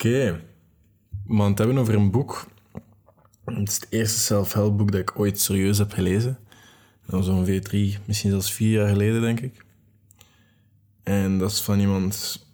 Oké. 0.00 0.40
Maar 1.26 1.48
het 1.48 1.58
hebben 1.58 1.78
over 1.78 1.94
een 1.94 2.10
boek. 2.10 2.46
Het 3.44 3.68
is 3.68 3.74
het 3.74 3.86
eerste 3.90 4.18
self-help 4.18 4.78
boek 4.78 4.92
dat 4.92 5.00
ik 5.00 5.18
ooit 5.18 5.40
serieus 5.40 5.78
heb 5.78 5.92
gelezen. 5.92 6.38
Dat 7.06 7.20
was 7.20 7.28
ongeveer 7.28 7.62
drie, 7.62 7.98
misschien 8.04 8.30
zelfs 8.30 8.52
vier 8.52 8.70
jaar 8.70 8.88
geleden, 8.88 9.20
denk 9.20 9.40
ik. 9.40 9.64
En 11.02 11.38
dat 11.38 11.50
is 11.50 11.60
van 11.60 11.80
iemand 11.80 12.46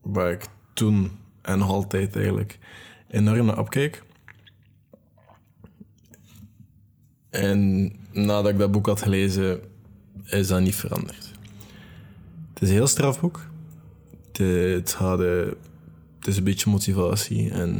waar 0.00 0.30
ik 0.30 0.46
toen 0.72 1.10
en 1.42 1.62
altijd 1.62 2.16
eigenlijk 2.16 2.58
enorm 3.08 3.46
naar 3.46 3.58
opkeek. 3.58 4.02
En 7.30 7.92
nadat 8.12 8.48
ik 8.48 8.58
dat 8.58 8.72
boek 8.72 8.86
had 8.86 9.02
gelezen, 9.02 9.60
is 10.24 10.48
dat 10.48 10.60
niet 10.60 10.74
veranderd. 10.74 11.32
Het 12.52 12.62
is 12.62 12.68
een 12.68 12.74
heel 12.74 12.86
strafboek. 12.86 13.46
Het, 14.32 14.38
het, 14.38 14.92
had, 14.92 15.20
eh, 15.20 15.46
het 16.26 16.34
is 16.34 16.40
een 16.40 16.44
beetje 16.44 16.70
motivatie. 16.70 17.50
En 17.50 17.76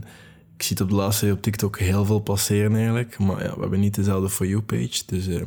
ik 0.56 0.62
zie 0.62 0.76
het 0.76 0.80
op 0.80 0.88
de 0.88 0.94
laatste 0.94 1.32
op 1.32 1.42
TikTok 1.42 1.78
heel 1.78 2.04
veel 2.04 2.20
passeren 2.20 2.74
eigenlijk. 2.76 3.18
Maar 3.18 3.42
ja, 3.42 3.54
we 3.54 3.60
hebben 3.60 3.80
niet 3.80 3.94
dezelfde 3.94 4.28
For 4.28 4.46
You-page. 4.46 5.02
Dus, 5.06 5.28
uh, 5.28 5.42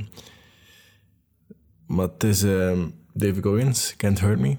maar 1.86 2.08
het 2.08 2.24
is 2.24 2.44
uh, 2.44 2.84
David 3.14 3.44
Goggins, 3.44 3.94
Can't 3.98 4.20
Hurt 4.20 4.40
Me. 4.40 4.58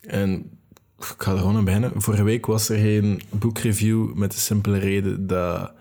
En 0.00 0.50
ik 0.98 1.14
ga 1.18 1.32
er 1.32 1.38
gewoon 1.38 1.56
aan 1.56 1.64
beginnen. 1.64 2.02
Vorige 2.02 2.22
week 2.22 2.46
was 2.46 2.68
er 2.68 2.78
geen 2.78 3.22
boekreview 3.30 4.14
met 4.14 4.32
de 4.32 4.38
simpele 4.38 4.78
reden 4.78 5.26
dat 5.26 5.72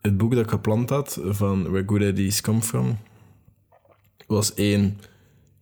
het 0.00 0.16
boek 0.16 0.34
dat 0.34 0.44
ik 0.44 0.50
gepland 0.50 0.90
had 0.90 1.20
van 1.24 1.62
Where 1.62 1.86
Good 1.86 2.00
Ideas 2.00 2.40
Come 2.40 2.62
From 2.62 2.98
was 4.26 4.54
één 4.54 5.00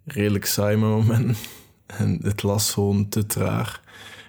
redelijk 0.05 0.45
saai 0.45 0.77
moment 0.77 1.39
en 1.87 2.19
het 2.23 2.43
las 2.43 2.73
gewoon 2.73 3.09
te 3.09 3.27
traag. 3.27 3.87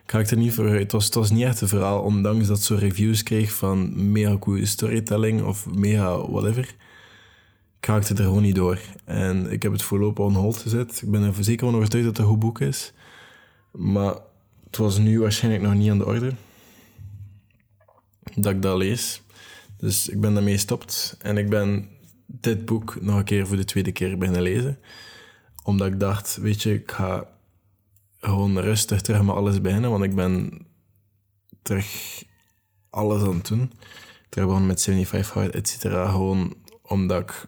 Ik 0.10 0.16
ga 0.16 0.24
er 0.24 0.38
niet 0.38 0.54
voor. 0.54 0.66
Het 0.66 0.92
was, 0.92 1.32
niet 1.32 1.44
echt 1.44 1.62
een 1.62 1.68
verhaal, 1.68 2.02
ondanks 2.02 2.48
dat 2.48 2.64
zo 2.64 2.76
reviews 2.76 3.24
kreeg 3.24 3.52
van 3.52 4.12
mega 4.12 4.38
goede 4.40 4.66
storytelling 4.66 5.44
of 5.44 5.66
mega 5.66 6.30
whatever. 6.30 6.76
Ik 7.80 7.86
raakte 7.86 8.14
er 8.14 8.24
gewoon 8.24 8.42
niet 8.42 8.56
door. 8.56 8.80
En 9.06 9.52
ik 9.52 9.64
heb 9.64 9.72
het 9.72 9.82
voorlopig 9.82 10.26
on 10.26 10.34
hold 10.34 10.58
gezet. 10.58 11.02
Ik 11.02 11.12
ben 11.12 11.24
er 11.24 11.34
zeker 11.40 11.66
van 11.66 11.76
overtuigd 11.76 12.06
dat 12.06 12.18
het 12.18 12.26
een 12.26 12.32
goed 12.32 12.40
boek 12.40 12.60
is. 12.60 12.94
Maar 13.72 14.14
het 14.66 14.78
was 14.78 14.98
nu 14.98 15.20
waarschijnlijk 15.20 15.64
nog 15.64 15.74
niet 15.74 15.90
aan 15.90 15.98
de 15.98 16.06
orde 16.06 16.34
dat 18.36 18.54
ik 18.54 18.62
dat 18.62 18.78
lees. 18.78 19.22
Dus 19.78 20.10
ik 20.10 20.22
ben 20.22 20.34
daarmee 20.34 20.54
gestopt 20.54 21.16
en 21.22 21.38
ik 21.38 21.50
ben 21.50 21.90
dit 22.26 22.66
boek 22.66 23.02
nog 23.02 23.16
een 23.18 23.24
keer 23.24 23.48
voor 23.48 23.58
de 23.58 23.66
tweede 23.66 23.92
keer 23.92 24.18
beginnen 24.18 24.42
lezen. 24.42 24.80
Omdat 25.64 25.88
ik 25.88 26.00
dacht, 26.00 26.38
weet 26.38 26.62
je, 26.62 26.74
ik 26.74 26.92
ga 26.92 27.28
gewoon 28.20 28.60
rustig 28.60 29.02
terug 29.02 29.22
met 29.22 29.36
alles 29.36 29.62
beginnen, 29.62 29.90
want 29.90 30.04
ik 30.04 30.16
ben 30.16 30.66
terug 31.62 32.24
alles 32.90 33.22
aan 33.22 33.36
het 33.36 33.48
doen. 33.48 33.72
Terug 34.30 34.46
begonnen 34.46 34.68
met 34.68 34.82
75 34.84 35.34
Hard, 35.34 35.56
et 35.56 35.68
cetera. 35.68 36.10
Gewoon 36.10 36.56
omdat 36.82 37.22
ik, 37.22 37.46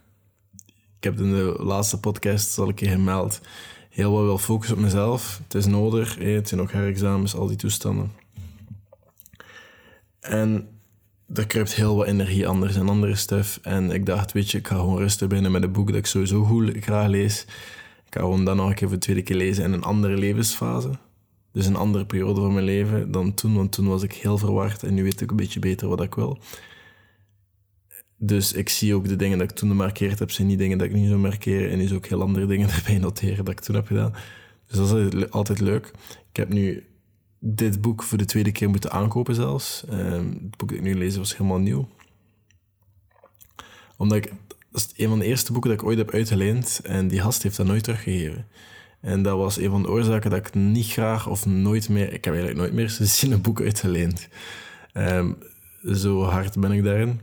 ik 0.98 1.04
heb 1.04 1.20
in 1.20 1.32
de 1.32 1.56
laatste 1.60 2.00
podcast 2.00 2.58
al 2.58 2.68
een 2.68 2.74
keer 2.74 2.90
gemeld, 2.90 3.42
heel 3.90 4.12
wat 4.12 4.24
wil 4.24 4.38
focussen 4.38 4.76
op 4.76 4.82
mezelf. 4.84 5.40
Het 5.44 5.54
is 5.54 5.66
nodig, 5.66 6.16
het 6.18 6.48
zijn 6.48 6.60
nog 6.60 6.72
herexamens, 6.72 7.36
al 7.36 7.48
die 7.48 7.58
toestanden. 7.58 8.12
En 10.20 10.68
er 11.34 11.48
kruipt 11.48 11.74
heel 11.74 11.96
wat 11.96 12.08
energie 12.08 12.48
anders 12.48 12.76
en 12.76 12.90
andere 12.90 13.16
stuff. 13.16 13.60
En 13.62 13.92
ik 13.92 14.06
dacht, 14.06 14.32
weet 14.32 14.52
je, 14.52 14.58
ik 14.58 14.68
ga 14.68 14.76
gewoon 14.76 14.98
rustig 14.98 15.28
beginnen 15.28 15.52
met 15.52 15.64
een 15.64 15.72
boek 15.72 15.88
dat 15.88 15.96
ik 15.96 16.06
sowieso 16.06 16.44
goed 16.44 16.78
graag 16.80 17.08
lees. 17.08 17.46
Ik 18.12 18.18
ga 18.18 18.24
gewoon 18.24 18.46
dan 18.46 18.56
nog 18.56 18.70
een 18.70 18.76
keer 18.76 18.88
voor 18.88 18.98
de 18.98 19.04
tweede 19.04 19.22
keer 19.22 19.36
lezen 19.36 19.64
in 19.64 19.72
een 19.72 19.84
andere 19.84 20.18
levensfase. 20.18 20.90
Dus 21.52 21.66
een 21.66 21.76
andere 21.76 22.06
periode 22.06 22.42
van 22.42 22.54
mijn 22.54 22.66
leven 22.66 23.12
dan 23.12 23.34
toen, 23.34 23.56
want 23.56 23.72
toen 23.72 23.88
was 23.88 24.04
ik 24.04 24.14
heel 24.14 24.38
verward 24.38 24.84
en 24.84 24.94
nu 24.94 25.04
weet 25.04 25.22
ik 25.22 25.30
een 25.30 25.36
beetje 25.36 25.60
beter 25.60 25.88
wat 25.88 26.02
ik 26.02 26.16
wil. 26.16 26.40
Dus 28.18 28.54
ik 28.54 28.70
zie 28.70 28.96
ook 28.96 29.08
de 29.08 29.16
dingen 29.16 29.38
dat 29.38 29.52
ik 29.52 29.56
toen 29.56 29.70
gemarkeerd 29.70 30.20
heb, 30.20 30.32
zijn 30.32 30.48
niet 30.48 30.58
dingen 30.58 30.78
dat 30.78 30.88
ik 30.88 30.94
nu 30.94 31.08
zou 31.08 31.20
markeren. 31.20 31.72
En 31.72 31.80
is 31.80 31.94
ook 31.94 32.06
heel 32.06 32.22
andere 32.22 32.46
dingen 32.46 32.70
erbij 32.78 32.98
noteren 32.98 33.46
dat 33.46 33.54
ik 33.54 33.60
toen 33.60 33.76
heb 33.76 33.88
gedaan. 33.88 34.14
Dus 34.68 34.78
dat 34.78 35.14
is 35.14 35.30
altijd 35.30 35.60
leuk. 35.60 35.92
Ik 36.30 36.36
heb 36.36 36.50
nu 36.50 36.84
dit 37.40 37.82
boek 37.82 38.04
voor 38.04 38.18
de 38.18 38.26
tweede 38.26 38.52
keer 38.52 38.70
moeten 38.70 38.92
aankopen 38.92 39.36
zelfs. 39.36 39.84
Um, 39.92 40.30
het 40.30 40.58
boek 40.58 40.70
dat 40.70 40.78
ik 40.78 40.82
nu 40.82 40.96
lees 40.96 41.18
was 41.18 41.38
helemaal 41.38 41.60
nieuw. 41.60 41.88
Omdat 43.98 44.18
ik... 44.18 44.34
Dat 44.72 44.82
is 44.82 45.04
een 45.04 45.10
van 45.10 45.20
de 45.20 45.26
eerste 45.26 45.52
boeken 45.52 45.70
dat 45.70 45.82
ik 45.82 45.88
ooit 45.88 45.98
heb 45.98 46.12
uitgeleend. 46.14 46.80
En 46.84 47.08
die 47.08 47.22
gast 47.22 47.44
heeft 47.44 47.58
dat 47.58 47.66
nooit 47.66 47.84
teruggegeven. 47.84 48.48
En 49.02 49.24
dat 49.24 49.38
was 49.38 49.58
een 49.58 49.70
van 49.70 49.82
de 49.82 49.90
oorzaken 49.90 50.30
dat 50.30 50.48
ik 50.48 50.54
niet 50.54 50.92
graag 50.92 51.28
of 51.28 51.46
nooit 51.46 51.90
meer... 51.90 52.14
Ik 52.14 52.26
heb 52.26 52.34
eigenlijk 52.34 52.58
nooit 52.58 52.74
meer 52.74 52.90
sinds 53.06 53.22
een 53.22 53.42
boek 53.42 53.62
uitgeleend. 53.62 54.28
Um, 54.94 55.38
zo 55.94 56.24
hard 56.24 56.60
ben 56.60 56.72
ik 56.72 56.84
daarin. 56.84 57.22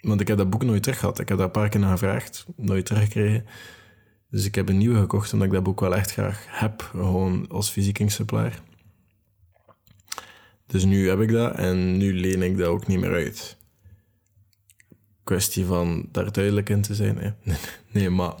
Want 0.00 0.20
ik 0.20 0.28
heb 0.28 0.36
dat 0.36 0.50
boek 0.50 0.64
nooit 0.64 0.82
terug 0.82 0.98
gehad. 0.98 1.18
Ik 1.18 1.28
heb 1.28 1.36
daar 1.36 1.46
een 1.46 1.52
paar 1.52 1.68
keer 1.68 1.80
naar 1.80 1.90
gevraagd. 1.90 2.46
Nooit 2.56 2.86
teruggekregen. 2.86 3.46
Dus 4.30 4.44
ik 4.44 4.54
heb 4.54 4.68
een 4.68 4.78
nieuwe 4.78 4.98
gekocht, 4.98 5.32
omdat 5.32 5.48
ik 5.48 5.54
dat 5.54 5.62
boek 5.62 5.80
wel 5.80 5.94
echt 5.94 6.12
graag 6.12 6.44
heb. 6.48 6.82
Gewoon 6.82 7.48
als 7.48 7.70
fysiek 7.70 8.00
exemplaar. 8.00 8.62
Dus 10.66 10.84
nu 10.84 11.08
heb 11.08 11.20
ik 11.20 11.32
dat 11.32 11.54
en 11.54 11.96
nu 11.96 12.20
leen 12.20 12.42
ik 12.42 12.56
dat 12.58 12.66
ook 12.66 12.86
niet 12.86 13.00
meer 13.00 13.12
uit. 13.12 13.56
Kwestie 15.28 15.64
van 15.64 16.08
daar 16.12 16.32
duidelijk 16.32 16.68
in 16.68 16.82
te 16.82 16.94
zijn. 16.94 17.18
Hè? 17.18 17.30
Nee, 17.92 18.10
maar 18.10 18.34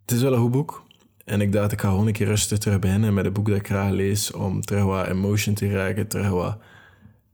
het 0.00 0.10
is 0.10 0.22
wel 0.22 0.32
een 0.32 0.40
goed 0.40 0.50
boek. 0.50 0.82
En 1.24 1.40
ik 1.40 1.52
dacht, 1.52 1.72
ik 1.72 1.80
ga 1.80 1.88
gewoon 1.88 2.06
een 2.06 2.12
keer 2.12 2.26
rustig 2.26 2.58
terug 2.58 2.78
beginnen 2.78 3.14
met 3.14 3.24
een 3.24 3.32
boek 3.32 3.48
dat 3.48 3.56
ik 3.56 3.66
graag 3.66 3.90
lees, 3.90 4.32
om 4.32 4.60
terug 4.60 4.84
wat 4.84 5.06
emotion 5.06 5.54
te 5.54 5.70
raken, 5.70 6.08
terug 6.08 6.56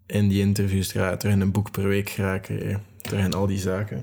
in 0.06 0.28
die 0.28 0.40
interviews 0.40 0.88
te 0.88 0.98
raken, 0.98 1.18
terug 1.18 1.34
in 1.34 1.40
een 1.40 1.52
boek 1.52 1.70
per 1.70 1.88
week 1.88 2.10
raken, 2.10 2.68
hè? 2.68 2.76
terug 3.00 3.24
in 3.24 3.34
al 3.34 3.46
die 3.46 3.58
zaken. 3.58 4.02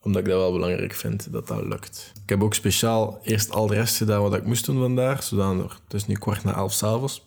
Omdat 0.00 0.22
ik 0.22 0.28
dat 0.28 0.38
wel 0.38 0.52
belangrijk 0.52 0.94
vind, 0.94 1.32
dat 1.32 1.46
dat 1.46 1.64
lukt. 1.64 2.12
Ik 2.22 2.28
heb 2.28 2.42
ook 2.42 2.54
speciaal 2.54 3.20
eerst 3.22 3.50
al 3.50 3.66
de 3.66 3.74
rest 3.74 3.96
gedaan 3.96 4.22
wat 4.22 4.34
ik 4.34 4.46
moest 4.46 4.64
doen 4.64 4.78
vandaag, 4.78 5.22
zodat 5.22 5.56
het 5.84 5.94
is 5.94 6.06
nu 6.06 6.14
kwart 6.14 6.44
na 6.44 6.54
elf 6.54 6.72
s'avonds 6.72 7.26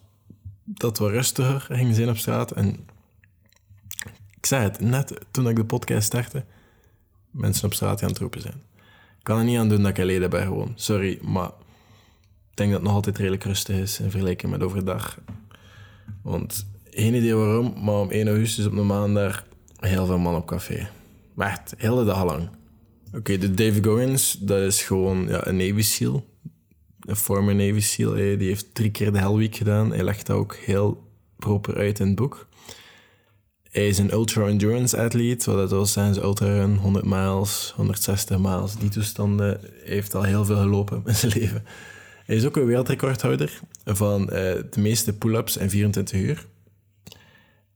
dat 0.63 0.89
het 0.89 0.99
wat 0.99 1.09
rustiger 1.09 1.59
ging 1.59 1.95
zijn 1.95 2.09
op 2.09 2.17
straat. 2.17 2.51
En 2.51 2.93
ik 4.45 4.51
zei 4.51 4.63
het, 4.63 4.79
net 4.79 5.13
toen 5.31 5.47
ik 5.47 5.55
de 5.55 5.65
podcast 5.65 6.05
startte, 6.05 6.43
mensen 7.31 7.65
op 7.65 7.73
straat 7.73 7.99
gaan 7.99 8.13
troepen 8.13 8.41
zijn. 8.41 8.61
Ik 9.17 9.23
kan 9.23 9.37
er 9.37 9.43
niet 9.43 9.57
aan 9.57 9.69
doen 9.69 9.81
dat 9.81 9.89
ik 9.89 9.99
alleen 9.99 10.29
ben 10.29 10.43
gewoon. 10.43 10.71
Sorry, 10.75 11.19
maar 11.21 11.47
ik 12.49 12.57
denk 12.57 12.69
dat 12.69 12.79
het 12.79 12.87
nog 12.87 12.95
altijd 12.95 13.17
redelijk 13.17 13.43
rustig 13.43 13.75
is 13.75 13.99
in 13.99 14.09
vergelijking 14.09 14.51
met 14.51 14.63
overdag. 14.63 15.19
Want 16.21 16.67
geen 16.89 17.13
idee 17.13 17.35
waarom, 17.35 17.73
maar 17.83 17.95
om 17.95 18.11
1 18.11 18.27
augustus 18.27 18.65
op 18.65 18.75
de 18.75 18.81
maandag 18.81 19.45
heel 19.79 20.05
veel 20.05 20.19
man 20.19 20.35
op 20.35 20.47
café. 20.47 20.89
Maar 21.33 21.49
echt, 21.49 21.69
de 21.69 21.75
hele 21.79 22.05
dag 22.05 22.23
lang. 22.23 22.49
Oké, 23.13 23.37
de 23.37 23.53
Dave 23.53 23.83
Goins, 23.83 24.31
dat 24.31 24.61
is 24.61 24.83
gewoon 24.83 25.27
ja, 25.27 25.47
een 25.47 25.57
Navy 25.57 25.81
SEAL 25.81 26.25
een 26.99 27.15
former 27.15 27.55
Navy 27.55 27.79
SEAL, 27.79 28.13
die 28.13 28.47
heeft 28.47 28.75
drie 28.75 28.91
keer 28.91 29.11
de 29.11 29.19
Hell 29.19 29.33
Week 29.33 29.55
gedaan. 29.55 29.91
Hij 29.91 30.03
legt 30.03 30.25
dat 30.25 30.37
ook 30.37 30.55
heel 30.55 31.03
proper 31.35 31.75
uit 31.75 31.99
in 31.99 32.07
het 32.07 32.15
boek. 32.15 32.47
Hij 33.75 33.87
is 33.87 33.97
een 33.97 34.11
ultra-endurance 34.11 34.97
athlete, 34.97 35.51
wat 35.51 35.69
dat 35.69 35.89
zijn, 35.89 36.13
ze 36.13 36.21
ultra-run, 36.21 36.75
100 36.75 37.05
miles, 37.05 37.73
160 37.75 38.37
miles, 38.37 38.75
die 38.75 38.89
toestanden. 38.89 39.59
Heeft 39.83 40.15
al 40.15 40.23
heel 40.23 40.45
veel 40.45 40.57
gelopen 40.57 41.01
in 41.05 41.15
zijn 41.15 41.31
leven. 41.35 41.63
Hij 42.25 42.35
is 42.35 42.45
ook 42.45 42.55
een 42.55 42.65
wereldrecordhouder 42.65 43.59
van 43.83 44.21
uh, 44.21 44.27
de 44.29 44.79
meeste 44.79 45.17
pull-ups 45.17 45.57
in 45.57 45.69
24 45.69 46.19
uur. 46.19 46.47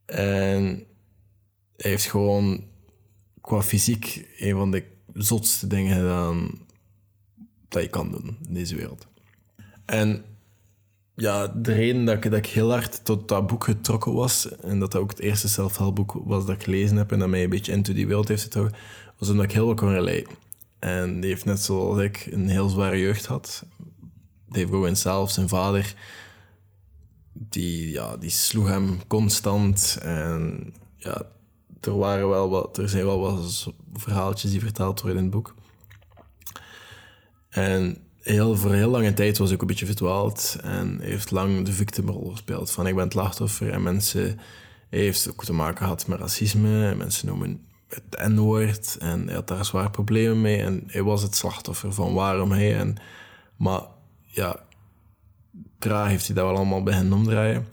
En 0.06 0.64
hij 1.78 1.92
heeft 1.92 2.06
gewoon 2.06 2.64
qua 3.42 3.62
fysiek 3.62 4.28
een 4.38 4.56
van 4.56 4.72
de 4.72 4.84
zotste 5.14 5.68
dingen 5.68 5.96
gedaan 5.96 6.60
dat 7.68 7.82
je 7.82 7.90
kan 7.90 8.12
doen 8.12 8.38
in 8.48 8.54
deze 8.54 8.76
wereld. 8.76 9.08
En 9.86 10.24
ja, 11.20 11.48
de 11.48 11.74
reden 11.74 12.06
dat 12.06 12.16
ik, 12.16 12.24
dat 12.24 12.34
ik 12.34 12.46
heel 12.46 12.72
hard 12.72 13.06
tot 13.06 13.28
dat 13.28 13.48
boek 13.48 13.64
getrokken 13.64 14.14
was, 14.14 14.50
en 14.58 14.80
dat 14.80 14.92
dat 14.92 15.02
ook 15.02 15.10
het 15.10 15.20
eerste 15.20 15.48
zelfhelpboek 15.48 16.22
was 16.26 16.46
dat 16.46 16.56
ik 16.56 16.64
gelezen 16.64 16.98
heb 16.98 17.12
en 17.12 17.20
dat 17.20 17.30
mij 17.30 17.44
een 17.44 17.50
beetje 17.50 17.72
into 17.72 17.94
die 17.94 18.08
wereld 18.08 18.28
heeft 18.28 18.44
getrokken, 18.44 18.78
was 19.18 19.30
omdat 19.30 19.46
ik 19.46 19.52
heel 19.52 19.68
wat 19.68 19.76
kon 19.76 19.94
relaten. 19.94 20.36
En 20.80 21.20
die 21.20 21.30
heeft 21.30 21.46
net 21.46 21.60
zoals 21.60 22.00
ik 22.00 22.28
een 22.32 22.50
heel 22.50 22.70
zware 22.70 23.00
jeugd 23.00 23.26
had. 23.26 23.66
Dave 24.50 24.68
Goggins 24.68 25.02
zelf, 25.02 25.32
zijn 25.32 25.50
vader, 25.50 25.96
die, 27.34 27.92
ja, 27.92 28.18
die 28.18 28.30
sloeg 28.30 28.68
hem 28.68 29.08
constant. 29.08 29.98
En 30.02 30.74
ja, 30.96 31.22
er, 31.82 31.98
waren 31.98 32.30
wel 32.30 32.50
wat, 32.50 32.78
er 32.78 32.90
zijn 32.90 33.06
wel 33.06 33.20
wat 33.20 33.68
verhaaltjes 33.94 34.52
die 34.52 34.60
verteld 34.60 35.02
worden 35.02 35.18
in 35.18 35.24
het 35.24 35.34
boek. 35.34 35.56
En 37.50 37.98
heel, 38.30 38.56
voor 38.56 38.74
heel 38.74 38.90
lange 38.90 39.14
tijd 39.14 39.38
was 39.38 39.52
ik 39.52 39.62
een 39.62 39.68
beetje 39.68 39.86
verdwaald 39.86 40.58
en 40.62 41.00
heeft 41.02 41.32
lang 41.32 41.66
de 41.66 41.72
victimrol 41.72 42.30
gespeeld. 42.32 42.72
Van 42.72 42.88
ik 42.88 42.96
ben 42.96 43.04
het 43.04 43.14
slachtoffer 43.14 43.72
en 43.72 43.84
mensen 43.84 44.40
heeft 44.90 45.30
ook 45.30 45.46
te 45.46 45.54
maken 45.54 45.78
gehad 45.78 46.08
met 46.08 46.20
racisme. 46.20 46.96
Mensen 46.96 47.28
noemen 47.28 47.62
het 47.88 48.30
N-woord 48.30 48.98
en 49.00 49.26
hij 49.26 49.36
had 49.36 49.48
daar 49.48 49.66
zwaar 49.66 49.90
problemen 49.90 50.42
mee. 50.42 50.62
En 50.62 50.84
hij 50.88 51.04
was 51.04 51.22
het 51.22 51.36
slachtoffer 51.36 51.94
van 51.94 52.14
waarom 52.14 52.52
hij. 52.52 52.78
En, 52.78 52.98
maar 53.58 53.82
ja, 54.26 54.60
traag 55.80 56.08
heeft 56.08 56.26
hij 56.26 56.36
dat 56.36 56.46
wel 56.46 56.56
allemaal 56.56 56.84
bij 56.84 56.94
hen 56.94 57.14
omdraaien. 57.14 57.68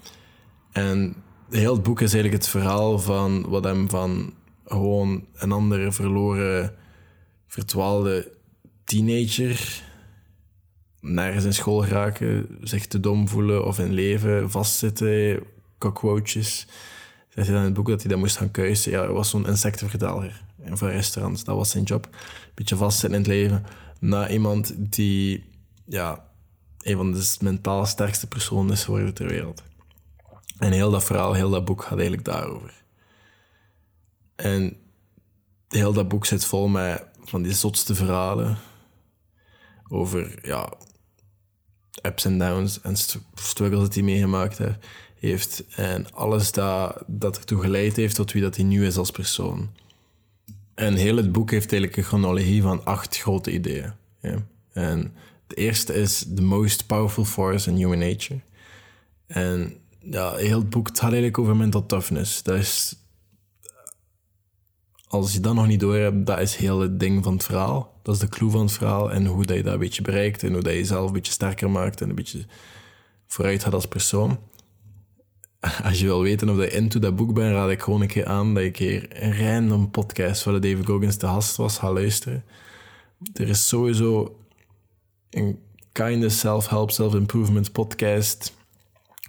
En 0.72 1.14
heel 1.50 1.72
het 1.72 1.82
boek 1.82 2.00
is 2.00 2.12
eigenlijk 2.12 2.42
het 2.42 2.52
verhaal 2.52 2.98
van 2.98 3.48
wat 3.48 3.64
hem 3.64 3.90
van 3.90 4.34
gewoon 4.64 5.26
een 5.34 5.52
andere 5.52 5.92
verloren, 5.92 6.74
verdwaalde 7.46 8.32
teenager 8.84 9.84
nergens 11.12 11.44
in 11.44 11.54
school 11.54 11.82
geraken, 11.82 12.58
zich 12.60 12.86
te 12.86 13.00
dom 13.00 13.28
voelen 13.28 13.66
of 13.66 13.78
in 13.78 13.92
leven 13.92 14.50
vastzitten, 14.50 15.42
cockroaches. 15.78 16.66
Zegt 17.28 17.46
hij 17.46 17.56
dan 17.56 17.56
in 17.56 17.64
het 17.64 17.74
boek 17.74 17.88
dat 17.88 18.00
hij 18.00 18.10
dat 18.10 18.18
moest 18.18 18.36
gaan 18.36 18.50
kuisen. 18.50 18.90
Ja, 18.90 19.00
hij 19.00 19.12
was 19.12 19.30
zo'n 19.30 19.46
insectenverdaler 19.46 20.42
van 20.64 20.88
restaurants. 20.88 21.44
Dat 21.44 21.56
was 21.56 21.70
zijn 21.70 21.84
job. 21.84 22.08
Beetje 22.54 22.76
vastzitten 22.76 23.18
in 23.18 23.24
het 23.24 23.26
leven. 23.26 23.64
Na 24.00 24.28
iemand 24.28 24.74
die, 24.78 25.44
ja, 25.84 26.24
een 26.80 26.96
van 26.96 27.12
de 27.12 27.36
mentaal 27.40 27.86
sterkste 27.86 28.26
personen 28.26 28.72
is 28.72 28.84
geworden 28.84 29.14
ter 29.14 29.28
wereld. 29.28 29.62
En 30.58 30.72
heel 30.72 30.90
dat 30.90 31.04
verhaal, 31.04 31.32
heel 31.32 31.50
dat 31.50 31.64
boek 31.64 31.82
gaat 31.82 31.92
eigenlijk 31.92 32.24
daarover. 32.24 32.84
En 34.36 34.76
heel 35.68 35.92
dat 35.92 36.08
boek 36.08 36.26
zit 36.26 36.44
vol 36.44 36.68
met 36.68 37.04
van 37.24 37.42
die 37.42 37.52
zotste 37.52 37.94
verhalen 37.94 38.58
over 39.88 40.46
ja, 40.46 40.72
ups 42.02 42.25
en 42.25 42.38
downs 42.38 42.81
en 42.81 42.96
struggles 43.34 43.81
dat 43.81 43.94
hij 43.94 44.02
meegemaakt 44.02 44.58
heeft. 45.19 45.64
En 45.76 46.12
alles 46.12 46.52
dat, 46.52 47.02
dat 47.06 47.38
ertoe 47.38 47.60
geleid 47.60 47.96
heeft 47.96 48.14
tot 48.14 48.32
wie 48.32 48.43
dat 48.43 48.56
hij 48.56 48.64
nu 48.64 48.87
is 48.87 48.96
als 48.96 49.10
persoon. 49.10 49.70
En 50.75 50.94
heel 50.94 51.16
het 51.16 51.32
boek 51.32 51.50
heeft 51.50 51.72
eigenlijk 51.72 51.96
een 51.96 52.08
chronologie 52.08 52.62
van 52.62 52.84
acht 52.84 53.19
grote 53.19 53.52
ideeën. 53.52 53.93
Ja. 54.20 54.46
En 54.72 55.14
de 55.46 55.54
eerste 55.54 55.94
is 55.94 56.26
The 56.34 56.43
Most 56.43 56.87
Powerful 56.87 57.25
Force 57.25 57.70
in 57.70 57.76
Human 57.76 57.99
Nature. 57.99 58.40
En 59.26 59.76
ja, 59.99 60.34
heel 60.34 60.58
het 60.58 60.70
boek 60.70 60.88
gaat 60.88 61.02
eigenlijk 61.02 61.38
over 61.38 61.56
mental 61.56 61.87
toughness. 61.87 62.42
Dat 62.42 62.56
is, 62.56 62.96
als 65.08 65.32
je 65.32 65.40
dat 65.40 65.54
nog 65.54 65.66
niet 65.66 65.80
door 65.80 65.96
hebt, 65.96 66.26
dat 66.26 66.40
is 66.40 66.56
heel 66.56 66.80
het 66.80 67.00
ding 67.00 67.24
van 67.24 67.32
het 67.32 67.44
verhaal. 67.44 67.94
Dat 68.02 68.14
is 68.14 68.20
de 68.20 68.28
clue 68.28 68.50
van 68.50 68.60
het 68.60 68.72
verhaal 68.72 69.12
en 69.12 69.26
hoe 69.26 69.44
dat 69.44 69.56
je 69.56 69.62
dat 69.62 69.72
een 69.72 69.78
beetje 69.78 70.02
bereikt 70.02 70.42
en 70.42 70.52
hoe 70.52 70.62
dat 70.62 70.72
je 70.72 70.78
jezelf 70.78 71.06
een 71.06 71.12
beetje 71.12 71.32
sterker 71.32 71.70
maakt 71.70 72.00
en 72.00 72.08
een 72.08 72.14
beetje 72.14 72.44
vooruit 73.26 73.62
gaat 73.62 73.74
als 73.74 73.86
persoon. 73.86 74.38
Als 75.84 75.98
je 75.98 76.04
wil 76.04 76.22
weten 76.22 76.48
of 76.48 76.56
je 76.56 76.70
into 76.70 76.98
dat 76.98 77.16
boek 77.16 77.34
bent, 77.34 77.52
raad 77.52 77.70
ik 77.70 77.82
gewoon 77.82 78.00
een 78.00 78.06
keer 78.06 78.26
aan 78.26 78.54
dat 78.54 78.62
een 78.62 78.72
keer 78.72 79.22
een 79.22 79.38
random 79.38 79.90
podcast 79.90 80.44
waar 80.44 80.60
David 80.60 80.86
Goggins 80.86 81.16
te 81.16 81.26
gast 81.26 81.56
was, 81.56 81.78
ga 81.78 81.92
luisteren. 81.92 82.44
Er 83.34 83.48
is 83.48 83.68
sowieso 83.68 84.38
een 85.30 85.58
kind 85.92 86.32
self-help, 86.32 86.90
self-improvement 86.90 87.72
podcast 87.72 88.54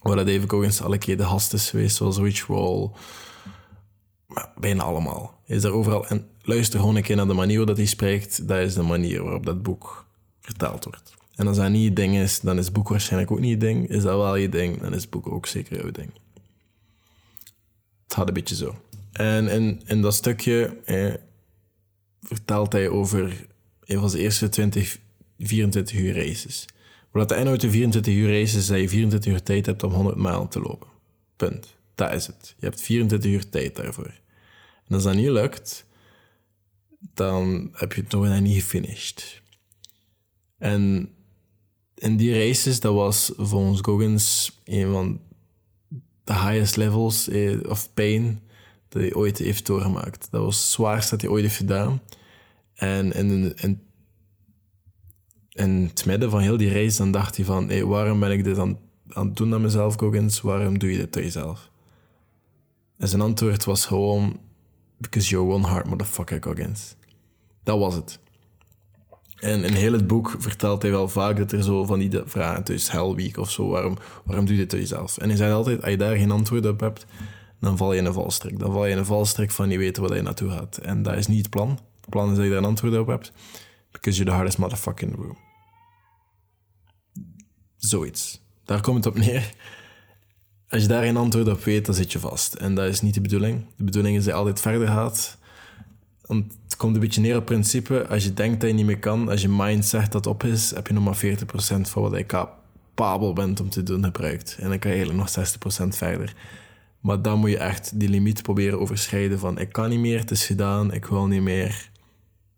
waar 0.01 0.15
David 0.15 0.49
Goggins 0.49 0.81
alle 0.81 0.97
keer 0.97 1.17
de 1.17 1.23
gast 1.23 1.53
is 1.53 1.69
geweest, 1.69 1.95
zoals 1.95 2.17
Rich 2.17 2.45
Roll. 2.45 2.89
Maar 4.27 4.51
bijna 4.59 4.83
allemaal. 4.83 5.41
Is 5.45 5.61
daar 5.61 5.71
overal. 5.71 6.07
En 6.07 6.27
luister 6.41 6.79
gewoon 6.79 6.95
een 6.95 7.03
keer 7.03 7.15
naar 7.15 7.27
de 7.27 7.33
manier 7.33 7.57
waarop 7.57 7.75
hij 7.75 7.85
spreekt. 7.85 8.47
Dat 8.47 8.57
is 8.57 8.73
de 8.73 8.81
manier 8.81 9.23
waarop 9.23 9.45
dat 9.45 9.63
boek 9.63 10.05
vertaald 10.41 10.83
wordt. 10.83 11.15
En 11.35 11.47
als 11.47 11.57
dat 11.57 11.69
niet 11.69 11.83
je 11.83 11.93
ding 11.93 12.15
is, 12.15 12.39
dan 12.39 12.57
is 12.57 12.65
het 12.65 12.73
boek 12.73 12.89
waarschijnlijk 12.89 13.31
ook 13.31 13.39
niet 13.39 13.49
je 13.49 13.57
ding. 13.57 13.89
Is 13.89 14.03
dat 14.03 14.17
wel 14.17 14.35
je 14.35 14.49
ding, 14.49 14.81
dan 14.81 14.93
is 14.93 15.01
het 15.01 15.09
boek 15.09 15.27
ook 15.27 15.45
zeker 15.45 15.81
jouw 15.81 15.91
ding. 15.91 16.11
Het 18.03 18.13
gaat 18.13 18.27
een 18.27 18.33
beetje 18.33 18.55
zo. 18.55 18.75
En 19.11 19.47
in, 19.85 20.01
dat 20.01 20.13
stukje 20.13 20.77
eh, 20.85 21.13
vertelt 22.21 22.73
hij 22.73 22.89
over 22.89 23.45
een 23.85 23.99
van 23.99 24.09
zijn 24.09 24.23
eerste 24.23 24.49
20, 24.49 24.97
24 25.39 25.97
uur 25.97 26.15
races. 26.15 26.65
Wat 27.11 27.29
de 27.29 27.35
inhoud 27.35 27.61
de 27.61 27.69
24 27.69 28.13
uur 28.13 28.39
race 28.39 28.57
is 28.57 28.67
dat 28.67 28.79
je 28.79 28.89
24 28.89 29.33
uur 29.33 29.43
tijd 29.43 29.65
hebt 29.65 29.83
om 29.83 29.91
100 29.91 30.17
mijl 30.17 30.47
te 30.47 30.59
lopen. 30.59 30.87
Punt. 31.35 31.76
Dat 31.97 32.13
is 32.13 32.27
het. 32.27 32.55
Je 32.59 32.65
hebt 32.65 32.81
24 32.81 33.31
uur 33.31 33.49
tijd 33.49 33.75
daarvoor. 33.75 34.13
En 34.87 34.95
als 34.95 35.03
dat 35.03 35.15
niet 35.15 35.29
lukt, 35.29 35.85
dan 37.13 37.69
heb 37.73 37.93
je 37.93 38.01
het 38.01 38.11
nog 38.11 38.39
niet 38.39 38.61
gefinished. 38.61 39.41
En 40.57 41.09
in 41.95 42.17
die 42.17 42.33
races, 42.33 42.79
dat 42.79 42.93
was 42.93 43.31
volgens 43.37 43.81
Goggins 43.81 44.59
een 44.63 44.91
van 44.91 45.21
de 46.23 46.33
highest 46.33 46.75
levels 46.75 47.27
eh, 47.27 47.59
of 47.69 47.93
pain 47.93 48.41
dat 48.89 49.01
hij 49.01 49.13
ooit 49.13 49.37
heeft 49.37 49.65
doorgemaakt. 49.65 50.27
Dat 50.31 50.41
was 50.41 50.55
het 50.55 50.65
zwaarste 50.65 51.11
dat 51.11 51.21
hij 51.21 51.29
ooit 51.29 51.43
heeft 51.43 51.57
gedaan. 51.57 52.01
En 52.73 53.11
in, 53.11 53.55
het 55.87 56.05
midden 56.05 56.29
van 56.29 56.39
heel 56.39 56.57
die 56.57 56.69
reis, 56.69 56.95
dan 56.97 57.11
dacht 57.11 57.35
hij 57.35 57.45
van, 57.45 57.87
waarom 57.87 58.19
ben 58.19 58.31
ik 58.31 58.43
dit 58.43 58.57
aan, 58.57 58.79
aan 59.09 59.27
het 59.27 59.35
doen 59.35 59.53
aan 59.53 59.61
mezelf, 59.61 59.95
Goggins? 59.95 60.41
Waarom 60.41 60.79
doe 60.79 60.91
je 60.91 60.97
dit 60.97 61.17
aan 61.17 61.23
jezelf? 61.23 61.69
En 62.97 63.07
zijn 63.07 63.21
antwoord 63.21 63.65
was 63.65 63.85
gewoon, 63.85 64.39
because 64.97 65.29
you're 65.29 65.53
one 65.53 65.67
hard 65.67 65.85
motherfucker, 65.85 66.43
Goggins. 66.43 66.95
Dat 67.63 67.79
was 67.79 67.95
het. 67.95 68.19
En 69.37 69.63
in 69.63 69.73
heel 69.73 69.91
het 69.91 70.07
boek 70.07 70.35
vertelt 70.37 70.81
hij 70.81 70.91
wel 70.91 71.09
vaak 71.09 71.37
dat 71.37 71.51
er 71.51 71.63
zo 71.63 71.85
van 71.85 71.99
die 71.99 72.21
vragen, 72.25 72.65
dus 72.65 72.91
Hell 72.91 73.13
Week 73.13 73.37
of 73.37 73.51
zo, 73.51 73.67
waarom, 73.67 73.97
waarom 74.25 74.45
doe 74.45 74.55
je 74.55 74.61
dit 74.61 74.73
aan 74.73 74.79
jezelf? 74.79 75.17
En 75.17 75.27
hij 75.27 75.37
zei 75.37 75.53
altijd, 75.53 75.81
als 75.81 75.91
je 75.91 75.97
daar 75.97 76.15
geen 76.15 76.31
antwoord 76.31 76.65
op 76.65 76.79
hebt, 76.79 77.05
dan 77.59 77.77
val 77.77 77.93
je 77.93 77.99
in 77.99 78.05
een 78.05 78.13
valstrik. 78.13 78.59
Dan 78.59 78.71
val 78.71 78.85
je 78.85 78.91
in 78.91 78.97
een 78.97 79.05
valstrik 79.05 79.51
van 79.51 79.67
niet 79.67 79.77
weten 79.77 80.03
waar 80.03 80.15
je 80.15 80.21
naartoe 80.21 80.49
gaat. 80.49 80.77
En 80.77 81.03
dat 81.03 81.15
is 81.15 81.27
niet 81.27 81.37
het 81.37 81.49
plan. 81.49 81.69
Het 82.01 82.09
plan 82.09 82.29
is 82.29 82.35
dat 82.35 82.43
je 82.43 82.49
daar 82.49 82.59
een 82.59 82.65
antwoord 82.65 82.97
op 82.97 83.07
hebt, 83.07 83.31
because 83.91 84.17
you're 84.17 84.31
the 84.31 84.35
hardest 84.35 84.57
motherfucker 84.57 85.07
in 85.07 85.13
the 85.13 85.21
room. 85.21 85.37
Zoiets. 87.77 88.41
Daar 88.65 88.81
komt 88.81 89.05
het 89.05 89.15
op 89.15 89.19
neer. 89.19 89.53
Als 90.69 90.81
je 90.81 90.87
daar 90.87 91.03
geen 91.03 91.17
antwoord 91.17 91.47
op 91.47 91.63
weet, 91.63 91.85
dan 91.85 91.95
zit 91.95 92.11
je 92.11 92.19
vast. 92.19 92.53
En 92.53 92.75
dat 92.75 92.87
is 92.87 93.01
niet 93.01 93.13
de 93.13 93.21
bedoeling. 93.21 93.65
De 93.75 93.83
bedoeling 93.83 94.17
is 94.17 94.23
dat 94.23 94.33
je 94.33 94.39
altijd 94.39 94.61
verder 94.61 94.87
gaat. 94.87 95.37
Want 96.25 96.53
het 96.63 96.75
komt 96.75 96.95
een 96.95 97.01
beetje 97.01 97.21
neer 97.21 97.37
op 97.37 97.45
principe. 97.45 98.07
Als 98.07 98.23
je 98.23 98.33
denkt 98.33 98.61
dat 98.61 98.69
je 98.69 98.75
niet 98.75 98.85
meer 98.85 98.99
kan, 98.99 99.29
als 99.29 99.41
je 99.41 99.49
mind 99.49 99.85
zegt 99.85 100.11
dat 100.11 100.27
op 100.27 100.43
is, 100.43 100.75
heb 100.75 100.87
je 100.87 100.93
nog 100.93 101.03
maar 101.03 101.17
40% 101.17 101.81
van 101.81 102.01
wat 102.01 102.17
je 102.17 102.25
capabel 102.25 103.33
bent 103.33 103.59
om 103.59 103.69
te 103.69 103.83
doen 103.83 104.03
gebruikt. 104.03 104.57
En 104.59 104.69
dan 104.69 104.79
kan 104.79 104.91
je 104.91 104.97
eigenlijk 104.97 105.35
nog 105.35 105.47
60% 105.85 105.87
verder. 105.87 106.35
Maar 106.99 107.21
dan 107.21 107.39
moet 107.39 107.49
je 107.49 107.57
echt 107.57 107.99
die 107.99 108.09
limiet 108.09 108.41
proberen 108.41 108.79
overschrijden 108.79 109.39
van 109.39 109.59
ik 109.59 109.71
kan 109.71 109.89
niet 109.89 109.99
meer, 109.99 110.19
het 110.19 110.31
is 110.31 110.45
gedaan, 110.45 110.93
ik 110.93 111.05
wil 111.05 111.27
niet 111.27 111.41
meer. 111.41 111.89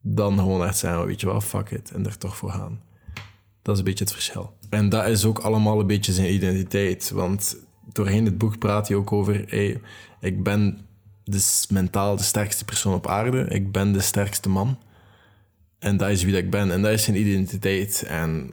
Dan 0.01 0.37
gewoon 0.37 0.65
echt 0.65 0.77
zijn, 0.77 1.05
weet 1.05 1.19
je 1.21 1.27
wel, 1.27 1.41
fuck 1.41 1.69
it. 1.69 1.91
En 1.91 2.05
er 2.05 2.17
toch 2.17 2.37
voor 2.37 2.51
gaan. 2.51 2.81
Dat 3.61 3.73
is 3.73 3.79
een 3.79 3.85
beetje 3.85 4.03
het 4.03 4.13
verschil. 4.13 4.53
En 4.69 4.89
dat 4.89 5.07
is 5.07 5.25
ook 5.25 5.39
allemaal 5.39 5.79
een 5.79 5.87
beetje 5.87 6.13
zijn 6.13 6.33
identiteit. 6.33 7.11
Want 7.11 7.57
doorheen 7.91 8.25
het 8.25 8.37
boek 8.37 8.59
praat 8.59 8.87
hij 8.87 8.97
ook 8.97 9.11
over... 9.11 9.43
Hey, 9.47 9.81
ik 10.19 10.43
ben 10.43 10.79
de, 11.23 11.65
mentaal 11.69 12.15
de 12.15 12.23
sterkste 12.23 12.65
persoon 12.65 12.93
op 12.93 13.07
aarde. 13.07 13.45
Ik 13.49 13.71
ben 13.71 13.91
de 13.93 13.99
sterkste 13.99 14.49
man. 14.49 14.77
En 15.79 15.97
dat 15.97 16.09
is 16.09 16.23
wie 16.23 16.33
dat 16.33 16.43
ik 16.43 16.49
ben. 16.51 16.71
En 16.71 16.81
dat 16.81 16.91
is 16.91 17.03
zijn 17.03 17.17
identiteit. 17.19 18.03
En 18.07 18.51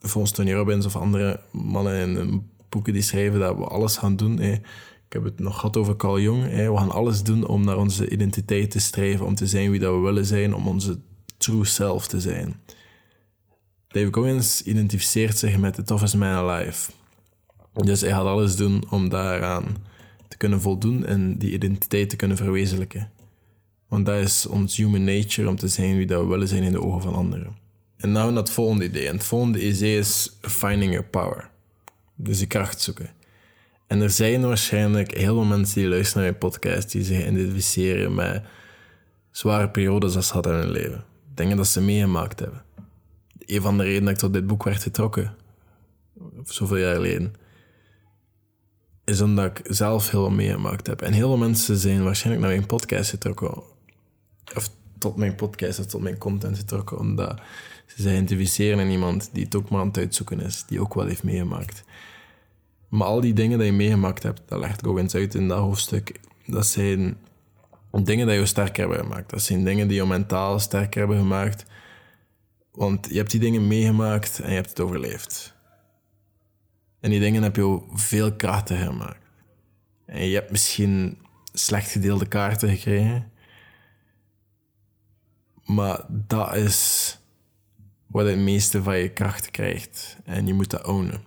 volgens 0.00 0.32
Tony 0.32 0.52
Robbins 0.52 0.86
of 0.86 0.96
andere 0.96 1.40
mannen 1.50 2.18
in 2.18 2.50
boeken 2.68 2.92
die 2.92 3.02
schrijven 3.02 3.40
dat 3.40 3.56
we 3.56 3.64
alles 3.64 3.96
gaan 3.96 4.16
doen. 4.16 4.40
Ik 4.40 4.62
heb 5.08 5.24
het 5.24 5.38
nog 5.38 5.54
gehad 5.54 5.76
over 5.76 5.96
Carl 5.96 6.20
Jung. 6.20 6.44
We 6.44 6.76
gaan 6.76 6.90
alles 6.90 7.22
doen 7.22 7.46
om 7.46 7.64
naar 7.64 7.76
onze 7.76 8.08
identiteit 8.08 8.70
te 8.70 8.78
streven. 8.78 9.26
Om 9.26 9.34
te 9.34 9.46
zijn 9.46 9.70
wie 9.70 9.80
dat 9.80 9.94
we 9.94 10.00
willen 10.00 10.24
zijn. 10.24 10.54
Om 10.54 10.68
onze 10.68 10.98
true 11.36 11.64
self 11.64 12.06
te 12.06 12.20
zijn. 12.20 12.60
David 13.88 14.14
Goggins 14.14 14.62
identificeert 14.62 15.38
zich 15.38 15.58
met 15.58 15.74
de 15.74 15.82
toughest 15.82 16.14
man 16.14 16.28
alive. 16.28 16.90
Dus 17.74 18.00
hij 18.00 18.10
gaat 18.10 18.26
alles 18.26 18.56
doen 18.56 18.90
om 18.90 19.08
daaraan 19.08 19.76
te 20.28 20.36
kunnen 20.36 20.60
voldoen 20.60 21.06
en 21.06 21.38
die 21.38 21.52
identiteit 21.52 22.10
te 22.10 22.16
kunnen 22.16 22.36
verwezenlijken. 22.36 23.10
Want 23.88 24.06
dat 24.06 24.16
is 24.16 24.46
ons 24.46 24.76
human 24.76 25.04
nature 25.04 25.48
om 25.48 25.56
te 25.56 25.68
zijn 25.68 25.96
wie 25.96 26.06
dat 26.06 26.22
we 26.22 26.28
willen 26.28 26.48
zijn 26.48 26.62
in 26.62 26.72
de 26.72 26.82
ogen 26.82 27.02
van 27.02 27.14
anderen. 27.14 27.56
En 27.96 28.12
nou 28.12 28.28
naar 28.32 28.42
het 28.42 28.50
volgende 28.50 28.84
idee. 28.84 29.08
En 29.08 29.14
het 29.14 29.24
volgende 29.24 29.66
idee 29.66 29.98
is 29.98 30.38
finding 30.40 30.92
your 30.92 31.06
power. 31.06 31.50
Dus 32.14 32.40
je 32.40 32.46
kracht 32.46 32.80
zoeken. 32.80 33.10
En 33.86 34.00
er 34.00 34.10
zijn 34.10 34.40
waarschijnlijk 34.40 35.16
heel 35.16 35.34
veel 35.34 35.44
mensen 35.44 35.80
die 35.80 35.88
luisteren 35.88 36.22
naar 36.22 36.30
mijn 36.30 36.50
podcast 36.50 36.92
die 36.92 37.04
zich 37.04 37.26
identificeren 37.26 38.14
met 38.14 38.44
zware 39.30 39.70
periodes 39.70 40.16
als 40.16 40.26
ze 40.26 40.32
hadden 40.32 40.52
in 40.52 40.58
hun 40.58 40.70
leven. 40.70 41.04
Dingen 41.34 41.56
dat 41.56 41.66
ze 41.66 41.80
meegemaakt 41.80 42.40
hebben 42.40 42.62
een 43.46 43.62
van 43.62 43.78
de 43.78 43.84
redenen 43.84 44.04
dat 44.04 44.12
ik 44.12 44.18
tot 44.18 44.32
dit 44.32 44.46
boek 44.46 44.64
werd 44.64 44.82
getrokken, 44.82 45.34
zoveel 46.44 46.76
jaar 46.76 46.94
geleden, 46.94 47.34
is 49.04 49.20
omdat 49.20 49.58
ik 49.58 49.60
zelf 49.74 50.10
heel 50.10 50.20
veel 50.20 50.30
meegemaakt 50.30 50.86
heb. 50.86 51.02
En 51.02 51.12
heel 51.12 51.28
veel 51.28 51.36
mensen 51.36 51.76
zijn 51.76 52.04
waarschijnlijk 52.04 52.46
naar 52.46 52.54
mijn 52.54 52.66
podcast 52.66 53.10
getrokken, 53.10 53.62
of 54.54 54.70
tot 54.98 55.16
mijn 55.16 55.34
podcast 55.34 55.78
of 55.78 55.86
tot 55.86 56.00
mijn 56.00 56.18
content 56.18 56.58
getrokken, 56.58 56.98
omdat 56.98 57.40
ze 57.86 58.02
zich 58.02 58.12
identificeren 58.12 58.78
in 58.78 58.90
iemand 58.90 59.30
die 59.32 59.44
het 59.44 59.54
ook 59.54 59.68
maar 59.68 59.80
aan 59.80 59.86
het 59.86 59.98
uitzoeken 59.98 60.40
is, 60.40 60.64
die 60.66 60.80
ook 60.80 60.94
wel 60.94 61.06
heeft 61.06 61.22
meegemaakt. 61.22 61.84
Maar 62.88 63.06
al 63.06 63.20
die 63.20 63.32
dingen 63.32 63.58
die 63.58 63.66
je 63.66 63.72
meegemaakt 63.72 64.22
hebt, 64.22 64.40
dat 64.46 64.58
legt 64.58 64.86
eens 64.86 65.14
uit 65.14 65.34
in 65.34 65.48
dat 65.48 65.58
hoofdstuk, 65.58 66.20
dat 66.46 66.66
zijn 66.66 67.16
dingen 68.02 68.26
die 68.26 68.38
je 68.38 68.46
sterker 68.46 68.88
hebben 68.88 69.06
gemaakt. 69.06 69.30
Dat 69.30 69.42
zijn 69.42 69.64
dingen 69.64 69.88
die 69.88 69.96
je 69.96 70.06
mentaal 70.06 70.58
sterker 70.58 70.98
hebben 70.98 71.18
gemaakt 71.18 71.64
want 72.74 73.06
je 73.10 73.16
hebt 73.16 73.30
die 73.30 73.40
dingen 73.40 73.66
meegemaakt 73.66 74.38
en 74.38 74.48
je 74.48 74.54
hebt 74.54 74.68
het 74.68 74.80
overleefd. 74.80 75.53
En 77.04 77.10
die 77.10 77.20
dingen 77.20 77.42
heb 77.42 77.56
je 77.56 77.80
veel 77.92 78.32
krachtiger 78.32 78.86
gemaakt. 78.86 79.26
En 80.06 80.26
je 80.26 80.34
hebt 80.34 80.50
misschien 80.50 81.18
slecht 81.52 81.90
gedeelde 81.90 82.26
kaarten 82.26 82.68
gekregen. 82.68 83.32
Maar 85.64 86.04
dat 86.08 86.54
is 86.54 87.18
wat 88.06 88.26
het 88.26 88.38
meeste 88.38 88.82
van 88.82 88.98
je 88.98 89.08
kracht 89.08 89.50
krijgt. 89.50 90.16
En 90.24 90.46
je 90.46 90.54
moet 90.54 90.70
dat 90.70 90.86
ownen. 90.86 91.22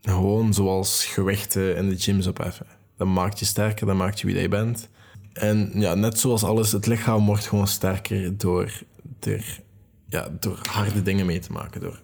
Gewoon 0.00 0.54
zoals 0.54 1.04
gewichten 1.04 1.76
in 1.76 1.88
de 1.88 1.98
gyms 1.98 2.26
opheffen. 2.26 2.66
Dat 2.96 3.08
maakt 3.08 3.38
je 3.38 3.44
sterker, 3.44 3.86
dat 3.86 3.96
maakt 3.96 4.20
je 4.20 4.26
wie 4.26 4.40
je 4.40 4.48
bent. 4.48 4.88
En 5.32 5.70
ja, 5.74 5.94
net 5.94 6.18
zoals 6.18 6.44
alles, 6.44 6.72
het 6.72 6.86
lichaam 6.86 7.26
wordt 7.26 7.46
gewoon 7.46 7.68
sterker 7.68 8.38
door, 8.38 8.82
door, 9.18 9.44
ja, 10.08 10.28
door 10.40 10.58
harde 10.70 11.02
dingen 11.02 11.26
mee 11.26 11.38
te 11.38 11.52
maken. 11.52 11.80
Door, 11.80 12.00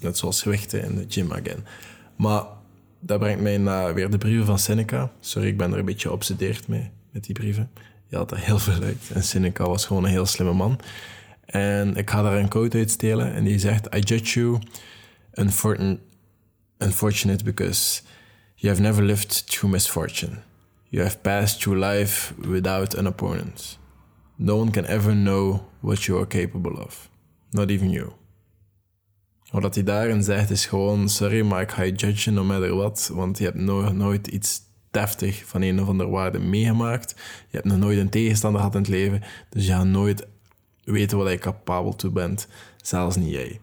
net 0.00 0.18
zoals 0.18 0.42
gewichten 0.42 0.82
in 0.82 0.96
de 0.96 1.04
gym 1.08 1.32
again. 1.32 1.64
Maar 2.16 2.44
dat 3.00 3.18
brengt 3.18 3.42
mij 3.42 3.58
naar 3.58 3.94
weer 3.94 4.10
de 4.10 4.18
brieven 4.18 4.46
van 4.46 4.58
Seneca. 4.58 5.12
Sorry, 5.20 5.48
ik 5.48 5.56
ben 5.56 5.72
er 5.72 5.78
een 5.78 5.84
beetje 5.84 6.12
obsedeerd 6.12 6.68
mee, 6.68 6.90
met 7.10 7.24
die 7.24 7.34
brieven. 7.34 7.70
Je 8.08 8.16
had 8.16 8.30
er 8.30 8.38
heel 8.38 8.58
veel 8.58 8.82
uit. 8.82 9.10
En 9.14 9.22
Seneca 9.22 9.66
was 9.68 9.84
gewoon 9.84 10.04
een 10.04 10.10
heel 10.10 10.26
slimme 10.26 10.52
man. 10.52 10.80
En 11.44 11.96
ik 11.96 12.10
ga 12.10 12.22
daar 12.22 12.36
een 12.36 12.48
quote 12.48 12.78
uit 12.78 12.90
stelen. 12.90 13.34
En 13.34 13.44
die 13.44 13.58
zegt: 13.58 13.94
I 13.94 13.98
judge 13.98 14.40
you 14.40 14.58
unfortunate 16.78 17.44
because 17.44 18.02
you 18.54 18.72
have 18.72 18.82
never 18.82 19.04
lived 19.04 19.46
through 19.46 19.72
misfortune. 19.72 20.42
You 20.88 21.02
have 21.02 21.18
passed 21.18 21.60
through 21.60 21.78
life 21.78 22.34
without 22.48 22.96
an 22.96 23.06
opponent. 23.06 23.78
No 24.36 24.56
one 24.56 24.70
can 24.70 24.84
ever 24.84 25.12
know 25.12 25.60
what 25.80 26.04
you 26.04 26.18
are 26.18 26.26
capable 26.26 26.84
of. 26.84 27.08
Not 27.50 27.70
even 27.70 27.90
you. 27.90 28.10
Wat 29.50 29.74
hij 29.74 29.84
daarin 29.84 30.22
zegt 30.22 30.50
is 30.50 30.66
gewoon: 30.66 31.08
sorry, 31.08 31.42
maar 31.42 31.62
ik 31.62 31.70
ga 31.70 31.82
je 31.82 31.92
judgen 31.92 32.34
no 32.34 32.44
matter 32.44 32.76
what. 32.76 33.10
Want 33.12 33.38
je 33.38 33.44
hebt 33.44 33.56
nog 33.56 33.92
nooit 33.92 34.26
iets 34.26 34.60
deftig 34.90 35.44
van 35.46 35.62
een 35.62 35.80
of 35.80 35.88
andere 35.88 36.10
waarde 36.10 36.38
meegemaakt. 36.38 37.14
Je 37.48 37.56
hebt 37.56 37.64
nog 37.64 37.78
nooit 37.78 37.98
een 37.98 38.08
tegenstander 38.08 38.60
gehad 38.60 38.74
in 38.74 38.80
het 38.80 38.90
leven. 38.90 39.22
Dus 39.50 39.66
je 39.66 39.72
gaat 39.72 39.86
nooit 39.86 40.26
weten 40.84 41.18
wat 41.18 41.30
je 41.30 41.38
capabel 41.38 41.96
toe 41.96 42.10
bent. 42.10 42.48
Zelfs 42.76 43.16
niet 43.16 43.32
jij. 43.32 43.60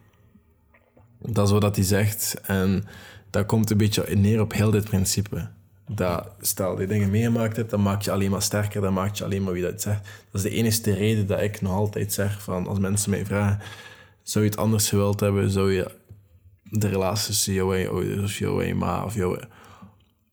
Dat 1.19 1.47
is 1.47 1.59
wat 1.59 1.75
hij 1.75 1.85
zegt. 1.85 2.41
En 2.41 2.83
dat 3.29 3.45
komt 3.45 3.69
een 3.69 3.77
beetje 3.77 4.15
neer 4.15 4.41
op 4.41 4.53
heel 4.53 4.71
dit 4.71 4.83
principe. 4.83 5.49
Dat, 5.87 6.35
stel, 6.39 6.75
die 6.75 6.87
dingen 6.87 7.09
meegemaakt 7.09 7.55
hebt, 7.55 7.69
dan 7.69 7.81
maak 7.81 8.01
je 8.01 8.11
alleen 8.11 8.31
maar 8.31 8.41
sterker, 8.41 8.81
dan 8.81 8.93
maak 8.93 9.15
je 9.15 9.23
alleen 9.23 9.43
maar 9.43 9.53
wie 9.53 9.63
dat 9.63 9.81
zegt. 9.81 10.03
Dat 10.03 10.43
is 10.43 10.49
de 10.51 10.55
enige 10.55 10.93
reden 10.93 11.27
dat 11.27 11.41
ik 11.41 11.61
nog 11.61 11.73
altijd 11.73 12.13
zeg 12.13 12.41
van, 12.41 12.67
als 12.67 12.79
mensen 12.79 13.09
mij 13.09 13.25
vragen, 13.25 13.59
zou 14.21 14.43
je 14.43 14.49
het 14.49 14.59
anders 14.59 14.89
gewild 14.89 15.19
hebben, 15.19 15.49
zou 15.49 15.73
je 15.73 15.91
de 16.63 16.87
relatie 16.87 17.27
tussen 17.27 17.53
jou 17.53 17.87
ouders 17.87 18.23
of 18.23 18.37
jou 18.37 18.73
ma 18.73 19.03
of 19.03 19.15
jou... 19.15 19.39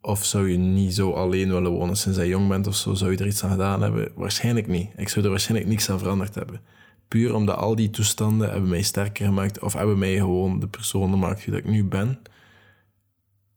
Of 0.02 0.24
zou 0.24 0.50
je 0.50 0.56
niet 0.56 0.94
zo 0.94 1.12
alleen 1.12 1.52
willen 1.52 1.70
wonen 1.70 1.96
sinds 1.96 2.18
je 2.18 2.26
jong 2.28 2.48
bent 2.48 2.66
of 2.66 2.74
zo? 2.74 2.94
Zou 2.94 3.10
je 3.10 3.16
er 3.16 3.26
iets 3.26 3.44
aan 3.44 3.50
gedaan 3.50 3.82
hebben? 3.82 4.12
Waarschijnlijk 4.14 4.66
niet. 4.66 4.90
Ik 4.96 5.08
zou 5.08 5.24
er 5.24 5.30
waarschijnlijk 5.30 5.70
niks 5.70 5.90
aan 5.90 5.98
veranderd 5.98 6.34
hebben. 6.34 6.60
Puur 7.08 7.34
omdat 7.34 7.56
al 7.56 7.76
die 7.76 7.90
toestanden 7.90 8.50
hebben 8.50 8.68
mij 8.68 8.82
sterker 8.82 9.26
gemaakt 9.26 9.58
of 9.58 9.72
hebben 9.72 9.98
mij 9.98 10.14
gewoon 10.14 10.60
de 10.60 10.68
persoon 10.68 11.10
gemaakt 11.10 11.44
die 11.44 11.56
ik 11.56 11.64
nu 11.64 11.84
ben. 11.84 12.18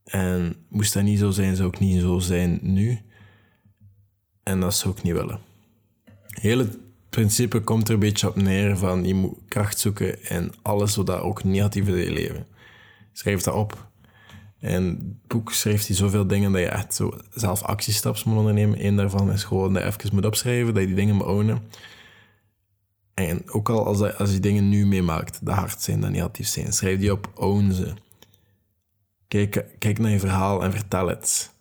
En 0.03 0.55
moest 0.69 0.93
dat 0.93 1.03
niet 1.03 1.19
zo 1.19 1.31
zijn, 1.31 1.55
zou 1.55 1.67
ik 1.67 1.79
niet 1.79 2.01
zo 2.01 2.19
zijn 2.19 2.59
nu. 2.61 2.99
En 4.43 4.59
dat 4.59 4.75
zou 4.75 4.93
ik 4.97 5.03
niet 5.03 5.13
willen. 5.13 5.39
Heel 6.27 6.57
het 6.57 6.77
principe 7.09 7.59
komt 7.59 7.87
er 7.87 7.93
een 7.93 7.99
beetje 7.99 8.27
op 8.27 8.35
neer 8.35 8.77
van 8.77 9.05
je 9.05 9.13
moet 9.13 9.37
kracht 9.47 9.79
zoeken 9.79 10.29
in 10.29 10.51
alles 10.61 10.95
wat 10.95 11.09
ook 11.09 11.43
negatief 11.43 11.87
in 11.87 11.95
je 11.95 12.11
leven. 12.11 12.45
Schrijf 13.13 13.41
dat 13.41 13.53
op. 13.53 13.91
En 14.59 14.83
het 14.83 15.27
boek 15.27 15.51
schrijft 15.51 15.87
hij 15.87 15.95
zoveel 15.95 16.27
dingen 16.27 16.51
dat 16.51 16.61
je 16.61 16.67
echt 16.67 16.93
zo 16.93 17.17
zelf 17.33 17.61
actiestaps 17.61 18.23
moet 18.23 18.37
ondernemen. 18.37 18.85
Eén 18.85 18.95
daarvan 18.95 19.31
is 19.31 19.43
gewoon 19.43 19.73
dat 19.73 19.83
je 19.83 19.87
even 19.87 20.15
moet 20.15 20.25
opschrijven, 20.25 20.73
dat 20.73 20.81
je 20.81 20.87
die 20.87 20.95
dingen 20.95 21.15
moet 21.15 21.25
ownen. 21.25 21.61
En 23.13 23.49
ook 23.49 23.69
al 23.69 23.85
als, 23.85 23.99
je, 23.99 24.15
als 24.15 24.31
je 24.31 24.39
dingen 24.39 24.69
nu 24.69 24.85
meemaakt, 24.85 25.45
dat 25.45 25.55
hard 25.55 25.81
zijn, 25.81 26.01
dat 26.01 26.09
negatief 26.09 26.47
zijn, 26.47 26.73
schrijf 26.73 26.99
die 26.99 27.11
op, 27.11 27.31
own 27.35 27.71
ze. 27.71 27.93
Kijk, 29.33 29.65
kijk 29.79 29.99
naar 29.99 30.11
je 30.11 30.19
verhaal 30.19 30.63
en 30.63 30.71
vertel 30.71 31.07
het. 31.07 31.53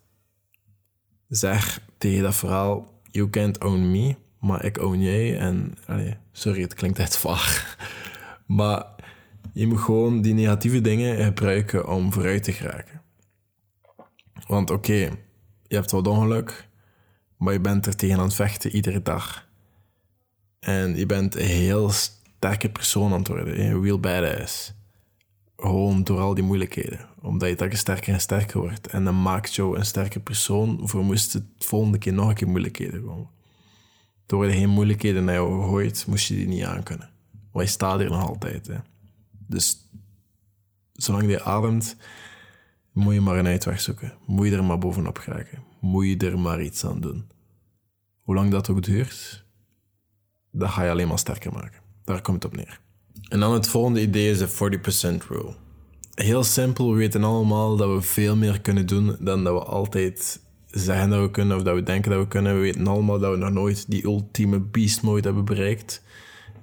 Zeg 1.29 1.81
tegen 1.99 2.23
dat 2.23 2.35
verhaal, 2.35 3.01
you 3.11 3.31
can't 3.31 3.65
own 3.65 3.91
me, 3.91 4.17
maar 4.41 4.65
ik 4.65 4.79
own 4.79 5.01
jij. 5.01 5.39
En, 5.39 5.75
sorry, 6.33 6.63
het 6.63 6.75
klinkt 6.75 6.99
echt 6.99 7.17
vaag. 7.17 7.77
Maar 8.47 8.87
je 9.53 9.67
moet 9.67 9.81
gewoon 9.81 10.23
die 10.23 10.35
negatieve 10.35 10.81
dingen 10.81 11.25
gebruiken 11.25 11.89
om 11.89 12.13
vooruit 12.13 12.43
te 12.43 12.53
geraken. 12.53 13.03
Want 14.47 14.71
oké, 14.71 14.95
je 15.67 15.75
hebt 15.75 15.91
wat 15.91 16.07
ongeluk, 16.07 16.69
maar 17.37 17.53
je 17.53 17.61
bent 17.61 17.87
er 17.87 17.97
tegen 17.97 18.19
aan 18.19 18.25
het 18.25 18.35
vechten 18.35 18.75
iedere 18.75 19.03
dag. 19.03 19.49
En 20.61 20.97
je 20.97 21.07
bent 21.07 21.35
een 21.35 21.47
heel 21.47 21.91
sterke 21.91 22.71
persoon 22.71 23.13
aan 23.13 23.19
het 23.19 23.29
worden, 23.29 23.61
een 23.61 23.83
real 23.83 24.01
badass. 24.01 24.75
Gewoon 25.63 26.05
door 26.05 26.21
al 26.21 26.35
die 26.35 26.45
moeilijkheden. 26.45 27.09
Omdat 27.21 27.49
je 27.49 27.55
telkens 27.55 27.81
sterker 27.81 28.13
en 28.13 28.21
sterker 28.21 28.61
wordt. 28.61 28.87
En 28.87 29.05
dan 29.05 29.23
maakt 29.23 29.55
jou 29.55 29.79
een 29.79 29.85
sterke 29.85 30.21
persoon 30.21 30.89
voor 30.89 31.05
moest 31.05 31.33
het 31.33 31.45
volgende 31.59 31.99
keer 31.99 32.13
nog 32.13 32.29
een 32.29 32.35
keer 32.35 32.49
moeilijkheden 32.49 33.05
komen. 33.05 33.29
Door 34.27 34.45
er 34.45 34.53
geen 34.53 34.69
moeilijkheden 34.69 35.25
naar 35.25 35.35
jou 35.35 35.63
gegooid, 35.63 36.07
moest 36.07 36.29
je 36.29 36.35
die 36.35 36.47
niet 36.47 36.65
aankunnen. 36.65 37.11
Maar 37.53 37.63
je 37.63 37.69
staat 37.69 37.99
hier 37.99 38.11
nog 38.11 38.29
altijd. 38.29 38.67
Hè. 38.67 38.77
Dus 39.31 39.89
zolang 40.93 41.31
je 41.31 41.43
ademt, 41.43 41.97
moet 42.93 43.15
je 43.15 43.21
maar 43.21 43.39
een 43.39 43.47
uitweg 43.47 43.81
zoeken. 43.81 44.15
Moet 44.27 44.47
je 44.47 44.57
er 44.57 44.65
maar 44.65 44.79
bovenop 44.79 45.19
geraken. 45.19 45.63
Moet 45.81 46.07
je 46.07 46.17
er 46.17 46.39
maar 46.39 46.63
iets 46.63 46.85
aan 46.85 47.01
doen. 47.01 47.31
Hoe 48.23 48.35
lang 48.35 48.51
dat 48.51 48.69
ook 48.69 48.83
duurt, 48.83 49.45
dat 50.51 50.71
ga 50.71 50.83
je 50.83 50.91
alleen 50.91 51.09
maar 51.09 51.19
sterker 51.19 51.53
maken. 51.53 51.81
Daar 52.05 52.21
komt 52.21 52.43
het 52.43 52.53
op 52.53 52.59
neer. 52.59 52.81
En 53.33 53.41
dan 53.41 53.53
het 53.53 53.69
volgende 53.69 54.01
idee 54.01 54.31
is 54.31 54.39
de 54.39 54.49
40% 54.49 55.27
rule. 55.29 55.55
Heel 56.15 56.45
simpel, 56.45 56.91
we 56.91 56.97
weten 56.97 57.25
allemaal 57.25 57.77
dat 57.77 57.95
we 57.95 58.03
veel 58.03 58.37
meer 58.37 58.61
kunnen 58.61 58.87
doen 58.87 59.17
dan 59.21 59.45
dat 59.45 59.55
we 59.55 59.65
altijd 59.65 60.41
zeggen 60.71 61.11
dat 61.11 61.21
we 61.21 61.31
kunnen 61.31 61.57
of 61.57 61.63
dat 61.63 61.75
we 61.75 61.83
denken 61.83 62.11
dat 62.11 62.21
we 62.21 62.29
kunnen. 62.29 62.55
We 62.55 62.61
weten 62.61 62.87
allemaal 62.87 63.19
dat 63.19 63.31
we 63.31 63.37
nog 63.37 63.51
nooit 63.51 63.91
die 63.91 64.05
ultieme 64.05 64.61
beast 64.61 65.03
mode 65.03 65.23
hebben 65.23 65.45
bereikt. 65.45 66.03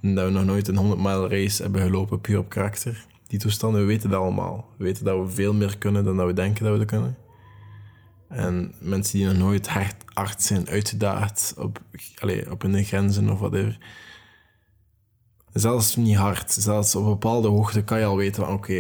En 0.02 0.16
dat 0.16 0.26
we 0.26 0.32
nog 0.32 0.46
nooit 0.46 0.68
een 0.68 0.76
100 0.76 1.02
mile 1.02 1.28
race 1.28 1.62
hebben 1.62 1.82
gelopen 1.82 2.22
puur 2.22 2.38
op 2.38 2.50
karakter. 2.50 3.06
Die 3.28 3.40
toestanden, 3.40 3.82
we 3.82 3.88
weten 3.88 4.10
dat 4.10 4.22
allemaal. 4.22 4.70
We 4.78 4.84
weten 4.84 5.06
dat 5.06 5.18
we 5.18 5.30
veel 5.30 5.54
meer 5.54 5.78
kunnen 5.78 6.04
dan 6.04 6.18
dat 6.18 6.26
we 6.26 6.34
denken 6.34 6.66
dat 6.66 6.78
we 6.78 6.86
kunnen. 6.86 7.18
En 8.28 8.74
mensen 8.80 9.18
die 9.18 9.28
nog 9.28 9.38
nooit 9.38 9.68
hard, 9.68 9.96
hard 10.06 10.42
zijn 10.42 10.68
uitgedaagd 10.68 11.54
op, 11.58 11.82
allez, 12.20 12.48
op 12.50 12.62
hun 12.62 12.84
grenzen 12.84 13.30
of 13.30 13.40
whatever. 13.40 13.78
Zelfs 15.54 15.96
niet 15.96 16.16
hard, 16.16 16.52
zelfs 16.52 16.96
op 16.96 17.04
een 17.04 17.10
bepaalde 17.10 17.48
hoogte 17.48 17.84
kan 17.84 18.00
je 18.00 18.06
al 18.06 18.18
weten 18.18 18.46
van 18.46 18.54
oké, 18.54 18.74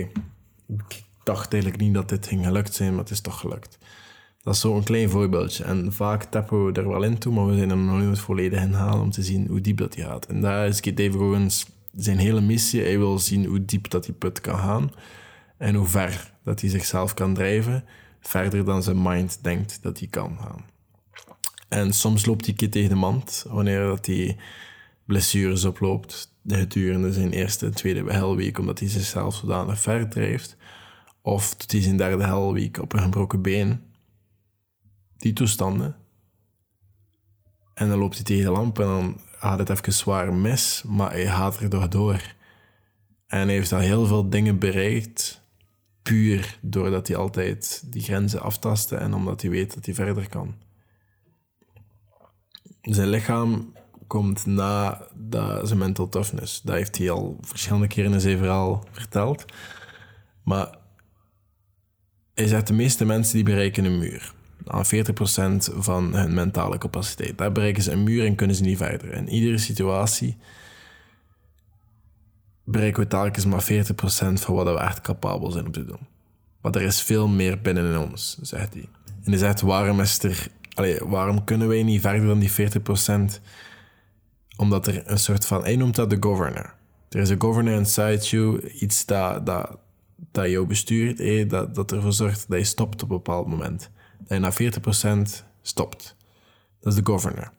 ik 0.67 1.03
dacht 1.23 1.53
eigenlijk 1.53 1.81
niet 1.81 1.93
dat 1.93 2.09
dit 2.09 2.27
ging 2.27 2.45
gelukt 2.45 2.73
zijn, 2.73 2.89
maar 2.89 2.99
het 2.99 3.11
is 3.11 3.21
toch 3.21 3.39
gelukt. 3.39 3.77
Dat 4.43 4.53
is 4.53 4.59
zo'n 4.59 4.83
klein 4.83 5.09
voorbeeldje. 5.09 5.63
En 5.63 5.93
vaak 5.93 6.23
tappen 6.23 6.65
we 6.65 6.71
er 6.71 6.87
wel 6.87 7.03
in 7.03 7.17
toe, 7.17 7.33
maar 7.33 7.47
we 7.47 7.57
zijn 7.57 7.69
er 7.69 7.77
nog 7.77 7.99
nooit 7.99 8.19
volledig 8.19 8.61
in 8.61 8.73
halen 8.73 9.01
om 9.01 9.11
te 9.11 9.23
zien 9.23 9.47
hoe 9.47 9.61
diep 9.61 9.77
dat 9.77 9.95
hij 9.95 10.03
gaat. 10.03 10.25
En 10.25 10.41
daar 10.41 10.67
is 10.67 10.81
Dave 10.81 11.17
Rogens 11.17 11.65
zijn 11.95 12.17
hele 12.17 12.41
missie. 12.41 12.81
Hij 12.81 12.97
wil 12.97 13.19
zien 13.19 13.45
hoe 13.45 13.65
diep 13.65 13.89
dat 13.89 14.03
die 14.03 14.13
put 14.13 14.41
kan 14.41 14.57
gaan 14.57 14.91
en 15.57 15.75
hoe 15.75 15.87
ver 15.87 16.33
dat 16.43 16.61
hij 16.61 16.69
zichzelf 16.69 17.13
kan 17.13 17.33
drijven, 17.33 17.83
verder 18.19 18.65
dan 18.65 18.83
zijn 18.83 19.01
mind 19.01 19.39
denkt 19.41 19.79
dat 19.81 19.99
hij 19.99 20.07
kan 20.07 20.37
gaan. 20.41 20.65
En 21.69 21.93
soms 21.93 22.25
loopt 22.25 22.45
hij 22.45 22.55
keer 22.55 22.69
tegen 22.71 22.89
de 22.89 22.95
mand 22.95 23.45
wanneer 23.47 23.85
dat 23.85 24.05
hij 24.05 24.37
blessures 25.05 25.65
oploopt 25.65 26.37
gedurende 26.57 27.13
zijn 27.13 27.31
eerste 27.31 27.65
en 27.65 27.73
tweede 27.73 28.13
helweek, 28.13 28.59
omdat 28.59 28.79
hij 28.79 28.89
zichzelf 28.89 29.35
zodanig 29.35 29.79
ver 29.79 30.09
drijft. 30.09 30.57
Of 31.21 31.55
doet 31.55 31.71
hij 31.71 31.81
zijn 31.81 31.97
derde 31.97 32.23
helweek 32.23 32.81
op 32.81 32.93
een 32.93 32.99
gebroken 32.99 33.41
been, 33.41 33.83
die 35.17 35.33
toestanden. 35.33 35.95
En 37.73 37.89
dan 37.89 37.99
loopt 37.99 38.15
hij 38.15 38.23
tegen 38.23 38.43
de 38.43 38.51
lamp 38.51 38.79
en 38.79 38.85
dan 38.85 39.21
gaat 39.31 39.59
het 39.59 39.69
even 39.69 39.93
zwaar 39.93 40.33
mis, 40.33 40.83
maar 40.87 41.11
hij 41.11 41.27
gaat 41.27 41.59
er 41.59 41.69
door 41.69 41.89
door. 41.89 42.35
En 43.27 43.39
hij 43.39 43.53
heeft 43.55 43.73
al 43.73 43.79
heel 43.79 44.05
veel 44.05 44.29
dingen 44.29 44.59
bereikt, 44.59 45.41
puur 46.03 46.57
doordat 46.61 47.07
hij 47.07 47.17
altijd 47.17 47.83
die 47.85 48.01
grenzen 48.01 48.41
aftastte 48.41 48.95
en 48.95 49.13
omdat 49.13 49.41
hij 49.41 49.51
weet 49.51 49.73
dat 49.73 49.85
hij 49.85 49.93
verder 49.93 50.29
kan. 50.29 50.55
Zijn 52.81 53.07
lichaam 53.07 53.73
komt 54.09 54.45
na 54.45 55.01
dat, 55.13 55.67
zijn 55.67 55.79
mental 55.79 56.09
toughness. 56.09 56.61
Dat 56.61 56.75
heeft 56.75 56.97
hij 56.97 57.09
al 57.09 57.37
verschillende 57.41 57.87
keren 57.87 58.13
in 58.13 58.21
zijn 58.21 58.37
verhaal 58.37 58.83
verteld. 58.91 59.45
Maar 60.43 60.77
hij 62.33 62.47
zegt, 62.47 62.67
de 62.67 62.73
meeste 62.73 63.05
mensen 63.05 63.33
die 63.33 63.43
bereiken 63.43 63.85
een 63.85 63.97
muur 63.97 64.33
aan 64.65 64.85
40% 64.85 65.75
van 65.77 66.15
hun 66.15 66.33
mentale 66.33 66.77
capaciteit. 66.77 67.37
Daar 67.37 67.51
bereiken 67.51 67.83
ze 67.83 67.91
een 67.91 68.03
muur 68.03 68.25
en 68.25 68.35
kunnen 68.35 68.55
ze 68.55 68.63
niet 68.63 68.77
verder. 68.77 69.13
In 69.13 69.29
iedere 69.29 69.57
situatie 69.57 70.37
bereiken 72.63 73.03
we 73.03 73.09
telkens 73.09 73.45
maar 73.45 73.63
40% 73.63 73.65
van 74.33 74.55
wat 74.55 74.65
we 74.65 74.79
echt 74.79 75.01
capabel 75.01 75.51
zijn 75.51 75.65
om 75.65 75.71
te 75.71 75.85
doen. 75.85 76.07
Maar 76.61 76.71
er 76.71 76.81
is 76.81 77.01
veel 77.01 77.27
meer 77.27 77.61
binnen 77.61 77.91
in 77.91 77.97
ons, 77.97 78.37
zegt 78.41 78.73
hij. 78.73 78.89
En 79.23 79.31
hij 79.31 79.37
zegt, 79.37 79.61
waarom, 79.61 79.99
is 79.99 80.19
waarom 80.99 81.43
kunnen 81.43 81.67
wij 81.67 81.83
niet 81.83 82.01
verder 82.01 82.27
dan 82.27 82.39
die 82.39 82.51
40%? 82.51 83.41
Omdat 84.59 84.87
er 84.87 85.01
een 85.05 85.19
soort 85.19 85.45
van, 85.45 85.61
hij 85.61 85.75
noemt 85.75 85.95
dat 85.95 86.09
de 86.09 86.17
governor. 86.19 86.73
Er 87.09 87.19
is 87.19 87.29
een 87.29 87.41
governor 87.41 87.73
inside 87.73 88.17
you, 88.17 88.69
iets 88.69 89.05
dat, 89.05 89.45
dat, 89.45 89.77
dat 90.31 90.49
jou 90.49 90.67
bestuurt, 90.67 91.49
dat, 91.49 91.75
dat 91.75 91.91
ervoor 91.91 92.13
zorgt 92.13 92.45
dat 92.49 92.59
je 92.59 92.65
stopt 92.65 93.03
op 93.03 93.09
een 93.09 93.15
bepaald 93.15 93.47
moment. 93.47 93.89
Dat 94.27 94.39
na 94.39 94.51
40% 94.53 95.45
stopt. 95.61 96.15
Dat 96.79 96.93
is 96.93 96.99
de 96.99 97.11
governor. 97.11 97.51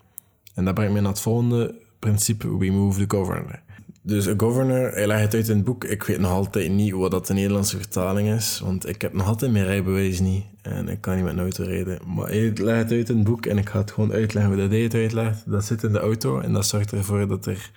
En 0.55 0.65
dat 0.65 0.75
brengt 0.75 0.93
me 0.93 1.01
naar 1.01 1.11
het 1.11 1.21
volgende 1.21 1.75
principe, 1.99 2.59
we 2.59 2.71
move 2.71 3.07
the 3.07 3.17
governor. 3.17 3.63
Dus 4.03 4.27
een 4.27 4.41
governor, 4.41 4.93
hij 4.93 5.07
legt 5.07 5.23
het 5.23 5.35
uit 5.35 5.49
in 5.49 5.57
het 5.57 5.65
boek. 5.65 5.85
Ik 5.85 6.03
weet 6.03 6.19
nog 6.19 6.31
altijd 6.31 6.71
niet 6.71 6.93
wat 6.93 7.11
dat 7.11 7.27
de 7.27 7.33
Nederlandse 7.33 7.77
vertaling 7.77 8.29
is, 8.29 8.61
want 8.61 8.89
ik 8.89 9.03
heb 9.03 9.13
nog 9.13 9.27
altijd 9.27 9.53
mijn 9.53 9.65
rijbewijs 9.65 10.21
niet 10.21 10.45
en 10.63 10.89
ik 10.89 11.01
kan 11.01 11.15
niet 11.15 11.25
met 11.25 11.33
een 11.33 11.41
auto 11.41 11.65
rijden. 11.65 12.01
Maar 12.15 12.27
hij 12.27 12.53
legt 12.55 12.83
het 12.83 12.93
uit 12.93 13.09
in 13.09 13.17
het 13.17 13.25
boek 13.25 13.47
en 13.47 13.59
ik 13.59 13.69
ga 13.69 13.79
het 13.79 13.91
gewoon 13.91 14.13
uitleggen 14.13 14.53
hoe 14.53 14.61
dat 14.61 14.71
hij 14.71 14.91
uitlegt. 14.93 15.51
Dat 15.51 15.65
zit 15.65 15.83
in 15.83 15.93
de 15.93 15.99
auto 15.99 16.41
en 16.41 16.53
dat 16.53 16.67
zorgt 16.67 16.93
ervoor 16.93 17.29
dat 17.29 17.47
er... 17.47 17.71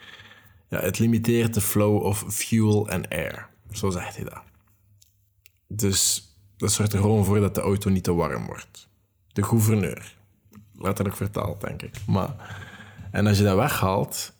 Ja, 0.69 0.79
het 0.79 0.99
limiteert 0.99 1.53
de 1.53 1.61
flow 1.61 2.03
of 2.03 2.25
fuel 2.27 2.89
en 2.89 3.07
air. 3.07 3.47
Zo 3.71 3.89
zegt 3.89 4.15
hij 4.15 4.25
dat. 4.25 4.41
Dus 5.67 6.27
dat 6.57 6.71
zorgt 6.71 6.93
er 6.93 6.99
gewoon 6.99 7.25
voor 7.25 7.39
dat 7.39 7.55
de 7.55 7.61
auto 7.61 7.89
niet 7.89 8.03
te 8.03 8.13
warm 8.13 8.45
wordt. 8.45 8.87
De 9.27 9.43
gouverneur. 9.43 10.15
Letterlijk 10.77 11.15
vertaald, 11.15 11.61
denk 11.61 11.81
ik. 11.81 11.93
Maar, 12.07 12.57
en 13.11 13.27
als 13.27 13.37
je 13.37 13.43
dat 13.43 13.55
weghaalt, 13.55 14.32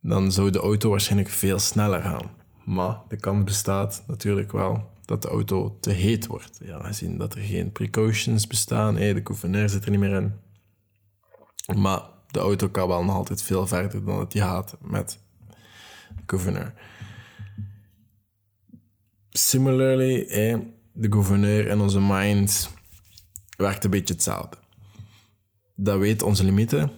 dan 0.00 0.32
zou 0.32 0.50
de 0.50 0.58
auto 0.58 0.90
waarschijnlijk 0.90 1.30
veel 1.30 1.58
sneller 1.58 2.02
gaan. 2.02 2.30
Maar 2.64 3.00
de 3.08 3.16
kans 3.16 3.44
bestaat 3.44 4.04
natuurlijk 4.06 4.52
wel 4.52 4.90
dat 5.04 5.22
de 5.22 5.28
auto 5.28 5.76
te 5.80 5.90
heet 5.90 6.26
wordt. 6.26 6.60
Ja, 6.62 6.82
gezien 6.82 7.18
dat 7.18 7.34
er 7.34 7.40
geen 7.40 7.72
precautions 7.72 8.46
bestaan, 8.46 8.94
de 8.94 9.20
gouverneur 9.24 9.68
zit 9.68 9.84
er 9.84 9.90
niet 9.90 10.00
meer 10.00 10.22
in. 10.22 10.32
Maar 11.76 12.02
de 12.30 12.38
auto 12.38 12.68
kan 12.68 12.88
wel 12.88 13.04
nog 13.04 13.14
altijd 13.14 13.42
veel 13.42 13.66
verder 13.66 14.04
dan 14.04 14.18
het 14.18 14.34
gaat 14.34 14.76
met 14.80 15.18
de 16.16 16.22
gouverneur. 16.26 16.74
Similarly, 19.30 20.26
de 20.92 21.12
gouverneur 21.12 21.68
en 21.68 21.80
onze 21.80 22.00
mind 22.00 22.70
werkt 23.56 23.84
een 23.84 23.90
beetje 23.90 24.14
hetzelfde. 24.14 24.56
Dat 25.74 25.98
weet 25.98 26.22
onze 26.22 26.44
limieten 26.44 26.90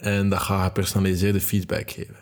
en 0.00 0.28
dat 0.28 0.38
gaat 0.38 0.64
gepersonaliseerde 0.64 1.40
feedback 1.40 1.90
geven. 1.90 2.16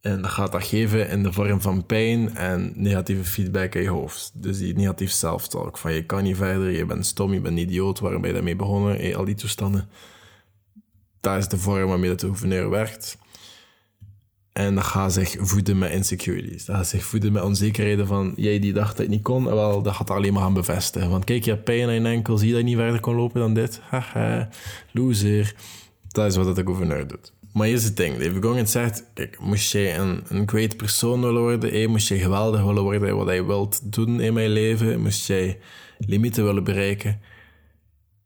En 0.00 0.22
dat 0.22 0.30
gaat 0.30 0.52
dat 0.52 0.64
geven 0.64 1.08
in 1.08 1.22
de 1.22 1.32
vorm 1.32 1.60
van 1.60 1.86
pijn 1.86 2.36
en 2.36 2.72
negatieve 2.74 3.24
feedback 3.24 3.74
in 3.74 3.82
je 3.82 3.88
hoofd. 3.88 4.32
Dus 4.34 4.58
die 4.58 4.74
negatief 4.74 5.10
self-talk. 5.10 5.78
Van 5.78 5.92
je 5.92 6.04
kan 6.04 6.22
niet 6.22 6.36
verder, 6.36 6.70
je 6.70 6.86
bent 6.86 7.06
stom, 7.06 7.32
je 7.32 7.40
bent 7.40 7.58
idioot, 7.58 7.98
waarom 7.98 8.20
ben 8.20 8.30
je 8.30 8.36
daarmee 8.36 8.56
begonnen? 8.56 8.96
Hey, 8.96 9.16
al 9.16 9.24
die 9.24 9.34
toestanden. 9.34 9.88
Dat 11.20 11.36
is 11.36 11.48
de 11.48 11.58
vorm 11.58 11.88
waarmee 11.88 12.14
de 12.14 12.26
gouverneur 12.26 12.70
werkt. 12.70 13.18
En 14.52 14.74
dat 14.74 14.84
gaat 14.84 15.12
zich 15.12 15.36
voeden 15.38 15.78
met 15.78 15.90
insecurities. 15.90 16.64
Dat 16.64 16.76
gaat 16.76 16.86
zich 16.86 17.04
voeden 17.04 17.32
met 17.32 17.42
onzekerheden 17.42 18.06
van... 18.06 18.32
Jij 18.36 18.58
die 18.58 18.72
dacht 18.72 18.88
dat 18.88 18.98
het 18.98 19.08
niet 19.08 19.22
kon, 19.22 19.44
wel, 19.44 19.82
dat 19.82 19.94
gaat 19.94 20.10
alleen 20.10 20.32
maar 20.32 20.42
gaan 20.42 20.54
bevestigen. 20.54 21.10
Want 21.10 21.24
kijk, 21.24 21.44
je 21.44 21.50
hebt 21.50 21.64
pijn 21.64 21.88
aan 21.88 21.94
je 21.94 22.08
enkel, 22.08 22.38
zie 22.38 22.46
je 22.46 22.52
dat 22.52 22.62
je 22.62 22.68
niet 22.68 22.76
verder 22.76 23.00
kon 23.00 23.14
lopen 23.14 23.40
dan 23.40 23.54
dit? 23.54 23.80
Haha, 23.88 24.48
loser. 24.92 25.54
Dat 26.16 26.26
is 26.26 26.36
wat 26.36 26.56
de 26.56 26.64
gouverneur 26.64 27.06
doet. 27.06 27.32
Maar 27.52 27.66
hier 27.66 27.76
is 27.76 27.84
het 27.84 27.96
ding. 27.96 28.18
David 28.18 28.44
Goggins 28.44 28.70
zegt, 28.70 29.04
kijk, 29.14 29.40
moest 29.40 29.72
jij 29.72 29.98
een, 29.98 30.22
een 30.28 30.48
great 30.48 30.76
persoon 30.76 31.20
willen 31.20 31.42
worden, 31.42 31.70
eh, 31.70 31.88
moest 31.88 32.08
je 32.08 32.18
geweldig 32.18 32.62
willen 32.62 32.82
worden 32.82 33.16
wat 33.16 33.34
je 33.34 33.46
wilt 33.46 33.92
doen 33.92 34.20
in 34.20 34.32
mijn 34.34 34.50
leven, 34.50 35.00
moest 35.00 35.26
jij 35.26 35.58
limieten 35.98 36.44
willen 36.44 36.64
bereiken, 36.64 37.20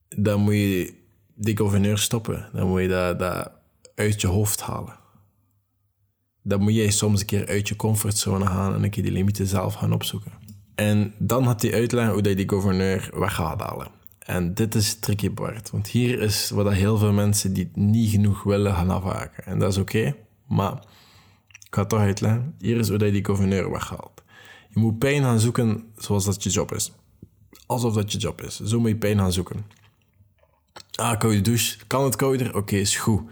dan 0.08 0.40
moet 0.40 0.54
je 0.54 0.94
die 1.34 1.56
gouverneur 1.56 1.98
stoppen. 1.98 2.48
Dan 2.52 2.68
moet 2.68 2.80
je 2.80 2.88
dat, 2.88 3.18
dat 3.18 3.50
uit 3.94 4.20
je 4.20 4.26
hoofd 4.26 4.60
halen. 4.60 4.98
Dan 6.42 6.60
moet 6.60 6.74
jij 6.74 6.90
soms 6.90 7.20
een 7.20 7.26
keer 7.26 7.46
uit 7.46 7.68
je 7.68 7.76
comfortzone 7.76 8.46
gaan 8.46 8.74
en 8.74 8.82
een 8.82 8.90
keer 8.90 9.02
die 9.02 9.12
limieten 9.12 9.46
zelf 9.46 9.74
gaan 9.74 9.92
opzoeken. 9.92 10.32
En 10.74 11.14
dan 11.18 11.44
had 11.44 11.62
hij 11.62 11.74
uitleggen 11.74 12.12
hoe 12.14 12.28
je 12.28 12.34
die 12.34 12.48
gouverneur 12.48 13.10
weg 13.14 13.34
gaat 13.34 13.60
halen. 13.60 13.99
En 14.26 14.54
dit 14.54 14.74
is 14.74 14.94
tricky 14.98 15.30
Bart, 15.30 15.70
want 15.70 15.86
hier 15.86 16.20
is 16.20 16.50
wat 16.50 16.72
heel 16.72 16.98
veel 16.98 17.12
mensen 17.12 17.52
die 17.52 17.64
het 17.64 17.76
niet 17.76 18.10
genoeg 18.10 18.42
willen 18.42 18.74
gaan 18.74 18.90
afhaken. 18.90 19.44
En 19.44 19.58
dat 19.58 19.72
is 19.72 19.78
oké, 19.78 20.16
maar 20.46 20.72
ik 21.48 21.74
ga 21.74 21.80
het 21.80 21.88
toch 21.88 21.98
uitleggen. 21.98 22.54
Hier 22.58 22.78
is 22.78 22.88
hoe 22.88 23.04
je 23.04 23.12
die 23.12 23.24
gouverneur 23.24 23.70
weghaalt. 23.70 24.22
Je 24.68 24.80
moet 24.80 24.98
pijn 24.98 25.22
gaan 25.22 25.40
zoeken 25.40 25.84
zoals 25.96 26.24
dat 26.24 26.42
je 26.42 26.50
job 26.50 26.74
is. 26.74 26.92
Alsof 27.66 27.94
dat 27.94 28.12
je 28.12 28.18
job 28.18 28.42
is. 28.42 28.60
Zo 28.60 28.80
moet 28.80 28.88
je 28.88 28.96
pijn 28.96 29.18
gaan 29.18 29.32
zoeken. 29.32 29.64
Ah, 30.94 31.18
koude 31.18 31.40
douche. 31.40 31.86
Kan 31.86 32.04
het 32.04 32.16
kouder? 32.16 32.56
Oké, 32.56 32.76
is 32.76 32.96
goed. 32.96 33.22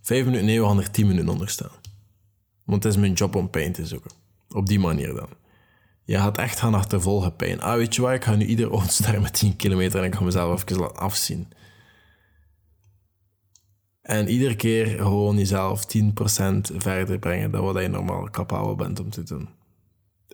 Vijf 0.00 0.24
minuten, 0.24 0.46
nee, 0.46 0.60
we 0.60 0.66
gaan 0.66 0.78
er 0.78 0.90
tien 0.90 1.06
minuten 1.06 1.28
onder 1.28 1.48
staan. 1.48 1.70
Want 2.64 2.82
het 2.82 2.92
is 2.92 2.98
mijn 3.00 3.12
job 3.12 3.34
om 3.34 3.50
pijn 3.50 3.72
te 3.72 3.86
zoeken. 3.86 4.10
Op 4.48 4.66
die 4.66 4.78
manier 4.78 5.14
dan. 5.14 5.28
Je 6.06 6.16
gaat 6.16 6.38
echt 6.38 6.58
gaan 6.58 6.74
achtervolgen 6.74 7.36
pijn. 7.36 7.60
Ah, 7.60 7.76
weet 7.76 7.94
je 7.94 8.02
wat, 8.02 8.12
ik 8.12 8.24
ga 8.24 8.34
nu 8.34 8.44
ieder 8.44 8.70
ochtend 8.70 9.20
met 9.20 9.32
10 9.32 9.56
kilometer 9.56 10.00
en 10.00 10.06
ik 10.06 10.14
ga 10.14 10.24
mezelf 10.24 10.62
even 10.62 10.82
laten 10.82 10.96
afzien. 10.96 11.48
En 14.02 14.28
iedere 14.28 14.56
keer 14.56 14.86
gewoon 14.86 15.38
jezelf 15.38 15.84
10% 15.84 16.00
verder 16.76 17.18
brengen 17.18 17.50
dan 17.50 17.64
wat 17.64 17.82
je 17.82 17.88
normaal 17.88 18.30
capabel 18.30 18.74
bent 18.74 19.00
om 19.00 19.10
te 19.10 19.22
doen. 19.22 19.48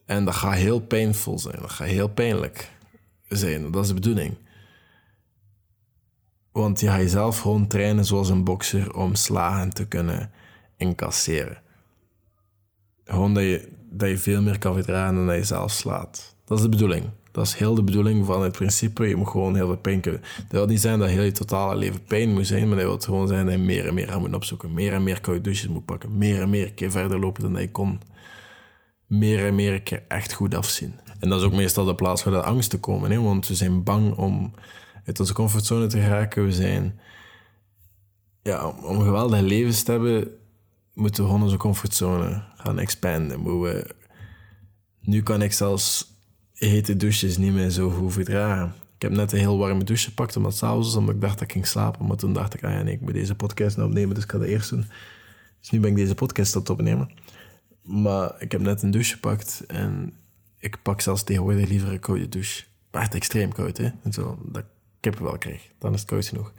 En 0.05 0.25
dat 0.25 0.35
gaat 0.35 0.55
heel 0.55 0.81
pijnvol 0.81 1.39
zijn, 1.39 1.61
dat 1.61 1.71
gaat 1.71 1.89
heel 1.89 2.09
pijnlijk 2.09 2.71
zijn, 3.29 3.71
dat 3.71 3.83
is 3.83 3.89
de 3.89 3.95
bedoeling. 3.95 4.37
Want 6.51 6.81
je 6.81 6.87
gaat 6.87 7.01
jezelf 7.01 7.39
gewoon 7.39 7.67
trainen 7.67 8.05
zoals 8.05 8.29
een 8.29 8.45
bokser 8.45 8.95
om 8.95 9.15
slagen 9.15 9.71
te 9.71 9.87
kunnen 9.87 10.31
incasseren. 10.77 11.63
Gewoon 13.05 13.35
dat 13.35 13.43
je 13.43 13.69
dat 13.93 14.09
je 14.09 14.19
veel 14.19 14.43
meer 14.43 14.59
kan 14.59 14.75
verdragen 14.75 15.15
dan 15.15 15.27
dat 15.27 15.37
je 15.37 15.45
zelf 15.45 15.71
slaat. 15.71 16.37
Dat 16.45 16.59
is 16.59 16.65
de 16.65 16.71
bedoeling. 16.71 17.05
Dat 17.33 17.47
is 17.47 17.55
heel 17.55 17.75
de 17.75 17.83
bedoeling 17.83 18.27
van 18.27 18.43
het 18.43 18.53
principe. 18.53 19.09
Je 19.09 19.17
moet 19.17 19.29
gewoon 19.29 19.55
heel 19.55 19.67
veel 19.67 19.77
pijn 19.77 20.01
kunnen. 20.01 20.21
Dat 20.21 20.51
wil 20.51 20.67
niet 20.67 20.81
zijn 20.81 20.99
dat 20.99 21.09
heel 21.09 21.23
je 21.23 21.33
totale 21.33 21.77
leven 21.77 22.05
pijn 22.05 22.33
moet 22.33 22.47
zijn, 22.47 22.69
maar 22.69 22.77
dat 22.77 22.87
wil 22.87 22.99
gewoon 22.99 23.29
zijn 23.29 23.45
dat 23.45 23.55
je 23.55 23.61
meer 23.61 23.87
en 23.87 23.95
meer 23.95 24.09
gaat 24.09 24.19
moeten 24.19 24.37
opzoeken. 24.37 24.75
Meer 24.75 24.93
en 24.93 25.03
meer 25.03 25.21
koude 25.21 25.43
douches 25.43 25.69
moet 25.69 25.85
pakken. 25.85 26.19
Meer 26.19 26.41
en 26.41 26.51
meer 26.51 26.73
keer 26.73 26.91
verder 26.91 27.19
lopen 27.19 27.43
dan 27.53 27.61
je 27.61 27.71
kon. 27.71 28.01
Meer 29.07 29.47
en 29.47 29.55
meer 29.55 29.83
keer 29.83 30.03
echt 30.09 30.33
goed 30.33 30.55
afzien. 30.55 30.95
En 31.21 31.29
dat 31.29 31.41
is 31.41 31.47
ook 31.47 31.53
meestal 31.53 31.85
de 31.85 31.95
plaats 31.95 32.25
waar 32.25 32.35
de 32.35 32.43
angsten 32.43 32.81
komen. 32.81 33.11
Hè? 33.11 33.21
Want 33.21 33.49
we 33.49 33.55
zijn 33.55 33.83
bang 33.83 34.17
om 34.17 34.53
uit 35.05 35.21
onze 35.21 35.33
comfortzone 35.33 35.87
te 35.87 36.01
geraken. 36.01 36.45
We 36.45 36.53
zijn... 36.53 37.01
Ja, 38.43 38.67
om 38.69 39.01
geweldige 39.01 39.43
levens 39.43 39.83
te 39.83 39.91
hebben, 39.91 40.29
moeten 40.95 41.23
we 41.23 41.29
gewoon 41.29 41.45
onze 41.45 41.57
comfortzone 41.57 42.43
gaan 42.57 42.79
expanden. 42.79 43.61
We, 43.61 43.95
nu 45.01 45.23
kan 45.23 45.43
ik 45.43 45.53
zelfs 45.53 46.15
hete 46.53 46.97
douches 46.97 47.37
niet 47.37 47.53
meer 47.53 47.71
zo 47.71 47.91
goed 47.91 48.13
verdragen. 48.13 48.75
Ik 48.95 49.03
heb 49.03 49.11
net 49.11 49.33
een 49.33 49.39
heel 49.39 49.59
warme 49.59 49.85
douche 49.85 50.05
gepakt, 50.05 50.37
omdat 50.37 50.51
het 50.51 50.61
s'avonds 50.61 50.97
omdat 50.97 51.15
ik 51.15 51.21
dacht 51.21 51.33
dat 51.33 51.43
ik 51.43 51.53
ging 51.53 51.67
slapen. 51.67 52.07
Maar 52.07 52.17
toen 52.17 52.33
dacht 52.33 52.55
ik, 52.55 52.65
ah 52.65 52.71
ja, 52.71 52.81
ik 52.81 53.01
moet 53.01 53.13
deze 53.13 53.35
podcast 53.35 53.77
nou 53.77 53.89
opnemen, 53.89 54.15
dus 54.15 54.25
ik 54.25 54.31
ga 54.31 54.39
dat 54.39 54.47
eerst 54.47 54.71
doen. 54.71 54.87
Dus 55.61 55.71
nu 55.71 55.81
ben 55.81 55.91
ik 55.91 55.97
deze 55.97 56.15
podcast 56.15 56.57
aan 56.57 56.69
opnemen. 56.69 57.11
Maar 57.83 58.35
ik 58.39 58.53
heb 58.53 58.61
net 58.61 58.83
een 58.83 58.91
douche 58.91 59.13
gepakt 59.13 59.65
en 59.67 60.13
ik 60.59 60.83
pak 60.83 61.01
zelfs 61.01 61.23
tegenwoordig 61.23 61.69
liever 61.69 61.93
een 61.93 62.01
koude 62.01 62.29
douche. 62.29 62.65
Maar 62.91 63.03
het 63.03 63.15
extreem 63.15 63.53
koud, 63.53 63.77
hè. 63.77 63.91
Zo, 64.11 64.39
dat 64.45 64.65
ik 65.01 65.19
wel 65.19 65.39
krijg. 65.39 65.71
Dan 65.79 65.95
is 65.95 66.01
het 66.01 66.09
koud 66.09 66.27
genoeg. 66.27 66.53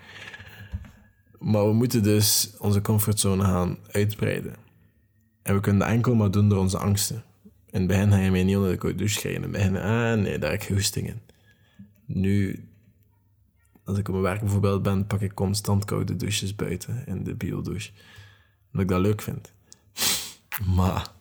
Maar 1.44 1.68
we 1.68 1.74
moeten 1.74 2.04
dus 2.04 2.54
onze 2.60 2.82
comfortzone 2.82 3.44
gaan 3.44 3.78
uitbreiden. 3.92 4.56
En 5.42 5.56
we 5.56 5.60
kunnen 5.62 5.82
dat 5.82 5.90
enkel 5.90 6.16
maar 6.16 6.32
doen 6.32 6.50
door 6.50 6.60
onze 6.60 6.78
angsten. 6.78 7.24
In 7.44 7.80
het 7.80 7.88
begin 7.88 8.12
ga 8.12 8.18
je 8.18 8.32
mij 8.32 8.44
niet 8.44 8.56
onder 8.56 8.80
de 8.80 8.96
douche 8.96 9.20
krijgen. 9.20 9.44
In 9.44 9.50
het 9.50 9.52
begin, 9.52 9.78
ah 9.78 10.20
nee, 10.20 10.40
daar 10.40 10.52
heb 10.52 10.62
ik 10.62 10.68
goesting 10.68 11.08
in. 11.08 11.22
Nu, 12.06 12.68
als 13.84 13.98
ik 13.98 14.08
op 14.08 14.14
mijn 14.14 14.26
werk 14.26 14.40
bijvoorbeeld 14.40 14.84
ben, 14.84 15.08
pak 15.08 15.22
ik 15.22 15.34
constant 15.34 15.86
koude 15.86 16.16
douches 16.16 16.56
buiten 16.56 17.04
in 17.08 17.24
de 17.24 17.36
biodouche. 17.36 17.92
Omdat 18.66 18.82
ik 18.82 18.88
dat 18.88 19.02
leuk 19.02 19.22
vind. 19.22 19.54
maar, 20.76 21.12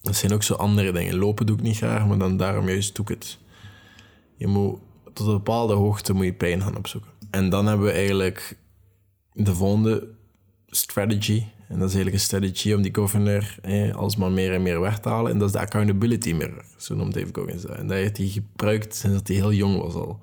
dat 0.00 0.16
zijn 0.16 0.32
ook 0.32 0.42
zo 0.42 0.54
andere 0.54 0.92
dingen. 0.92 1.16
Lopen 1.16 1.46
doe 1.46 1.56
ik 1.56 1.62
niet 1.62 1.76
graag, 1.76 2.06
maar 2.06 2.18
dan 2.18 2.36
daarom 2.36 2.68
juist 2.68 2.94
doe 2.96 3.04
ik 3.04 3.10
het. 3.10 3.38
Je 4.36 4.46
moet, 4.46 4.78
tot 5.12 5.26
een 5.26 5.32
bepaalde 5.32 5.74
hoogte 5.74 6.12
moet 6.12 6.24
je 6.24 6.32
pijn 6.32 6.62
gaan 6.62 6.76
opzoeken. 6.76 7.10
En 7.30 7.48
dan 7.48 7.66
hebben 7.66 7.86
we 7.86 7.92
eigenlijk 7.92 8.60
de 9.34 9.54
volgende 9.54 10.08
strategy. 10.66 11.44
En 11.68 11.78
dat 11.78 11.88
is 11.88 11.94
eigenlijk 11.94 12.14
een 12.14 12.28
strategie 12.28 12.76
om 12.76 12.82
die 12.82 12.94
governor 12.94 13.56
eh, 13.62 13.94
alsmaar 13.94 14.30
meer 14.30 14.52
en 14.52 14.62
meer 14.62 14.80
weg 14.80 15.00
te 15.00 15.08
halen. 15.08 15.32
En 15.32 15.38
dat 15.38 15.46
is 15.46 15.54
de 15.54 15.60
accountability 15.60 16.32
mirror, 16.32 16.64
zo 16.76 16.94
noemt 16.94 17.14
David 17.14 17.36
Goggins 17.36 17.62
dat. 17.62 17.76
En 17.76 17.86
dat 17.86 17.96
heeft 17.96 18.16
hij 18.16 18.26
gebruikt 18.26 18.94
sinds 18.94 19.16
dat 19.16 19.28
hij 19.28 19.36
heel 19.36 19.52
jong 19.52 19.80
was 19.80 19.94
al. 19.94 20.20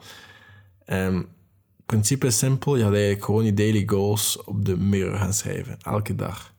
En 0.86 1.15
het 1.15 1.86
principe 1.86 2.28
is 2.28 2.38
simpel. 2.38 2.76
Je 2.76 2.84
gaat 2.84 2.91
eigenlijk 2.91 3.26
gewoon 3.26 3.45
je 3.45 3.54
daily 3.54 3.84
goals 3.86 4.43
op 4.43 4.65
de 4.65 4.78
mirror 4.78 5.17
gaan 5.17 5.34
schrijven, 5.34 5.78
elke 5.82 6.15
dag. 6.15 6.54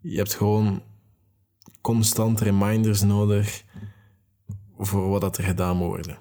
Je 0.00 0.16
hebt 0.16 0.34
gewoon 0.34 0.82
constant 1.80 2.40
reminders 2.40 3.02
nodig 3.02 3.64
voor 4.78 5.08
wat 5.08 5.20
dat 5.20 5.38
er 5.38 5.44
gedaan 5.44 5.76
moet 5.76 5.86
worden. 5.86 6.18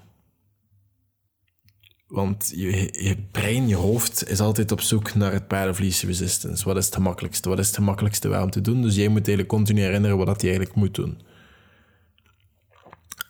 Want 2.13 2.51
je, 2.55 2.89
je 3.03 3.17
brein, 3.31 3.67
je 3.67 3.75
hoofd, 3.75 4.29
is 4.29 4.39
altijd 4.39 4.71
op 4.71 4.81
zoek 4.81 5.13
naar 5.13 5.31
het 5.31 5.47
paardenvlies 5.47 6.03
resistance. 6.03 6.65
Wat 6.65 6.77
is 6.77 6.85
het 6.85 6.95
gemakkelijkste? 6.95 7.49
Wat 7.49 7.59
is 7.59 7.67
het 7.67 7.75
gemakkelijkste 7.75 8.27
waar 8.27 8.43
om 8.43 8.49
te 8.49 8.61
doen? 8.61 8.81
Dus 8.81 8.95
jij 8.95 9.07
moet 9.07 9.27
eigenlijk 9.27 9.47
continu 9.47 9.81
herinneren 9.81 10.17
wat 10.17 10.41
je 10.41 10.47
eigenlijk 10.47 10.75
moet 10.75 10.95
doen. 10.95 11.21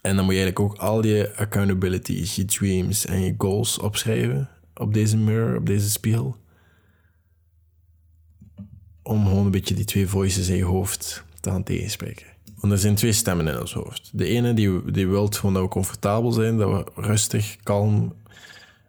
En 0.02 0.16
dan 0.16 0.26
moet 0.26 0.34
je 0.34 0.42
eigenlijk 0.42 0.60
ook 0.60 0.78
al 0.78 1.06
je 1.06 1.34
accountabilities, 1.36 2.36
je 2.36 2.46
dreams 2.46 3.06
en 3.06 3.22
je 3.22 3.36
goals 3.38 3.80
opschrijven 3.80 4.50
op 4.76 4.94
deze 4.94 5.18
mirror, 5.18 5.58
op 5.58 5.66
deze 5.66 5.90
spiegel. 5.90 6.36
Om 9.04 9.26
gewoon 9.26 9.46
een 9.46 9.52
beetje 9.52 9.76
die 9.76 9.86
twee 9.86 10.08
voices 10.08 10.48
in 10.48 10.56
je 10.56 10.66
hoofd 10.66 11.24
te 11.40 11.50
gaan 11.50 11.64
tegenspreken. 11.64 12.26
Want 12.56 12.74
er 12.74 12.80
zijn 12.80 12.96
twee 12.96 13.12
stemmen 13.12 13.48
in 13.48 13.60
ons 13.60 13.74
hoofd. 13.74 14.10
De 14.14 14.26
ene 14.26 14.54
die, 14.54 14.92
die 14.92 15.08
wil 15.08 15.28
gewoon 15.28 15.54
dat 15.54 15.64
we 15.64 15.70
comfortabel 15.70 16.32
zijn, 16.32 16.58
dat 16.58 16.70
we 16.70 17.02
rustig, 17.02 17.58
kalm, 17.64 18.14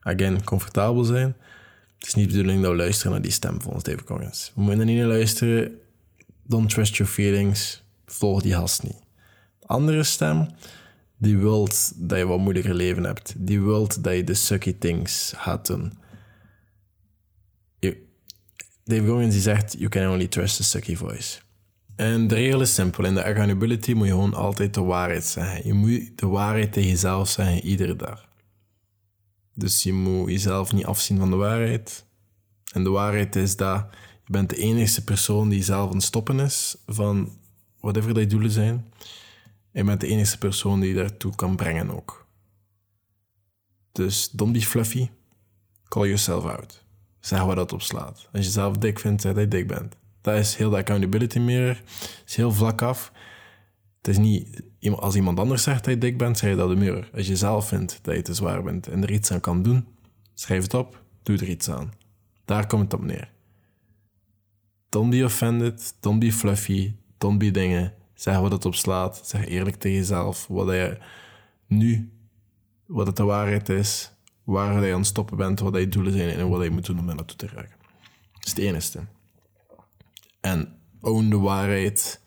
again, 0.04 0.44
comfortabel 0.44 1.04
zijn. 1.04 1.36
Het 1.98 2.06
is 2.06 2.14
niet 2.14 2.30
de 2.30 2.36
bedoeling 2.36 2.62
dat 2.62 2.70
we 2.70 2.76
luisteren 2.76 3.12
naar 3.12 3.22
die 3.22 3.30
stem 3.30 3.62
volgens 3.62 3.84
David 3.84 4.04
Coggins. 4.04 4.52
We 4.54 4.62
moeten 4.62 4.86
niet 4.86 5.04
luisteren. 5.04 5.78
Don't 6.42 6.70
trust 6.70 6.96
your 6.96 7.12
feelings. 7.12 7.82
Volg 8.06 8.42
die 8.42 8.54
hast 8.54 8.82
niet. 8.82 9.02
De 9.58 9.66
andere 9.66 10.02
stem, 10.02 10.48
die 11.16 11.38
wilt 11.38 11.92
dat 11.96 12.18
je 12.18 12.26
wat 12.26 12.38
moeilijker 12.38 12.74
leven 12.74 13.04
hebt. 13.04 13.34
Die 13.36 13.60
wilt 13.60 14.02
dat 14.04 14.14
je 14.14 14.24
de 14.24 14.34
sucky 14.34 14.78
things 14.78 15.32
gaat 15.36 15.66
doen. 15.66 15.92
David 18.84 19.08
Goggins 19.08 19.32
die 19.32 19.42
zegt, 19.42 19.74
you 19.78 19.88
can 19.88 20.10
only 20.10 20.26
trust 20.26 20.56
the 20.56 20.62
sucky 20.62 20.96
voice. 20.96 21.38
En 21.96 22.26
de 22.28 22.34
regel 22.34 22.60
is 22.60 22.74
simpel. 22.74 23.04
In 23.04 23.14
de 23.14 23.24
accountability 23.24 23.92
moet 23.92 24.06
je 24.06 24.12
gewoon 24.12 24.34
altijd 24.34 24.74
de 24.74 24.80
waarheid 24.80 25.24
zeggen. 25.24 25.66
Je 25.66 25.72
moet 25.72 26.18
de 26.18 26.26
waarheid 26.26 26.72
tegen 26.72 26.90
jezelf 26.90 27.28
zeggen, 27.28 27.60
iedere 27.60 27.96
dag. 27.96 28.28
Dus 29.54 29.82
je 29.82 29.92
moet 29.92 30.30
jezelf 30.30 30.72
niet 30.72 30.84
afzien 30.84 31.18
van 31.18 31.30
de 31.30 31.36
waarheid. 31.36 32.04
En 32.72 32.84
de 32.84 32.90
waarheid 32.90 33.36
is 33.36 33.56
dat 33.56 33.86
je 34.24 34.32
bent 34.32 34.50
de 34.50 34.56
enige 34.56 35.04
persoon 35.04 35.48
die 35.48 35.62
zelf 35.62 35.88
aan 35.88 35.96
het 35.96 36.04
stoppen 36.04 36.40
is 36.40 36.76
van 36.86 37.38
whatever 37.80 38.14
die 38.14 38.26
doelen 38.26 38.50
zijn. 38.50 38.92
En 39.72 39.80
je 39.80 39.84
bent 39.84 40.00
de 40.00 40.06
enige 40.06 40.38
persoon 40.38 40.80
die 40.80 40.88
je 40.88 40.94
daartoe 40.94 41.34
kan 41.34 41.56
brengen 41.56 41.90
ook. 41.90 42.26
Dus 43.92 44.30
don't 44.30 44.52
be 44.52 44.60
fluffy. 44.60 45.10
Call 45.88 46.06
yourself 46.06 46.44
out. 46.44 46.84
Zeg 47.20 47.42
waar 47.42 47.56
dat 47.56 47.72
op 47.72 47.82
slaat. 47.82 48.28
Als 48.32 48.44
je 48.44 48.50
zelf 48.50 48.76
dik 48.76 48.98
vindt, 48.98 49.22
zeg 49.22 49.32
dat 49.32 49.42
je 49.42 49.48
dik 49.48 49.66
bent. 49.66 49.96
Dat 50.20 50.36
is 50.36 50.56
heel 50.56 50.70
de 50.70 50.76
accountability 50.76 51.38
mirror. 51.38 51.82
Is 52.26 52.36
heel 52.36 52.52
vlak 52.52 52.82
af. 52.82 53.12
Het 54.04 54.18
is 54.18 54.18
niet, 54.18 54.62
als 54.96 55.14
iemand 55.14 55.38
anders 55.38 55.62
zegt 55.62 55.84
dat 55.84 55.94
je 55.94 56.00
dik 56.00 56.18
bent, 56.18 56.40
je 56.40 56.54
dat 56.54 56.68
de 56.68 56.76
mirror. 56.76 57.10
Als 57.14 57.26
je 57.26 57.36
zelf 57.36 57.68
vindt 57.68 57.98
dat 58.02 58.14
je 58.14 58.22
te 58.22 58.34
zwaar 58.34 58.62
bent 58.62 58.88
en 58.88 59.02
er 59.02 59.10
iets 59.10 59.32
aan 59.32 59.40
kan 59.40 59.62
doen, 59.62 59.86
schrijf 60.34 60.62
het 60.62 60.74
op, 60.74 61.02
doe 61.22 61.36
er 61.36 61.48
iets 61.48 61.70
aan. 61.70 61.92
Daar 62.44 62.66
komt 62.66 62.82
het 62.82 62.94
op 62.94 63.06
neer. 63.06 63.30
Don't 64.88 65.10
be 65.10 65.24
offended, 65.24 65.94
don't 66.00 66.20
be 66.20 66.32
fluffy, 66.32 66.94
don't 67.18 67.38
be 67.38 67.50
dingen. 67.50 67.94
Zeg 68.14 68.38
wat 68.38 68.52
het 68.52 68.64
op 68.64 68.74
slaat, 68.74 69.22
zeg 69.24 69.46
eerlijk 69.46 69.76
tegen 69.76 69.98
jezelf 69.98 70.46
wat 70.46 70.68
je 70.68 70.98
nu, 71.66 72.12
wat 72.86 73.06
het 73.06 73.16
de 73.16 73.24
waarheid 73.24 73.68
is, 73.68 74.12
waar 74.42 74.84
je 74.84 74.92
aan 74.92 74.98
het 74.98 75.06
stoppen 75.06 75.36
bent, 75.36 75.60
wat 75.60 75.76
je 75.76 75.88
doelen 75.88 76.12
zijn 76.12 76.28
en 76.28 76.48
wat 76.48 76.62
je 76.62 76.70
moet 76.70 76.86
doen 76.86 76.98
om 76.98 77.08
er 77.08 77.14
naartoe 77.14 77.36
te 77.36 77.46
raken. 77.46 77.76
Dat 78.32 78.44
is 78.44 78.50
het 78.50 78.58
enige. 78.58 79.00
En 80.40 80.76
own 81.00 81.28
de 81.28 81.38
waarheid 81.38 82.22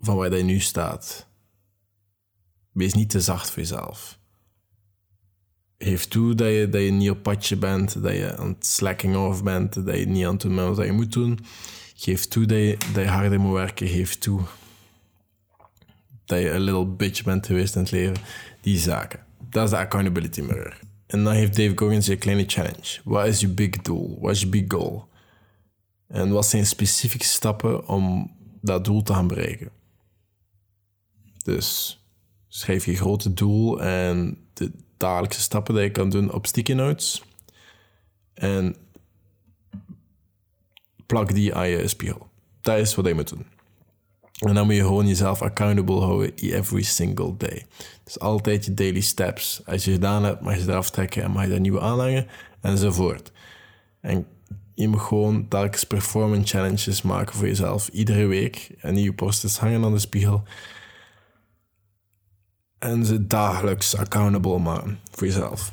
van 0.00 0.16
waar 0.16 0.36
je 0.36 0.42
nu 0.42 0.60
staat. 0.60 1.26
Wees 2.72 2.94
niet 2.94 3.10
te 3.10 3.20
zacht 3.20 3.50
voor 3.50 3.58
jezelf. 3.58 4.18
Geef 5.78 6.08
toe 6.08 6.34
dat 6.34 6.48
je, 6.48 6.68
dat 6.68 6.82
je 6.82 6.90
niet 6.90 7.10
op 7.10 7.22
padje 7.22 7.56
bent, 7.56 8.02
dat 8.02 8.12
je 8.12 8.36
aan 8.36 8.48
het 8.48 8.66
slacking 8.66 9.16
off 9.16 9.42
bent, 9.42 9.86
dat 9.86 9.98
je 9.98 10.06
niet 10.06 10.24
aan 10.24 10.32
het 10.32 10.40
doen 10.40 10.54
bent 10.54 10.76
wat 10.76 10.86
je 10.86 10.92
moet 10.92 11.12
doen. 11.12 11.38
Geef 11.94 12.26
toe 12.26 12.46
dat 12.46 12.58
je, 12.58 12.76
dat 12.92 13.06
harder 13.06 13.40
moet 13.40 13.52
werken. 13.52 13.88
Geef 13.88 14.18
toe 14.18 14.40
dat 16.24 16.40
je 16.40 16.50
een 16.50 16.60
little 16.60 16.86
bitch 16.86 17.22
bent 17.22 17.46
geweest 17.46 17.74
in 17.74 17.80
het 17.80 17.90
leven. 17.90 18.16
Die 18.60 18.78
zaken. 18.78 19.20
Dat 19.50 19.64
is 19.64 19.70
de 19.70 19.76
accountability 19.76 20.40
mirror. 20.40 20.78
En 21.06 21.24
dan 21.24 21.32
heeft 21.32 21.56
Dave 21.56 21.72
Goggins 21.76 22.06
je 22.06 22.16
kleine 22.16 22.44
challenge. 22.46 23.00
Wat 23.04 23.26
is 23.26 23.40
je 23.40 23.48
big 23.48 23.70
doel? 23.70 24.18
Wat 24.20 24.30
is 24.30 24.40
je 24.40 24.46
big 24.46 24.64
goal? 24.68 25.08
En 26.06 26.30
wat 26.30 26.46
zijn 26.46 26.66
specifieke 26.66 27.26
stappen 27.26 27.88
om 27.88 28.32
dat 28.60 28.84
doel 28.84 29.02
te 29.02 29.12
gaan 29.12 29.26
bereiken? 29.26 29.70
Dus 31.42 31.98
schrijf 32.48 32.84
je 32.84 32.96
grote 32.96 33.34
doel 33.34 33.82
en 33.82 34.38
de 34.52 34.70
dagelijkse 34.96 35.40
stappen 35.40 35.74
die 35.74 35.82
je 35.82 35.90
kan 35.90 36.10
doen 36.10 36.32
op 36.32 36.46
sticky 36.46 36.72
notes. 36.72 37.22
En 38.34 38.76
plak 41.06 41.34
die 41.34 41.54
aan 41.54 41.68
je 41.68 41.88
spiegel. 41.88 42.28
Dat 42.60 42.78
is 42.78 42.94
wat 42.94 43.06
je 43.06 43.14
moet 43.14 43.28
doen. 43.28 43.46
En 44.40 44.54
dan 44.54 44.66
moet 44.66 44.74
je 44.74 44.80
gewoon 44.80 45.06
jezelf 45.06 45.42
accountable 45.42 46.00
houden 46.00 46.34
every 46.34 46.82
single 46.82 47.36
day. 47.36 47.66
Dus 48.04 48.18
altijd 48.18 48.64
je 48.64 48.74
daily 48.74 49.00
steps. 49.00 49.62
Als 49.66 49.84
je 49.84 49.92
gedaan 49.92 50.24
hebt, 50.24 50.40
mag 50.40 50.54
je 50.54 50.60
ze 50.60 50.68
eraf 50.68 50.90
trekken 50.90 51.22
en 51.22 51.30
mag 51.30 51.42
je 51.42 51.50
daar 51.50 51.60
nieuwe 51.60 51.80
aanleggen 51.80 52.26
enzovoort. 52.60 53.32
En 54.00 54.26
je 54.74 54.88
moet 54.88 55.00
gewoon 55.00 55.48
telkens 55.48 55.84
performance 55.84 56.56
challenges 56.56 57.02
maken 57.02 57.34
voor 57.34 57.46
jezelf. 57.46 57.88
Iedere 57.88 58.26
week. 58.26 58.70
En 58.78 58.94
nieuwe 58.94 59.14
posters 59.14 59.58
hangen 59.58 59.84
aan 59.84 59.92
de 59.92 59.98
spiegel. 59.98 60.42
En 62.80 63.04
ze 63.04 63.26
dagelijks 63.26 63.96
accountable 63.96 64.58
maken 64.58 64.98
voor 65.10 65.26
jezelf. 65.26 65.72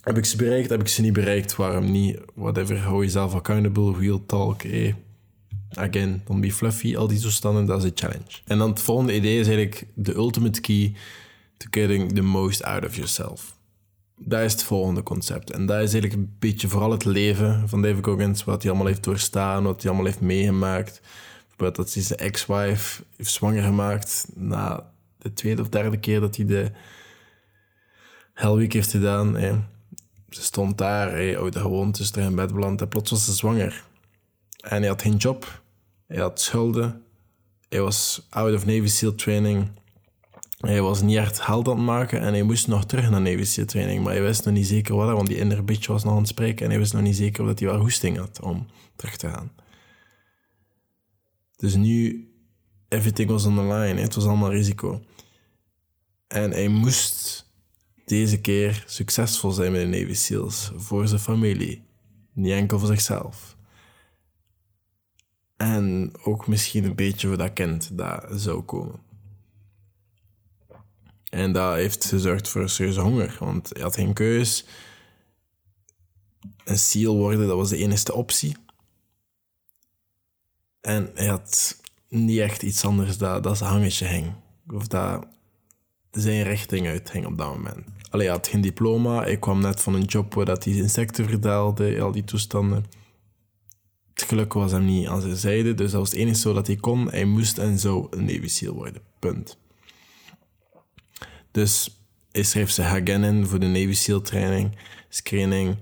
Heb 0.00 0.16
ik 0.16 0.24
ze 0.24 0.36
bereikt? 0.36 0.70
Heb 0.70 0.80
ik 0.80 0.88
ze 0.88 1.00
niet 1.00 1.12
bereikt? 1.12 1.56
Waarom 1.56 1.90
niet? 1.90 2.18
Whatever. 2.34 2.78
Hou 2.78 3.02
jezelf 3.02 3.34
accountable. 3.34 3.98
Real 3.98 4.26
talk. 4.26 4.62
Eh. 4.62 4.94
Again, 5.74 6.22
don't 6.24 6.40
be 6.40 6.52
fluffy. 6.52 6.96
Al 6.96 7.06
die 7.06 7.20
toestanden, 7.20 7.66
dat 7.66 7.78
is 7.78 7.84
een 7.84 7.92
challenge. 7.94 8.40
En 8.46 8.58
dan 8.58 8.70
het 8.70 8.80
volgende 8.80 9.14
idee 9.14 9.38
is 9.38 9.46
eigenlijk 9.46 9.86
de 9.94 10.14
ultimate 10.14 10.60
key 10.60 10.94
to 11.56 11.66
getting 11.70 12.12
the 12.12 12.22
most 12.22 12.62
out 12.62 12.84
of 12.84 12.94
yourself. 12.94 13.56
Dat 14.16 14.40
is 14.40 14.52
het 14.52 14.62
volgende 14.62 15.02
concept. 15.02 15.50
En 15.50 15.66
dat 15.66 15.82
is 15.82 15.92
eigenlijk 15.92 16.14
een 16.14 16.36
beetje 16.38 16.68
vooral 16.68 16.90
het 16.90 17.04
leven 17.04 17.68
van 17.68 17.82
David 17.82 18.04
Goggins. 18.04 18.44
Wat 18.44 18.62
hij 18.62 18.70
allemaal 18.70 18.88
heeft 18.88 19.04
doorstaan, 19.04 19.62
wat 19.62 19.82
hij 19.82 19.90
allemaal 19.90 20.10
heeft 20.10 20.20
meegemaakt. 20.20 21.00
Bijvoorbeeld 21.46 21.76
dat 21.76 21.94
hij 21.94 22.02
zijn 22.02 22.18
ex-wife 22.18 23.02
heeft 23.16 23.32
zwanger 23.32 23.62
gemaakt 23.62 24.26
na 24.34 24.90
de 25.22 25.32
tweede 25.32 25.62
of 25.62 25.68
derde 25.68 25.98
keer 25.98 26.20
dat 26.20 26.36
hij 26.36 26.46
de 26.46 26.70
Hell 28.34 28.54
Week 28.54 28.72
heeft 28.72 28.90
gedaan. 28.90 29.36
Ze 30.30 30.42
stond 30.42 30.78
daar, 30.78 31.10
hey, 31.10 31.38
oude 31.38 31.58
gewoontes, 31.58 32.12
er 32.12 32.22
in 32.22 32.34
bed 32.34 32.52
beland 32.52 32.80
en 32.80 32.88
plots 32.88 33.10
was 33.10 33.24
ze 33.24 33.32
zwanger. 33.32 33.84
En 34.60 34.78
hij 34.78 34.88
had 34.88 35.02
geen 35.02 35.16
job, 35.16 35.62
hij 36.06 36.20
had 36.20 36.40
schulden, 36.40 37.02
hij 37.68 37.80
was 37.80 38.26
out 38.28 38.54
of 38.54 38.66
Navy 38.66 38.86
SEAL 38.86 39.14
training. 39.14 39.68
Hij 40.58 40.82
was 40.82 41.02
niet 41.02 41.16
echt 41.16 41.46
held 41.46 41.68
aan 41.68 41.76
het 41.76 41.84
maken 41.84 42.20
en 42.20 42.32
hij 42.32 42.42
moest 42.42 42.68
nog 42.68 42.84
terug 42.86 43.10
naar 43.10 43.20
Navy 43.20 43.44
SEAL 43.44 43.66
training, 43.66 44.04
maar 44.04 44.12
hij 44.12 44.22
wist 44.22 44.44
nog 44.44 44.54
niet 44.54 44.66
zeker 44.66 44.94
wat, 44.94 45.10
want 45.10 45.28
die 45.28 45.36
inner 45.36 45.64
bitch 45.64 45.86
was 45.86 46.04
nog 46.04 46.12
aan 46.12 46.18
het 46.18 46.28
spreken 46.28 46.64
en 46.64 46.70
hij 46.70 46.78
wist 46.78 46.92
nog 46.92 47.02
niet 47.02 47.16
zeker 47.16 47.44
dat 47.44 47.58
hij 47.58 47.68
wel 47.68 47.80
hoesting 47.80 48.16
had 48.16 48.40
om 48.40 48.66
terug 48.96 49.16
te 49.16 49.28
gaan. 49.28 49.52
Dus 51.56 51.74
nu, 51.74 52.28
everything 52.88 53.30
was 53.30 53.44
on 53.44 53.54
the 53.54 53.62
line, 53.62 54.00
het 54.00 54.14
was 54.14 54.26
allemaal 54.26 54.50
risico. 54.50 55.02
En 56.30 56.50
hij 56.50 56.68
moest 56.68 57.46
deze 58.04 58.40
keer 58.40 58.84
succesvol 58.86 59.50
zijn 59.50 59.72
met 59.72 59.80
de 59.80 59.86
Navy 59.86 60.14
SEALs. 60.14 60.70
Voor 60.76 61.08
zijn 61.08 61.20
familie. 61.20 61.84
Niet 62.32 62.52
enkel 62.52 62.78
voor 62.78 62.88
zichzelf. 62.88 63.56
En 65.56 66.12
ook 66.22 66.46
misschien 66.46 66.84
een 66.84 66.94
beetje 66.94 67.28
voor 67.28 67.36
dat 67.36 67.52
kind 67.52 67.96
dat 67.96 68.26
zou 68.30 68.62
komen. 68.62 69.00
En 71.30 71.52
dat 71.52 71.74
heeft 71.74 72.04
gezorgd 72.04 72.48
voor 72.48 72.68
serieuze 72.68 73.00
honger. 73.00 73.36
Want 73.38 73.68
hij 73.72 73.82
had 73.82 73.94
geen 73.94 74.12
keus. 74.12 74.64
Een 76.64 76.78
SEAL 76.78 77.16
worden, 77.16 77.46
dat 77.46 77.56
was 77.56 77.68
de 77.68 77.76
enige 77.76 78.14
optie. 78.14 78.56
En 80.80 81.10
hij 81.14 81.26
had 81.26 81.80
niet 82.08 82.38
echt 82.38 82.62
iets 82.62 82.84
anders 82.84 83.18
dat, 83.18 83.42
dat 83.42 83.58
zijn 83.58 83.70
hangetje 83.70 84.06
hing. 84.06 84.32
Of 84.66 84.86
dat 84.86 85.26
zijn 86.10 86.42
richting 86.42 86.86
uithing 86.86 87.26
op 87.26 87.38
dat 87.38 87.48
moment. 87.48 87.86
Allee, 88.10 88.26
hij 88.26 88.36
had 88.36 88.48
geen 88.48 88.60
diploma. 88.60 89.22
Hij 89.22 89.38
kwam 89.38 89.60
net 89.60 89.80
van 89.80 89.94
een 89.94 90.04
job 90.04 90.34
waar 90.34 90.44
dat 90.44 90.64
hij 90.64 90.74
insecten 90.74 91.28
verdeelde, 91.28 92.00
al 92.00 92.12
die 92.12 92.24
toestanden. 92.24 92.84
Het 94.14 94.22
geluk 94.22 94.52
was 94.52 94.72
hem 94.72 94.84
niet 94.84 95.06
aan 95.06 95.20
zijn 95.20 95.36
zijde, 95.36 95.74
dus 95.74 95.90
dat 95.90 96.00
was 96.00 96.10
het 96.10 96.18
enige 96.18 96.38
zo 96.38 96.52
dat 96.52 96.66
hij 96.66 96.76
kon. 96.76 97.10
Hij 97.10 97.24
moest 97.24 97.58
en 97.58 97.78
zou 97.78 98.06
een 98.10 98.24
Navy 98.24 98.48
SEAL 98.48 98.74
worden. 98.74 99.02
Punt. 99.18 99.58
Dus 101.50 102.00
hij 102.32 102.42
schreef 102.42 102.70
zich 102.70 102.84
again 102.84 103.24
in 103.24 103.46
voor 103.46 103.58
de 103.58 103.66
Navy 103.66 103.92
SEAL 103.92 104.20
training, 104.20 104.76
screening. 105.08 105.76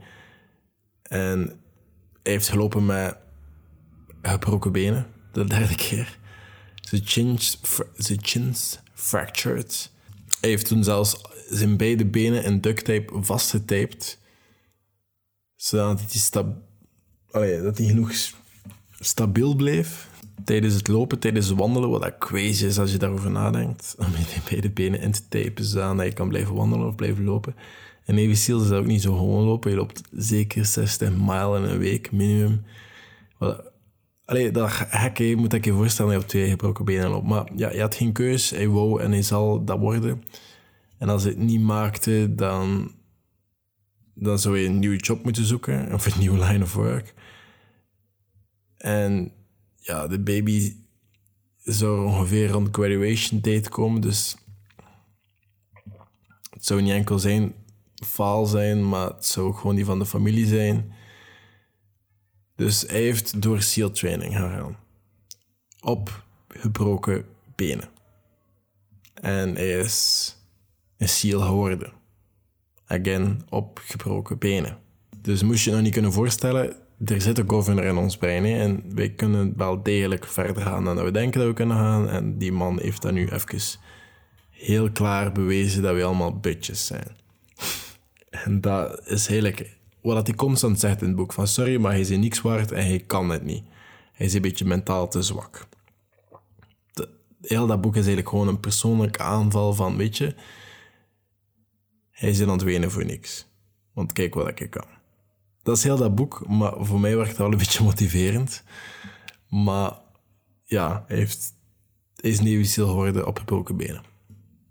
En 1.03 1.39
hij 2.23 2.33
heeft 2.33 2.49
gelopen 2.49 2.87
met 2.87 3.17
gebroken 4.23 4.73
benen. 4.73 5.07
De 5.33 5.45
derde 5.45 5.75
keer. 5.75 6.19
Zijn 6.75 7.03
chins, 7.05 7.61
zijn 7.97 8.19
chins 8.23 8.79
fractured. 8.95 9.93
Hij 10.41 10.51
heeft 10.51 10.67
toen 10.67 10.85
zelfs 10.85 11.21
zijn 11.49 11.77
beide 11.77 12.07
benen 12.07 12.45
in 12.45 12.61
duct 12.61 12.85
tape 12.85 13.23
vastgetaped. 13.23 14.19
Zodat 15.57 15.99
hij, 15.99 16.09
stab 16.09 16.57
dat 17.33 17.79
hij 17.79 17.87
genoeg 17.87 18.13
stabiel 19.01 19.55
bleef 19.55 20.09
tijdens 20.45 20.75
het 20.75 20.89
lopen, 20.89 21.19
tijdens 21.19 21.49
het 21.49 21.59
wandelen. 21.59 21.91
Wat 21.91 22.03
dat 22.03 22.19
crazy 22.19 22.65
is 22.65 22.79
als 22.79 22.93
je 22.93 22.99
daarover 22.99 23.31
nadenkt. 23.31 23.95
Om 23.99 24.07
je 24.07 24.41
beide 24.51 24.71
benen 24.71 25.01
in 25.01 25.13
te 25.13 25.29
tapen, 25.29 25.65
zodat 25.65 26.05
je 26.05 26.13
kan 26.13 26.29
blijven 26.29 26.55
wandelen 26.55 26.87
of 26.87 26.95
blijven 26.95 27.25
lopen. 27.25 27.55
En 28.05 28.37
Seals 28.37 28.63
is 28.63 28.69
dat 28.69 28.79
ook 28.79 28.87
niet 28.87 29.03
zo 29.03 29.17
gewoon 29.17 29.45
lopen. 29.45 29.71
Je 29.71 29.77
loopt 29.77 30.01
zeker 30.13 30.65
60 30.65 31.17
mijl 31.17 31.57
in 31.57 31.63
een 31.63 31.79
week, 31.79 32.13
minimum. 32.13 32.65
Allee, 34.29 34.51
dat 34.51 34.73
je 35.15 35.37
moet 35.37 35.53
ik 35.53 35.65
je 35.65 35.73
voorstellen 35.73 36.13
je 36.13 36.19
op 36.19 36.27
twee 36.27 36.49
gebroken 36.49 36.85
benen 36.85 37.09
loopt. 37.09 37.27
Maar 37.27 37.51
ja, 37.57 37.73
je 37.73 37.81
had 37.81 37.95
geen 37.95 38.13
keus. 38.13 38.51
Hij 38.51 38.69
wou 38.69 39.03
en 39.03 39.13
hij 39.13 39.23
zal 39.23 39.65
dat 39.65 39.79
worden. 39.79 40.23
En 40.99 41.09
als 41.09 41.23
hij 41.23 41.33
het 41.33 41.41
niet 41.41 41.61
maakte, 41.61 42.35
dan, 42.35 42.93
dan 44.15 44.39
zou 44.39 44.59
je 44.59 44.67
een 44.67 44.79
nieuwe 44.79 44.97
job 44.97 45.25
moeten 45.25 45.45
zoeken. 45.45 45.93
Of 45.93 46.07
een 46.07 46.19
nieuwe 46.19 46.39
line 46.39 46.65
of 46.65 46.75
work. 46.75 47.15
En 48.77 49.33
ja, 49.77 50.07
de 50.07 50.21
baby 50.21 50.77
zou 51.63 52.07
ongeveer 52.07 52.49
rond 52.49 52.69
graduation 52.73 53.41
date 53.41 53.71
komen. 53.71 54.01
Dus 54.01 54.37
het 56.51 56.65
zou 56.65 56.83
niet 56.83 56.93
enkel 56.93 57.19
zijn 57.19 57.55
faal 58.07 58.47
zijn, 58.47 58.89
maar 58.89 59.09
het 59.09 59.27
zou 59.27 59.47
ook 59.47 59.59
gewoon 59.59 59.77
die 59.77 59.85
van 59.85 59.99
de 59.99 60.07
familie 60.07 60.47
zijn. 60.47 60.93
Dus 62.59 62.85
hij 62.87 63.01
heeft 63.01 63.43
door 63.43 63.63
SEAL 63.63 63.91
training 63.91 64.33
gegaan. 64.33 64.77
Op 65.81 66.25
gebroken 66.49 67.25
benen. 67.55 67.89
En 69.15 69.55
hij 69.55 69.79
is 69.79 70.37
een 70.97 71.09
SEAL 71.09 71.41
geworden. 71.41 71.93
Again, 72.87 73.43
op 73.49 73.81
gebroken 73.85 74.39
benen. 74.39 74.79
Dus 75.19 75.43
moest 75.43 75.65
je 75.65 75.71
nog 75.71 75.81
niet 75.81 75.93
kunnen 75.93 76.13
voorstellen, 76.13 76.77
er 77.05 77.21
zit 77.21 77.39
een 77.39 77.49
governor 77.49 77.85
in 77.85 77.97
ons 77.97 78.17
brein. 78.17 78.45
En 78.45 78.95
wij 78.95 79.11
kunnen 79.11 79.57
wel 79.57 79.83
degelijk 79.83 80.27
verder 80.27 80.63
gaan 80.63 80.85
dan 80.85 81.05
we 81.05 81.11
denken 81.11 81.41
dat 81.41 81.49
we 81.49 81.55
kunnen 81.55 81.77
gaan. 81.77 82.09
En 82.09 82.39
die 82.39 82.53
man 82.53 82.81
heeft 82.81 83.03
dat 83.03 83.13
nu 83.13 83.29
even 83.29 83.81
heel 84.51 84.91
klaar 84.91 85.33
bewezen 85.33 85.83
dat 85.83 85.95
we 85.95 86.05
allemaal 86.05 86.39
bitches 86.39 86.87
zijn. 86.87 87.17
en 88.45 88.61
dat 88.61 89.09
is 89.09 89.27
heel 89.27 89.43
lekker 89.43 89.78
wat 90.15 90.27
hij 90.27 90.37
constant 90.37 90.81
zegt 90.81 91.01
in 91.01 91.07
het 91.07 91.17
boek. 91.17 91.33
Van 91.33 91.47
sorry, 91.47 91.81
maar 91.81 91.91
hij 91.91 92.01
is 92.01 92.09
niks 92.09 92.41
waard 92.41 92.73
en 92.73 92.87
hij 92.87 92.99
kan 92.99 93.29
het 93.31 93.45
niet. 93.45 93.65
Hij 94.13 94.27
is 94.27 94.35
een 94.35 94.43
beetje 94.43 94.65
mentaal 94.65 95.09
te 95.09 95.23
zwak. 95.23 95.69
heel 97.41 97.67
dat 97.67 97.81
boek 97.81 97.93
is 97.93 97.99
eigenlijk 97.99 98.29
gewoon 98.29 98.49
een 98.49 98.61
persoonlijke 98.61 99.23
aanval 99.23 99.75
van, 99.75 99.97
weet 99.97 100.17
je... 100.17 100.35
Hij 102.11 102.31
is 102.31 102.43
aan 102.43 102.49
het 102.49 102.63
wenen 102.63 102.91
voor 102.91 103.05
niks. 103.05 103.47
Want 103.93 104.13
kijk 104.13 104.35
wat 104.35 104.61
ik 104.61 104.71
kan. 104.71 104.87
Dat 105.63 105.77
is 105.77 105.83
heel 105.83 105.97
dat 105.97 106.15
boek, 106.15 106.49
maar 106.49 106.73
voor 106.79 107.01
mij 107.01 107.17
werkt 107.17 107.29
het 107.29 107.39
wel 107.39 107.53
een 107.53 107.59
beetje 107.59 107.85
motiverend. 107.85 108.65
Maar 109.49 109.99
ja, 110.65 111.05
hij, 111.07 111.17
heeft, 111.17 111.55
hij 112.17 112.31
is 112.31 112.41
nieuw 112.41 112.65
geworden 112.65 113.27
op 113.27 113.39
gebroken 113.39 113.77
benen. 113.77 114.08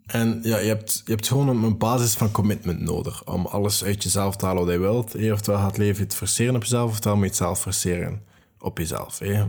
En 0.08 0.40
ja, 0.44 0.58
je 0.58 0.68
hebt, 0.68 1.02
je 1.06 1.12
hebt 1.12 1.28
gewoon 1.28 1.64
een, 1.64 1.78
basis 1.78 2.14
van 2.14 2.32
commitment 2.32 2.80
nodig 2.80 3.26
om 3.26 3.46
alles 3.46 3.84
uit 3.84 4.04
jezelf 4.04 4.36
te 4.36 4.46
halen 4.46 4.64
wat 4.64 4.74
je 4.74 4.80
wilt. 4.80 5.32
Oftewel 5.32 5.60
gaat 5.60 5.78
leven 5.78 6.04
het 6.04 6.16
forceren 6.16 6.56
op 6.56 6.62
jezelf, 6.62 6.90
oftewel 6.92 7.16
moet 7.16 7.24
je 7.24 7.30
het 7.30 7.40
zelf 7.40 7.60
forceren 7.60 8.24
op 8.60 8.78
jezelf. 8.78 9.20
Hè? 9.20 9.46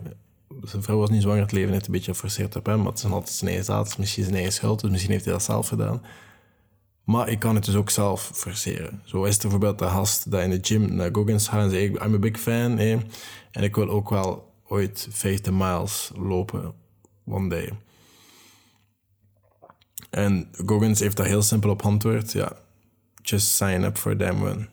Zijn 0.63 0.83
vrouw 0.83 0.99
was 0.99 1.11
niet 1.11 1.23
zwanger, 1.23 1.43
het 1.43 1.53
leven 1.53 1.73
heeft 1.73 1.87
een 1.87 1.93
beetje 1.93 2.13
geforceerd 2.13 2.57
op 2.57 2.67
hem, 2.67 2.79
maar 2.79 2.93
het 2.93 2.99
is 2.99 3.11
altijd 3.11 3.29
zijn 3.29 3.49
eigen 3.51 3.67
zaad, 3.67 3.99
misschien 3.99 4.23
zijn 4.23 4.35
eigen 4.35 4.53
schuld, 4.53 4.81
dus 4.81 4.91
misschien 4.91 5.13
heeft 5.13 5.25
hij 5.25 5.33
dat 5.35 5.43
zelf 5.43 5.69
gedaan. 5.69 6.03
Maar 7.05 7.29
ik 7.29 7.39
kan 7.39 7.55
het 7.55 7.65
dus 7.65 7.75
ook 7.75 7.91
zelf 7.91 8.31
forceren. 8.35 9.03
Zo 9.05 9.25
is 9.25 9.35
er 9.35 9.41
bijvoorbeeld 9.41 9.79
de 9.79 9.85
gast 9.85 10.31
dat 10.31 10.43
in 10.43 10.51
de 10.51 10.59
gym 10.63 10.95
naar 10.95 11.09
Goggins 11.13 11.49
gaat 11.49 11.63
en 11.63 11.71
zei, 11.71 11.85
I'm 11.85 12.15
a 12.15 12.19
big 12.19 12.41
fan, 12.41 12.79
hè? 12.79 12.99
en 13.51 13.63
ik 13.63 13.75
wil 13.75 13.89
ook 13.89 14.11
wel 14.11 14.53
ooit 14.67 15.09
50 15.11 15.53
miles 15.53 16.11
lopen, 16.17 16.73
one 17.27 17.49
day. 17.49 17.73
En 20.11 20.49
Goggins 20.67 21.01
heeft 21.01 21.17
daar 21.17 21.27
heel 21.27 21.43
simpel 21.43 21.71
op 21.71 21.83
antwoord. 21.83 22.33
Ja, 22.33 22.53
just 23.23 23.49
sign 23.49 23.83
up 23.83 23.97
for 23.97 24.17
them 24.17 24.43
one. 24.43 24.69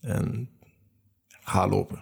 En 0.00 0.48
ga 1.30 1.68
lopen. 1.68 1.96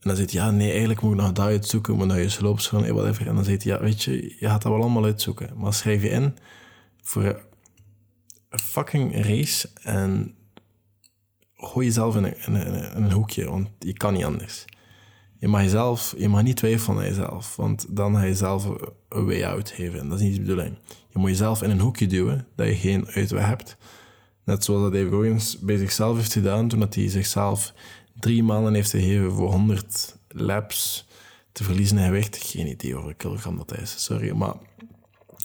En 0.00 0.08
dan 0.08 0.16
zegt 0.16 0.32
hij, 0.32 0.40
ja, 0.40 0.50
nee, 0.50 0.70
eigenlijk 0.70 1.00
moet 1.00 1.12
ik 1.12 1.20
nog 1.20 1.32
dat 1.32 1.46
uitzoeken, 1.46 1.96
moet 1.96 2.06
naar 2.06 2.20
je 2.20 2.28
sloopschoenen, 2.28 2.88
hey, 2.88 2.96
whatever. 2.96 3.26
En 3.26 3.34
dan 3.34 3.44
zegt 3.44 3.62
hij, 3.62 3.72
ja, 3.72 3.80
weet 3.80 4.02
je, 4.02 4.36
je 4.38 4.46
gaat 4.48 4.62
dat 4.62 4.72
wel 4.72 4.80
allemaal 4.80 5.04
uitzoeken. 5.04 5.50
Maar 5.56 5.74
schrijf 5.74 6.02
je 6.02 6.08
in 6.08 6.36
voor 7.02 7.42
een 8.48 8.58
fucking 8.58 9.24
race 9.24 9.68
en 9.82 10.34
gooi 11.54 11.86
jezelf 11.86 12.16
in 12.16 12.24
een, 12.24 12.54
een, 12.54 12.96
een 12.96 13.12
hoekje, 13.12 13.50
want 13.50 13.68
je 13.78 13.92
kan 13.92 14.12
niet 14.12 14.24
anders. 14.24 14.64
Je 15.38 15.48
mag, 15.48 15.62
jezelf, 15.62 16.14
je 16.18 16.28
mag 16.28 16.42
niet 16.42 16.56
twijfelen 16.56 16.98
aan 16.98 17.04
jezelf, 17.04 17.56
want 17.56 17.96
dan 17.96 18.14
ga 18.14 18.22
je 18.22 18.34
zelf 18.34 18.64
een 19.08 19.26
way 19.26 19.44
out 19.44 19.70
geven. 19.70 20.00
En 20.00 20.08
dat 20.08 20.20
is 20.20 20.24
niet 20.24 20.34
de 20.34 20.40
bedoeling. 20.40 20.78
Je 21.12 21.18
moet 21.18 21.30
jezelf 21.30 21.62
in 21.62 21.70
een 21.70 21.80
hoekje 21.80 22.06
duwen, 22.06 22.46
dat 22.54 22.66
je 22.66 22.74
geen 22.74 23.06
uitweg 23.06 23.46
hebt. 23.46 23.76
Net 24.44 24.64
zoals 24.64 24.82
dat 24.82 24.92
Dave 24.92 25.10
Goggins 25.10 25.58
bij 25.58 25.76
zichzelf 25.76 26.16
heeft 26.16 26.32
gedaan, 26.32 26.68
toen 26.68 26.86
hij 26.90 27.08
zichzelf 27.08 27.72
drie 28.20 28.42
maanden 28.42 28.74
heeft 28.74 28.90
gegeven 28.90 29.32
voor 29.32 29.50
100 29.50 30.16
laps 30.28 31.08
te 31.52 31.64
verliezen 31.64 31.98
in 31.98 32.04
gewicht. 32.04 32.36
Geen 32.36 32.66
idee 32.66 32.92
hoeveel 32.92 33.14
kilogram 33.16 33.56
dat 33.56 33.78
is, 33.78 34.04
sorry. 34.04 34.32
Maar 34.32 34.54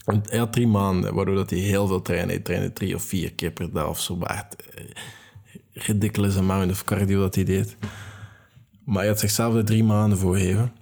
hij 0.06 0.39
had 0.39 0.54
drie 0.54 0.67
maanden, 0.67 1.13
waardoor 1.13 1.36
dat 1.36 1.49
hij 1.49 1.60
heel 1.60 1.88
veel 1.88 2.01
trainde. 2.01 2.34
Hij 2.34 2.41
trainde 2.41 2.73
drie 2.73 2.95
of 2.95 3.04
vier 3.04 3.34
keer 3.34 3.51
per 3.51 3.71
dag 3.71 3.88
of 3.88 3.99
zo. 3.99 4.15
Maar 4.15 4.47
eh, 4.73 4.84
ridiculous 5.73 6.38
amount 6.38 6.71
of 6.71 6.84
cardio 6.84 7.19
dat 7.19 7.36
hij 7.36 7.43
deed. 7.43 7.78
Maar 8.84 8.97
hij 8.97 9.08
had 9.08 9.19
zichzelf 9.19 9.56
er 9.56 9.65
drie 9.65 9.84
maanden 9.84 10.17
voor 10.17 10.36
gegeven 10.36 10.73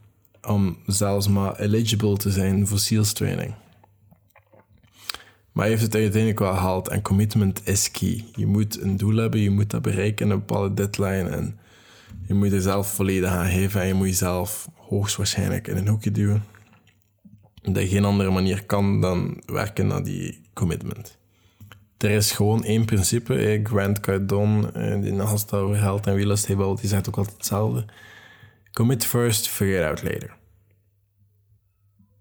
om 0.48 0.78
zelfs 0.86 1.28
maar 1.28 1.60
eligible 1.60 2.18
te 2.18 2.32
zijn 2.32 2.68
voor 2.68 2.80
SEALS 2.80 3.14
training. 3.14 3.54
Maar 5.54 5.64
hij 5.64 5.74
heeft 5.74 5.86
het 5.86 5.96
uiteindelijk 5.96 6.40
wel 6.40 6.54
gehaald 6.54 6.88
en 6.88 7.02
commitment 7.02 7.68
is 7.68 7.92
key. 7.92 8.26
Je 8.36 8.46
moet 8.46 8.82
een 8.82 8.98
doel 8.98 9.16
hebben, 9.16 9.40
je 9.40 9.50
moet 9.50 9.70
dat 9.70 9.82
bereiken, 9.82 10.30
een 10.30 10.38
bepaalde 10.38 10.74
deadline 10.74 11.30
en 11.30 11.60
je 12.28 12.34
moet 12.34 12.52
er 12.52 12.62
zelf 12.62 12.94
volledig 12.94 13.30
aan 13.30 13.50
geven 13.50 13.82
en 13.82 13.88
je 13.88 13.94
moet 13.94 14.08
jezelf 14.08 14.70
hoogstwaarschijnlijk 14.76 15.68
in 15.68 15.78
een 15.78 15.88
hoekje 15.88 16.12
duwen. 16.12 16.44
Dat 17.62 17.84
je 17.84 17.88
geen 17.88 18.06
andere 18.06 18.30
manier 18.30 18.66
kan 18.66 19.02
dan 19.02 19.42
werken 19.46 19.88
naar 19.88 20.04
die 20.04 20.42
commitment. 20.54 21.18
Er 21.98 22.10
is 22.10 22.32
gewoon 22.32 22.64
één 22.64 22.86
principe. 22.86 23.60
Grant 23.64 24.00
Cardone, 24.00 24.72
eh, 24.72 25.02
die 25.02 25.12
nog 25.12 25.32
het 25.32 25.54
over 25.54 25.76
geld 25.76 26.08
en 26.08 26.16
real 26.16 26.32
estate 26.32 26.76
die 26.80 26.90
zegt 26.90 27.08
ook 27.08 27.18
altijd 27.18 27.36
hetzelfde. 27.36 27.86
Commit 28.72 29.06
first, 29.06 29.48
figure 29.48 29.88
out 29.88 30.04
later. 30.04 30.38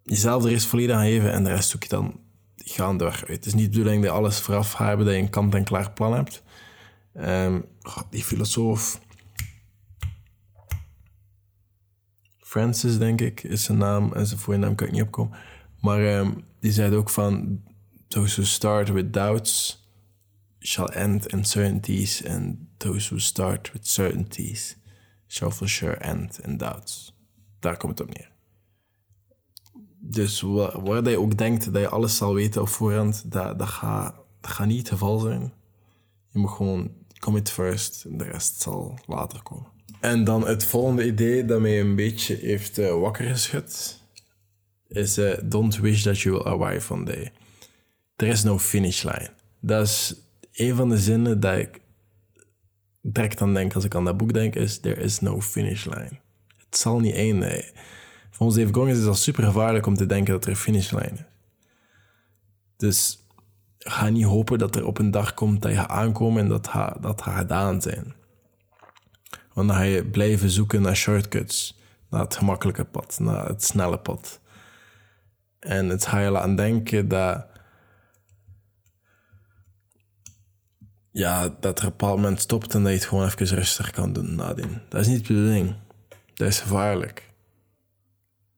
Jezelf 0.03 0.45
er 0.45 0.51
eerst 0.51 0.67
volledig 0.67 0.97
aan 0.97 1.05
geven 1.05 1.33
en 1.33 1.45
de 1.45 1.51
rest 1.51 1.69
zoek 1.69 1.83
je 1.83 1.89
dan 1.89 2.21
uit. 2.57 3.29
Het 3.29 3.47
is 3.47 3.55
niet 3.55 3.65
de 3.65 3.79
bedoeling 3.79 4.03
dat 4.03 4.11
je 4.13 4.19
alles 4.19 4.41
vooraf 4.41 4.77
hebben, 4.77 5.07
dat 5.07 5.15
je 5.15 5.21
een 5.21 5.31
kant-en-klaar 5.31 5.91
plan 5.91 6.15
hebt. 6.15 6.43
Um, 7.17 7.65
die 8.11 8.25
filosoof... 8.25 9.01
Francis, 12.39 12.99
denk 12.99 13.21
ik, 13.21 13.43
is 13.43 13.65
zijn 13.65 13.79
naam. 13.79 14.13
En 14.13 14.27
zijn 14.27 14.41
voornaam 14.41 14.75
kan 14.75 14.87
ik 14.87 14.93
niet 14.93 15.03
opkomen. 15.03 15.39
Maar 15.81 16.19
um, 16.19 16.45
die 16.61 16.73
zei 16.73 16.97
ook 16.97 17.11
van... 17.11 17.63
Those 18.09 18.35
who 18.35 18.45
start 18.45 18.89
with 18.89 19.13
doubts 19.13 19.87
shall 20.61 20.87
end 20.87 21.27
in 21.27 21.45
certainties. 21.45 22.27
And 22.27 22.57
those 22.77 23.09
who 23.09 23.19
start 23.19 23.73
with 23.73 23.89
certainties 23.89 24.77
shall 25.27 25.51
for 25.51 25.69
sure 25.69 25.97
end 25.97 26.41
in 26.41 26.57
doubts. 26.57 27.17
Daar 27.59 27.77
komt 27.77 27.99
het 27.99 28.09
op 28.09 28.15
neer. 28.17 28.32
Dus 30.05 30.41
waar, 30.41 31.11
je 31.11 31.19
ook 31.19 31.39
denkt 31.39 31.73
dat 31.73 31.83
je 31.83 31.89
alles 31.89 32.17
zal 32.17 32.35
weten 32.35 32.61
op 32.61 32.69
voorhand, 32.69 33.33
dat, 33.33 33.59
dat, 33.59 33.69
gaat, 33.69 34.15
dat 34.41 34.67
niet 34.67 34.79
het 34.79 34.89
geval 34.89 35.19
zijn. 35.19 35.53
Je 36.31 36.39
moet 36.39 36.51
gewoon 36.51 36.91
commit 37.19 37.51
first 37.51 38.05
en 38.05 38.17
de 38.17 38.25
rest 38.25 38.61
zal 38.61 38.99
later 39.07 39.43
komen. 39.43 39.67
En 40.01 40.25
dan 40.25 40.47
het 40.47 40.65
volgende 40.65 41.07
idee 41.07 41.45
dat 41.45 41.61
mij 41.61 41.81
een 41.81 41.97
beetje 41.97 42.35
heeft 42.35 42.79
uh, 42.79 43.01
wakker 43.01 43.25
geschud, 43.25 44.01
is 44.89 45.19
uh, 45.19 45.33
don't 45.45 45.77
wish 45.77 46.03
that 46.03 46.21
you 46.21 46.35
will 46.35 46.45
arrive 46.45 46.93
one 46.93 47.05
day. 47.05 47.33
There 48.17 48.33
is 48.33 48.43
no 48.43 48.59
finish 48.59 49.03
line. 49.03 49.31
Dat 49.61 49.87
is 49.87 50.15
een 50.53 50.77
van 50.77 50.89
de 50.89 50.99
zinnen 50.99 51.41
dat 51.41 51.59
ik 51.59 51.81
direct 53.03 53.41
aan 53.41 53.55
denk 53.55 53.75
als 53.75 53.85
ik 53.85 53.95
aan 53.95 54.05
dat 54.05 54.17
boek 54.17 54.33
denk, 54.33 54.55
is 54.55 54.79
there 54.79 55.01
is 55.01 55.21
no 55.21 55.41
finish 55.41 55.85
line. 55.85 56.21
Het 56.57 56.77
zal 56.77 57.01
niet 57.01 57.15
eindigen. 57.15 57.65
Volgens 58.43 58.63
Dave 58.63 58.75
Goggins 58.75 58.99
is 58.99 59.05
het 59.05 59.17
super 59.17 59.45
gevaarlijk 59.45 59.87
om 59.87 59.95
te 59.95 60.07
denken 60.07 60.33
dat 60.33 60.45
er 60.45 60.51
een 60.51 60.57
finishlijn 60.57 61.15
is. 61.15 61.25
Dus 62.77 63.19
ga 63.79 64.09
niet 64.09 64.25
hopen 64.25 64.59
dat 64.59 64.77
er 64.77 64.87
op 64.87 64.99
een 64.99 65.11
dag 65.11 65.35
komt 65.35 65.63
dat 65.63 65.71
je 65.71 65.77
gaat 65.77 65.89
aankomen 65.89 66.43
en 66.43 66.49
dat 66.49 66.71
dat 67.01 67.23
gaat 67.23 67.37
gedaan 67.37 67.83
zijn. 67.83 68.15
Want 69.53 69.69
dan 69.69 69.77
ga 69.77 69.83
je 69.83 70.05
blijven 70.05 70.51
zoeken 70.51 70.83
naar 70.83 70.97
shortcuts, 70.97 71.79
naar 72.11 72.21
het 72.21 72.37
gemakkelijke 72.37 72.85
pad, 72.85 73.19
naar 73.21 73.47
het 73.47 73.65
snelle 73.65 73.99
pad. 73.99 74.41
En 75.59 75.89
het 75.89 76.07
ga 76.07 76.21
je 76.21 76.39
aan 76.39 76.57
denken 76.57 77.09
dat. 77.09 77.47
Ja, 81.11 81.55
dat 81.61 81.79
er 81.79 81.87
op 81.87 81.93
een 81.93 81.99
bepaald 81.99 82.17
moment 82.17 82.41
stopt 82.41 82.75
en 82.75 82.83
dat 82.83 82.93
je 82.93 82.99
het 82.99 83.07
gewoon 83.07 83.25
even 83.25 83.47
rustig 83.47 83.91
kan 83.91 84.13
doen 84.13 84.35
nadien. 84.35 84.81
Dat 84.89 85.01
is 85.01 85.07
niet 85.07 85.27
de 85.27 85.35
bedoeling. 85.35 85.75
Dat 86.35 86.49
is 86.49 86.61
gevaarlijk. 86.61 87.31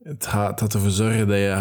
Het 0.05 0.27
gaat 0.27 0.75
ervoor 0.75 0.91
zorgen 0.91 1.29
dat 1.29 1.37
je 1.37 1.53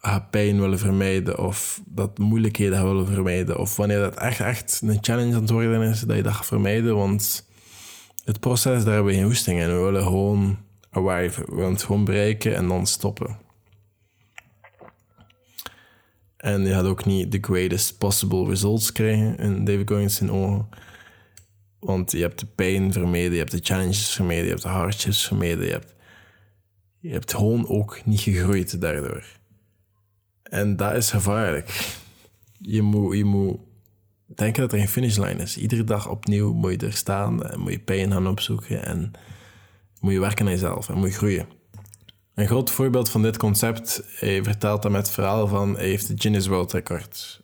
gaat, 0.00 0.30
pijn 0.30 0.60
willen 0.60 0.78
vermijden 0.78 1.38
of 1.38 1.82
dat 1.86 2.18
moeilijkheden 2.18 2.84
willen 2.84 3.06
vermijden. 3.06 3.58
Of 3.58 3.76
wanneer 3.76 3.98
dat 3.98 4.16
echt, 4.16 4.40
echt 4.40 4.80
een 4.84 4.98
challenge 5.00 5.34
aan 5.34 5.40
het 5.40 5.50
worden 5.50 5.82
is, 5.82 6.00
dat 6.00 6.16
je 6.16 6.22
dat 6.22 6.32
gaat 6.32 6.46
vermijden. 6.46 6.96
Want 6.96 7.46
het 8.24 8.40
proces, 8.40 8.84
daar 8.84 8.94
hebben 8.94 9.12
we 9.12 9.18
geen 9.18 9.26
hoesting 9.26 9.60
in. 9.60 9.66
We 9.66 9.82
willen 9.82 10.02
gewoon 10.02 10.58
arrive. 10.90 11.40
We 11.40 11.54
willen 11.54 11.72
het 11.72 11.82
gewoon 11.82 12.04
bereiken 12.04 12.56
en 12.56 12.68
dan 12.68 12.86
stoppen. 12.86 13.36
En 16.36 16.62
je 16.62 16.72
gaat 16.72 16.84
ook 16.84 17.04
niet 17.04 17.30
the 17.30 17.38
greatest 17.40 17.98
possible 17.98 18.48
results 18.48 18.92
krijgen 18.92 19.36
in 19.36 19.64
David 19.64 19.88
Goggins 19.88 20.20
in 20.20 20.30
ogen. 20.30 20.68
Want 21.78 22.12
je 22.12 22.20
hebt 22.20 22.40
de 22.40 22.46
pijn 22.46 22.92
vermeden, 22.92 23.32
je 23.32 23.38
hebt 23.38 23.50
de 23.50 23.60
challenges 23.62 24.14
vermeden, 24.14 24.44
je 24.44 24.50
hebt 24.50 24.62
de 24.62 24.68
hardships 24.68 25.26
vermeden, 25.26 25.64
je 25.64 25.70
hebt, 25.70 25.91
je 27.02 27.10
hebt 27.10 27.34
gewoon 27.34 27.68
ook 27.68 28.00
niet 28.04 28.20
gegroeid 28.20 28.80
daardoor. 28.80 29.24
En 30.42 30.76
dat 30.76 30.94
is 30.94 31.10
gevaarlijk. 31.10 31.96
Je 32.58 32.82
moet, 32.82 33.16
je 33.16 33.24
moet 33.24 33.58
denken 34.26 34.62
dat 34.62 34.72
er 34.72 34.78
geen 34.78 34.88
finishline 34.88 35.42
is. 35.42 35.56
Iedere 35.56 35.84
dag 35.84 36.08
opnieuw 36.08 36.52
moet 36.52 36.80
je 36.80 36.86
er 36.86 36.92
staan 36.92 37.44
en 37.44 37.60
moet 37.60 37.72
je 37.72 37.78
pijn 37.78 38.12
gaan 38.12 38.26
opzoeken 38.26 38.84
en 38.84 39.10
moet 40.00 40.12
je 40.12 40.20
werken 40.20 40.46
aan 40.46 40.52
jezelf 40.52 40.88
en 40.88 40.98
moet 40.98 41.08
je 41.08 41.14
groeien. 41.14 41.46
Een 42.34 42.46
groot 42.46 42.70
voorbeeld 42.70 43.10
van 43.10 43.22
dit 43.22 43.36
concept, 43.36 44.02
hij 44.06 44.42
vertelt 44.42 44.82
dat 44.82 44.92
met 44.92 45.06
het 45.06 45.14
verhaal 45.14 45.48
van, 45.48 45.76
hij 45.76 45.86
heeft 45.86 46.08
de 46.08 46.14
Guinness 46.16 46.46
World 46.46 46.72
Record 46.72 47.41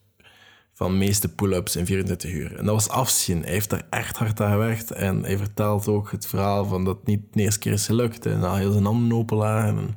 van 0.78 0.98
meeste 0.98 1.28
pull-ups 1.28 1.76
in 1.76 1.86
24 1.86 2.32
uur. 2.32 2.56
En 2.56 2.64
dat 2.64 2.74
was 2.74 2.88
afzien. 2.88 3.42
Hij 3.42 3.52
heeft 3.52 3.72
er 3.72 3.86
echt 3.90 4.16
hard 4.16 4.40
aan 4.40 4.50
gewerkt 4.50 4.90
en 4.90 5.22
hij 5.22 5.36
vertelt 5.36 5.88
ook 5.88 6.10
het 6.10 6.26
verhaal 6.26 6.64
van 6.64 6.84
dat 6.84 6.96
het 6.96 7.06
niet 7.06 7.22
de 7.32 7.42
eerste 7.42 7.58
keer 7.58 7.72
is 7.72 7.86
gelukt 7.86 8.26
en 8.26 8.38
na 8.38 8.54
heel 8.54 8.72
zijn 8.72 8.84
handen 8.84 9.18
open 9.18 9.36
lagen. 9.36 9.78
En 9.78 9.96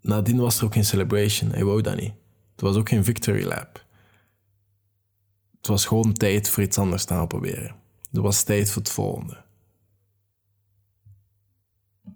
nadien 0.00 0.38
was 0.38 0.58
er 0.58 0.64
ook 0.64 0.72
geen 0.72 0.84
celebration, 0.84 1.50
hij 1.50 1.64
wou 1.64 1.80
dat 1.80 1.96
niet. 1.96 2.12
Het 2.52 2.60
was 2.60 2.76
ook 2.76 2.88
geen 2.88 3.04
victory 3.04 3.44
lap. 3.44 3.84
Het 5.56 5.66
was 5.66 5.86
gewoon 5.86 6.12
tijd 6.12 6.48
voor 6.48 6.62
iets 6.62 6.78
anders 6.78 7.04
te 7.04 7.14
gaan 7.14 7.26
proberen. 7.26 7.74
Er 8.12 8.22
was 8.22 8.42
tijd 8.42 8.70
voor 8.70 8.82
het 8.82 8.90
volgende 8.90 9.42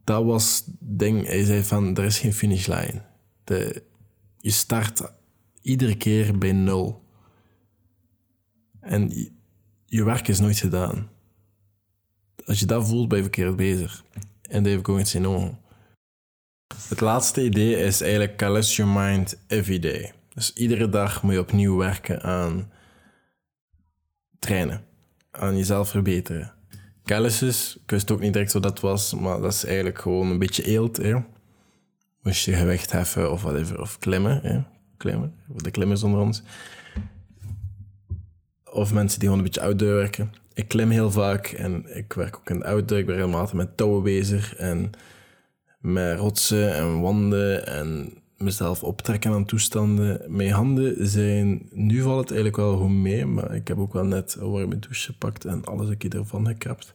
dat 0.06 0.24
was 0.24 0.64
ding. 0.78 1.26
Hij 1.26 1.44
zei 1.44 1.62
van, 1.62 1.96
er 1.96 2.04
is 2.04 2.18
geen 2.18 2.34
finishlijn. 2.34 3.04
De, 3.44 3.82
je 4.38 4.50
start 4.50 5.12
iedere 5.62 5.96
keer 5.96 6.38
bij 6.38 6.52
nul. 6.52 7.04
En 8.86 9.30
je, 9.84 10.04
werk 10.04 10.28
is 10.28 10.40
nooit 10.40 10.58
gedaan. 10.58 11.08
Als 12.44 12.60
je 12.60 12.66
dat 12.66 12.88
voelt, 12.88 13.08
ben 13.08 13.16
je 13.16 13.22
verkeerd 13.22 13.56
bezig. 13.56 14.04
En 14.42 14.62
dat 14.62 14.72
heeft 14.72 14.84
going 14.84 15.08
in 15.08 15.26
ogen. 15.26 15.58
Het 16.88 17.00
laatste 17.00 17.44
idee 17.44 17.76
is 17.76 18.00
eigenlijk 18.00 18.36
callous 18.36 18.76
your 18.76 18.92
mind 18.92 19.38
every 19.46 19.78
day. 19.78 20.12
Dus 20.34 20.52
iedere 20.52 20.88
dag 20.88 21.22
moet 21.22 21.32
je 21.32 21.40
opnieuw 21.40 21.76
werken 21.76 22.22
aan 22.22 22.70
trainen. 24.38 24.84
Aan 25.30 25.56
jezelf 25.56 25.88
verbeteren. 25.88 26.52
Calluses, 27.04 27.78
ik 27.82 27.90
wist 27.90 28.10
ook 28.10 28.20
niet 28.20 28.32
direct 28.32 28.52
wat 28.52 28.62
dat 28.62 28.80
was, 28.80 29.14
maar 29.14 29.40
dat 29.40 29.52
is 29.52 29.64
eigenlijk 29.64 29.98
gewoon 29.98 30.30
een 30.30 30.38
beetje 30.38 30.66
eelt. 30.66 30.96
Hè. 30.96 31.14
Moest 32.22 32.44
je 32.44 32.52
gewicht 32.52 32.92
heffen 32.92 33.32
of 33.32 33.42
whatever, 33.42 33.80
of 33.80 33.98
klimmen. 33.98 34.40
Hè. 34.42 34.62
Klimmen, 34.96 35.34
de 35.46 35.70
klimmers 35.70 36.02
onder 36.02 36.20
ons. 36.20 36.42
Of 38.76 38.92
mensen 38.92 39.18
die 39.18 39.28
gewoon 39.28 39.44
een 39.44 39.50
beetje 39.50 39.66
outdoor 39.66 39.94
werken. 39.94 40.32
Ik 40.54 40.68
klim 40.68 40.90
heel 40.90 41.10
vaak 41.10 41.46
en 41.46 41.96
ik 41.96 42.12
werk 42.12 42.36
ook 42.36 42.50
in 42.50 42.58
de 42.58 42.64
outdoor. 42.64 42.98
Ik 42.98 43.06
ben 43.06 43.14
helemaal 43.14 43.50
met 43.52 43.76
touwen 43.76 44.02
bezig 44.02 44.56
en 44.56 44.90
met 45.78 46.18
rotsen 46.18 46.74
en 46.74 47.00
wanden 47.00 47.66
en 47.66 48.12
mezelf 48.36 48.82
optrekken 48.82 49.32
aan 49.32 49.44
toestanden. 49.44 50.36
Mijn 50.36 50.50
handen 50.50 51.08
zijn, 51.08 51.68
nu 51.70 52.02
valt 52.02 52.20
het 52.20 52.28
eigenlijk 52.28 52.56
wel 52.56 52.76
goed 52.76 52.90
mee, 52.90 53.26
maar 53.26 53.54
ik 53.54 53.68
heb 53.68 53.78
ook 53.78 53.92
wel 53.92 54.04
net 54.04 54.36
een 54.38 54.50
warme 54.50 54.78
douche 54.78 55.12
gepakt 55.12 55.44
en 55.44 55.64
alles 55.64 55.96
keer 55.98 56.16
ervan 56.16 56.46
gekrapt. 56.46 56.94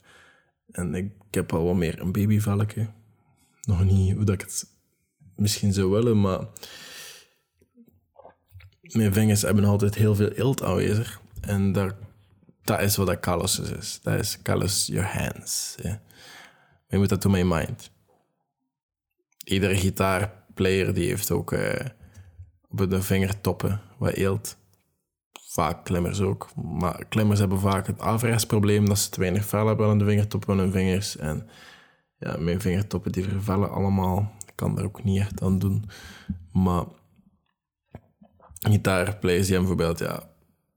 En 0.72 0.96
ik, 0.96 1.12
heb 1.32 1.54
al 1.54 1.66
wat 1.66 1.76
meer 1.76 2.02
een 2.02 2.12
babyvelletje. 2.12 2.88
Nog 3.62 3.84
niet 3.84 4.16
hoe 4.16 4.24
dat 4.24 4.36
ik 4.36 4.42
het 4.42 4.66
misschien 5.36 5.74
zou 5.74 5.90
willen, 5.90 6.22
maar 6.22 6.40
mijn 8.82 9.14
vingers 9.14 9.42
hebben 9.42 9.66
altijd 9.66 9.96
heel 9.96 10.16
veel 10.16 10.30
eelt 10.30 10.64
aanwezig. 10.64 11.22
En 11.42 11.72
dat 11.72 12.82
is 12.82 12.96
wat 12.96 13.08
dat 13.08 13.20
callous 13.20 13.60
is. 13.60 14.00
Dat 14.04 14.20
is 14.20 14.42
callous 14.42 14.88
your 14.88 15.08
hands. 15.08 15.76
Maar 15.84 16.00
je 16.88 16.98
moet 16.98 17.10
dat 17.10 17.22
doen 17.22 17.32
met 17.32 17.46
mind. 17.46 17.92
Iedere 19.44 19.78
gitaarplayer 19.78 20.94
die 20.94 21.08
heeft 21.08 21.32
ook 21.32 21.52
uh, 21.52 21.74
op 22.70 22.90
de 22.90 23.02
vingertoppen 23.02 23.82
wat 23.98 24.14
eelt 24.14 24.58
vaak 25.52 25.86
klimmers 25.86 26.22
ook. 26.22 26.50
Maar 26.56 27.06
klimmers 27.06 27.40
hebben 27.40 27.60
vaak 27.60 27.88
het 27.88 28.00
afrechtsprobleem 28.00 28.86
dat 28.86 29.00
ze 29.00 29.10
te 29.10 29.20
weinig 29.20 29.46
vel 29.46 29.68
hebben 29.68 29.88
aan 29.88 29.98
de 29.98 30.06
vingertoppen 30.06 30.50
van 30.50 30.58
hun 30.58 30.72
vingers. 30.72 31.18
En 31.18 31.48
ja, 32.18 32.38
mijn 32.38 32.62
vingertoppen 32.62 33.12
die 33.12 33.24
vervellen 33.24 33.72
allemaal. 33.72 34.32
Ik 34.46 34.54
kan 34.56 34.76
daar 34.76 34.86
ook 34.86 35.04
niet 35.04 35.20
echt 35.20 35.42
aan 35.42 35.60
doen. 35.60 35.90
Maar 36.52 36.84
gitaarplayers 38.60 39.48
die 39.48 39.56
hebben 39.56 39.76
bijvoorbeeld 39.76 40.10
ja, 40.10 40.31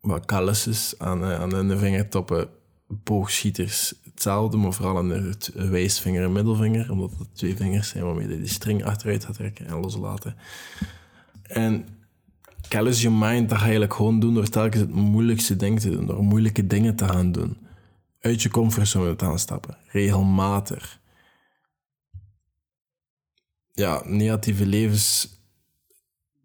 wat 0.04 0.24
calluses 0.24 0.94
aan, 0.98 1.24
eh, 1.24 1.40
aan 1.40 1.54
hun 1.54 1.78
vingertoppen. 1.78 2.48
Boogschieters 2.86 3.94
hetzelfde, 4.02 4.56
maar 4.56 4.72
vooral 4.72 4.98
aan 4.98 5.08
de 5.08 5.36
wijsvinger 5.54 6.22
en 6.22 6.32
middelvinger. 6.32 6.90
Omdat 6.90 7.10
het 7.18 7.28
twee 7.32 7.56
vingers 7.56 7.88
zijn 7.88 8.04
waarmee 8.04 8.28
je 8.28 8.38
die 8.38 8.46
string 8.46 8.84
achteruit 8.84 9.24
gaat 9.24 9.34
trekken 9.34 9.66
en 9.66 9.80
loslaten. 9.80 10.36
En 11.42 11.86
Callous 12.68 13.02
Your 13.02 13.16
Mind, 13.18 13.48
dat 13.48 13.58
ga 13.58 13.64
je 13.64 13.70
eigenlijk 13.70 13.94
gewoon 13.94 14.20
doen 14.20 14.34
door 14.34 14.48
telkens 14.48 14.80
het 14.80 14.94
moeilijkste 14.94 15.56
ding 15.56 15.80
te 15.80 15.90
doen. 15.90 16.06
Door 16.06 16.22
moeilijke 16.22 16.66
dingen 16.66 16.96
te 16.96 17.08
gaan 17.08 17.32
doen. 17.32 17.56
Uit 18.20 18.42
je 18.42 18.50
comfortzone 18.50 19.16
te 19.16 19.24
gaan 19.24 19.38
stappen. 19.38 19.76
Regelmatig. 19.86 21.00
Ja, 23.72 24.02
negatieve 24.04 24.66
levens... 24.66 25.32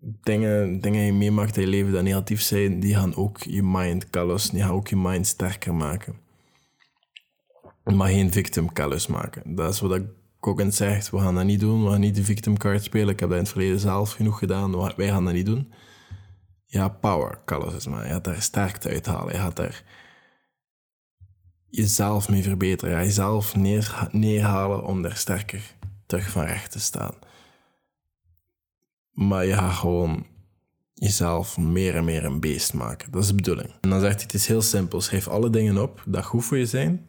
Dingen, 0.01 0.81
dingen 0.81 1.01
je 1.01 1.13
meemaakt 1.13 1.57
in 1.57 1.62
je 1.62 1.67
leven 1.67 1.91
dat 1.91 2.03
negatief 2.03 2.41
zijn, 2.41 2.79
die 2.79 2.95
gaan 2.95 3.15
ook 3.15 3.43
je 3.43 3.63
mind 3.63 4.09
callous, 4.09 4.49
die 4.49 4.62
gaan 4.62 4.71
ook 4.71 4.88
je 4.88 4.95
mind 4.95 5.27
sterker 5.27 5.73
maken. 5.73 6.15
Maar 7.83 8.09
geen 8.09 8.31
victim 8.31 8.73
callous 8.73 9.07
maken. 9.07 9.55
Dat 9.55 9.73
is 9.73 9.79
wat 9.79 10.01
in 10.55 10.73
zegt. 10.73 11.09
We 11.09 11.19
gaan 11.19 11.35
dat 11.35 11.43
niet 11.43 11.59
doen. 11.59 11.83
We 11.83 11.89
gaan 11.89 11.99
niet 11.99 12.15
de 12.15 12.23
victim 12.23 12.57
card 12.57 12.83
spelen. 12.83 13.09
Ik 13.09 13.19
heb 13.19 13.29
dat 13.29 13.38
in 13.38 13.43
het 13.43 13.53
verleden 13.53 13.79
zelf 13.79 14.12
genoeg 14.12 14.39
gedaan. 14.39 14.95
Wij 14.95 15.07
gaan 15.07 15.25
dat 15.25 15.33
niet 15.33 15.45
doen 15.45 15.71
ja, 16.69 16.88
power 16.88 17.39
maar 17.89 18.05
Je 18.05 18.12
gaat 18.12 18.23
daar 18.23 18.41
sterkte 18.41 18.89
uithalen. 18.89 19.33
Je 19.33 19.39
gaat 19.39 19.55
daar 19.55 19.83
jezelf 21.69 22.29
mee 22.29 22.43
verbeteren. 22.43 23.03
Jezelf 23.03 23.55
neer, 23.55 24.07
neerhalen 24.12 24.83
om 24.83 25.01
daar 25.01 25.15
sterker 25.15 25.75
terug 26.05 26.29
van 26.29 26.43
recht 26.43 26.71
te 26.71 26.79
staan. 26.79 27.13
Maar 29.19 29.45
je 29.45 29.53
gaat 29.53 29.73
gewoon 29.73 30.25
jezelf 30.93 31.58
meer 31.58 31.95
en 31.95 32.05
meer 32.05 32.25
een 32.25 32.39
beest 32.39 32.73
maken. 32.73 33.12
Dat 33.12 33.21
is 33.21 33.27
de 33.27 33.36
bedoeling. 33.36 33.73
En 33.82 33.89
dan 33.89 33.99
zegt 33.99 34.13
hij, 34.15 34.23
het 34.23 34.34
is 34.34 34.47
heel 34.47 34.62
simpel. 34.62 35.01
Schrijf 35.01 35.27
alle 35.27 35.49
dingen 35.49 35.77
op 35.77 36.03
dat 36.05 36.25
goed 36.25 36.45
voor 36.45 36.58
je 36.58 36.65
zijn. 36.65 37.08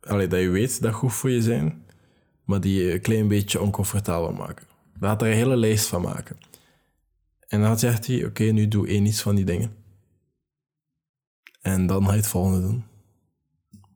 Allee, 0.00 0.26
dat 0.26 0.40
je 0.40 0.48
weet 0.48 0.82
dat 0.82 0.92
goed 0.92 1.12
voor 1.12 1.30
je 1.30 1.42
zijn. 1.42 1.84
Maar 2.44 2.60
die 2.60 2.84
je 2.84 2.92
een 2.92 3.00
klein 3.00 3.28
beetje 3.28 3.60
oncomfortabel 3.60 4.32
maken. 4.32 4.66
Laat 5.00 5.22
er 5.22 5.28
een 5.28 5.34
hele 5.34 5.56
lijst 5.56 5.86
van 5.86 6.02
maken. 6.02 6.36
En 7.48 7.60
dan 7.60 7.78
zegt 7.78 8.06
hij, 8.06 8.24
oké, 8.24 8.44
nu 8.44 8.68
doe 8.68 8.88
één 8.88 9.06
iets 9.06 9.22
van 9.22 9.34
die 9.34 9.44
dingen. 9.44 9.76
En 11.60 11.86
dan 11.86 12.04
ga 12.04 12.10
je 12.10 12.16
het 12.16 12.26
volgende 12.26 12.60
doen. 12.60 12.84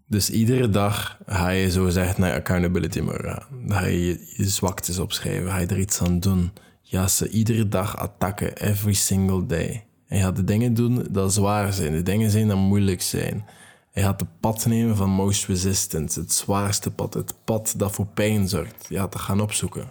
Dus 0.08 0.30
iedere 0.30 0.68
dag 0.68 1.18
ga 1.26 1.48
je 1.48 1.70
zo 1.70 1.88
zeggen 1.88 2.20
naar 2.20 2.34
accountability 2.34 3.00
gaan. 3.06 3.42
Dan 3.66 3.76
ga 3.76 3.84
je 3.84 4.26
je 4.36 4.48
zwaktes 4.48 4.98
opschrijven, 4.98 5.50
ga 5.50 5.58
je 5.58 5.66
er 5.66 5.78
iets 5.78 6.00
aan 6.00 6.20
doen. 6.20 6.50
Ja, 6.82 7.08
ze 7.08 7.28
iedere 7.28 7.68
dag 7.68 7.98
attacken, 7.98 8.56
every 8.56 8.92
single 8.92 9.46
day. 9.46 9.86
En 10.08 10.16
je 10.16 10.22
gaat 10.22 10.36
de 10.36 10.44
dingen 10.44 10.74
doen 10.74 11.06
dat 11.10 11.32
zwaar 11.32 11.72
zijn, 11.72 11.92
de 11.92 12.02
dingen 12.02 12.30
zijn 12.30 12.48
dat 12.48 12.56
moeilijk 12.56 13.02
zijn. 13.02 13.44
Je 13.92 14.00
gaat 14.00 14.18
de 14.18 14.26
pad 14.40 14.66
nemen 14.66 14.96
van 14.96 15.10
most 15.10 15.46
resistance, 15.46 16.20
het 16.20 16.32
zwaarste 16.32 16.90
pad, 16.90 17.14
het 17.14 17.34
pad 17.44 17.74
dat 17.76 17.92
voor 17.92 18.06
pijn 18.06 18.48
zorgt. 18.48 18.86
Je 18.88 18.96
gaat 18.96 19.12
dat 19.12 19.20
gaan 19.20 19.40
opzoeken. 19.40 19.90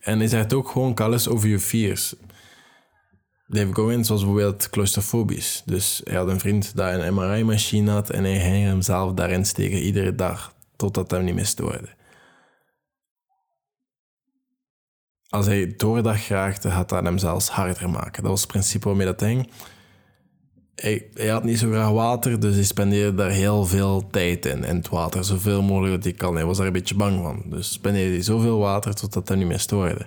En 0.00 0.18
je 0.18 0.28
zegt 0.28 0.52
ook 0.52 0.68
gewoon 0.68 0.94
alles 0.94 1.28
over 1.28 1.48
je 1.48 1.60
fears 1.60 2.14
bleef 3.46 3.78
Owens 3.78 4.08
was 4.08 4.20
bijvoorbeeld 4.20 4.70
claustrofobisch. 4.70 5.62
Dus 5.64 6.00
hij 6.04 6.16
had 6.16 6.28
een 6.28 6.40
vriend 6.40 6.76
die 6.76 6.84
een 6.84 7.14
MRI-machine 7.14 7.90
had 7.90 8.10
en 8.10 8.24
hij 8.24 8.40
ging 8.40 8.64
hemzelf 8.64 9.12
daarin 9.12 9.44
steken 9.44 9.78
iedere 9.78 10.14
dag, 10.14 10.54
totdat 10.76 11.10
hem 11.10 11.24
niet 11.24 11.34
meer 11.34 11.46
stoorde. 11.46 11.94
Als 15.28 15.46
hij 15.46 15.74
doordag 15.76 16.28
raakte, 16.28 16.68
had 16.68 16.88
dat 16.88 17.04
hem 17.04 17.18
zelfs 17.18 17.48
harder 17.48 17.90
maken. 17.90 18.22
Dat 18.22 18.30
was 18.30 18.40
het 18.40 18.50
principe 18.50 18.88
waarmee 18.88 19.06
dat 19.06 19.18
ding. 19.18 19.50
Hij, 20.74 21.10
had 21.28 21.44
niet 21.44 21.58
zo 21.58 21.70
graag 21.70 21.90
water, 21.90 22.40
dus 22.40 22.54
hij 22.54 22.64
spendeerde 22.64 23.16
daar 23.16 23.30
heel 23.30 23.66
veel 23.66 24.06
tijd 24.10 24.46
in. 24.46 24.64
En 24.64 24.76
het 24.76 24.88
water, 24.88 25.24
zoveel 25.24 25.62
mogelijk 25.62 25.94
dat 25.94 26.04
hij 26.04 26.12
kan. 26.12 26.34
Hij 26.34 26.44
was 26.44 26.56
daar 26.56 26.66
een 26.66 26.72
beetje 26.72 26.94
bang 26.94 27.22
van. 27.22 27.42
Dus 27.46 27.72
spendeerde 27.72 28.12
hij 28.12 28.22
zoveel 28.22 28.58
water 28.58 28.94
totdat 28.94 29.28
hij 29.28 29.36
niet 29.36 29.46
meer 29.46 29.60
stoorde. 29.60 30.06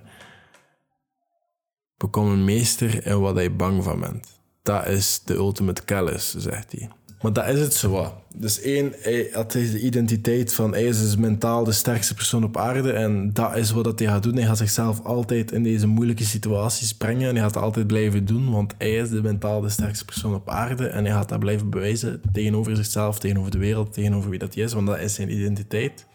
Bekom 1.99 2.31
een 2.31 2.45
meester 2.45 3.05
in 3.05 3.19
wat 3.19 3.35
hij 3.35 3.55
bang 3.55 3.83
van 3.83 3.99
bent. 3.99 4.27
Dat 4.61 4.87
is 4.87 5.21
de 5.25 5.33
ultimate 5.33 5.83
kennis, 5.83 6.35
zegt 6.35 6.71
hij. 6.71 6.89
Maar 7.21 7.33
dat 7.33 7.47
is 7.47 7.59
het 7.59 7.73
zo. 7.73 8.13
Dus 8.35 8.61
één, 8.61 8.93
hij 8.97 9.29
had 9.31 9.51
de 9.51 9.79
identiteit 9.79 10.53
van 10.53 10.71
hij 10.71 10.83
is 10.83 10.99
dus 11.01 11.15
mentaal 11.15 11.63
de 11.63 11.71
sterkste 11.71 12.13
persoon 12.13 12.43
op 12.43 12.57
aarde. 12.57 12.91
En 12.91 13.33
dat 13.33 13.55
is 13.55 13.71
wat 13.71 13.99
hij 13.99 14.07
gaat 14.07 14.23
doen. 14.23 14.35
Hij 14.35 14.45
gaat 14.45 14.57
zichzelf 14.57 15.03
altijd 15.03 15.51
in 15.51 15.63
deze 15.63 15.87
moeilijke 15.87 16.23
situaties 16.23 16.93
brengen. 16.93 17.29
En 17.29 17.35
hij 17.35 17.43
gaat 17.43 17.57
altijd 17.57 17.87
blijven 17.87 18.25
doen, 18.25 18.51
want 18.51 18.73
hij 18.77 18.95
is 18.95 19.09
de 19.09 19.21
mentaal 19.21 19.61
de 19.61 19.69
sterkste 19.69 20.05
persoon 20.05 20.33
op 20.33 20.49
aarde. 20.49 20.87
En 20.87 21.05
hij 21.05 21.13
gaat 21.13 21.29
dat 21.29 21.39
blijven 21.39 21.69
bewijzen 21.69 22.21
tegenover 22.31 22.75
zichzelf, 22.75 23.19
tegenover 23.19 23.51
de 23.51 23.57
wereld, 23.57 23.93
tegenover 23.93 24.29
wie 24.29 24.39
dat 24.39 24.55
is. 24.55 24.73
Want 24.73 24.87
dat 24.87 24.99
is 24.99 25.13
zijn 25.13 25.31
identiteit. 25.31 26.05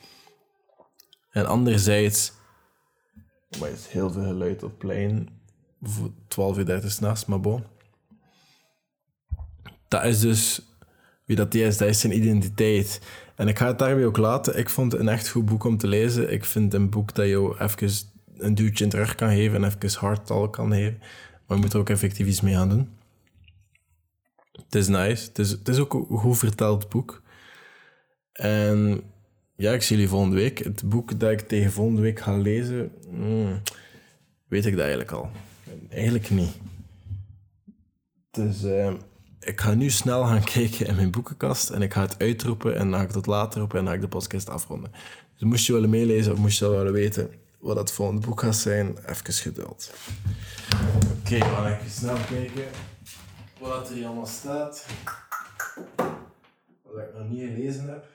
En 1.30 1.46
anderzijds... 1.46 2.32
Maar 3.60 3.70
is 3.70 3.86
heel 3.86 4.10
veel 4.10 4.22
geluid 4.22 4.62
op 4.62 4.78
plein. 4.78 5.28
12 6.28 6.58
uur 6.58 6.66
30 6.66 6.90
s'nachts, 6.90 7.24
maar 7.24 7.40
bon. 7.40 7.64
Dat 9.88 10.04
is 10.04 10.20
dus 10.20 10.62
wie 11.24 11.36
dat 11.36 11.54
is, 11.54 11.76
dat 11.76 11.88
is 11.88 12.00
zijn 12.00 12.16
identiteit. 12.16 13.00
En 13.34 13.48
ik 13.48 13.58
ga 13.58 13.66
het 13.66 13.78
daarbij 13.78 14.06
ook 14.06 14.16
laten. 14.16 14.58
Ik 14.58 14.68
vond 14.68 14.92
het 14.92 15.00
een 15.00 15.08
echt 15.08 15.28
goed 15.28 15.44
boek 15.44 15.64
om 15.64 15.76
te 15.76 15.86
lezen. 15.86 16.32
Ik 16.32 16.44
vind 16.44 16.74
een 16.74 16.90
boek 16.90 17.14
dat 17.14 17.26
jou 17.26 17.58
even 17.58 17.90
een 18.36 18.54
duwtje 18.54 18.84
in 18.84 18.90
terug 18.90 19.14
kan 19.14 19.30
geven 19.30 19.64
en 19.64 19.72
even 19.80 19.98
hardtal 20.00 20.50
kan 20.50 20.72
geven. 20.72 20.98
Maar 21.46 21.56
je 21.56 21.62
moet 21.62 21.72
er 21.72 21.78
ook 21.78 21.90
effectief 21.90 22.26
iets 22.26 22.40
mee 22.40 22.54
gaan 22.54 22.68
doen. 22.68 22.88
Het 24.52 24.74
is 24.74 24.88
nice. 24.88 25.28
Het 25.28 25.38
is, 25.38 25.50
het 25.50 25.68
is 25.68 25.78
ook 25.78 25.94
een 25.94 26.18
goed 26.18 26.38
verteld 26.38 26.88
boek. 26.88 27.22
En 28.32 29.02
ja, 29.56 29.72
ik 29.72 29.82
zie 29.82 29.96
jullie 29.96 30.10
volgende 30.10 30.36
week. 30.36 30.58
Het 30.58 30.88
boek 30.88 31.20
dat 31.20 31.30
ik 31.30 31.40
tegen 31.40 31.72
volgende 31.72 32.00
week 32.00 32.20
ga 32.20 32.36
lezen, 32.36 32.92
hmm, 33.08 33.62
weet 34.48 34.66
ik 34.66 34.72
dat 34.72 34.80
eigenlijk 34.80 35.12
al. 35.12 35.30
Eigenlijk 35.90 36.30
niet. 36.30 36.56
Dus... 38.30 38.64
Uh, 38.64 38.92
ik 39.40 39.60
ga 39.60 39.74
nu 39.74 39.90
snel 39.90 40.24
gaan 40.24 40.44
kijken 40.54 40.86
in 40.86 40.94
mijn 40.94 41.10
boekenkast 41.10 41.70
en 41.70 41.82
ik 41.82 41.92
ga 41.92 42.00
het 42.00 42.18
uitroepen 42.18 42.76
en 42.76 42.90
dan 42.90 42.98
ga 42.98 43.04
ik 43.04 43.10
tot 43.10 43.26
later 43.26 43.62
op 43.62 43.74
en 43.74 43.78
dan 43.78 43.86
ga 43.86 43.92
ik 43.92 44.00
de 44.00 44.08
podcast 44.08 44.48
afronden. 44.48 44.90
Dus 45.32 45.48
moest 45.48 45.66
je 45.66 45.72
willen 45.72 45.90
meelezen 45.90 46.32
of 46.32 46.38
moest 46.38 46.58
je 46.58 46.68
willen 46.68 46.92
weten 46.92 47.30
wat 47.58 47.76
het 47.76 47.92
volgende 47.92 48.26
boek 48.26 48.40
gaat 48.40 48.56
zijn, 48.56 48.96
even 49.06 49.32
geduld. 49.32 49.94
Oké, 51.18 51.38
we 51.38 51.44
gaan 51.44 51.66
even 51.66 51.90
snel 51.90 52.16
kijken 52.28 52.64
wat 53.58 53.88
er 53.88 53.94
hier 53.94 54.06
allemaal 54.06 54.26
staat. 54.26 54.86
Wat 56.82 57.02
ik 57.02 57.14
nog 57.18 57.28
niet 57.28 57.40
gelezen 57.40 57.88
heb. 57.88 58.06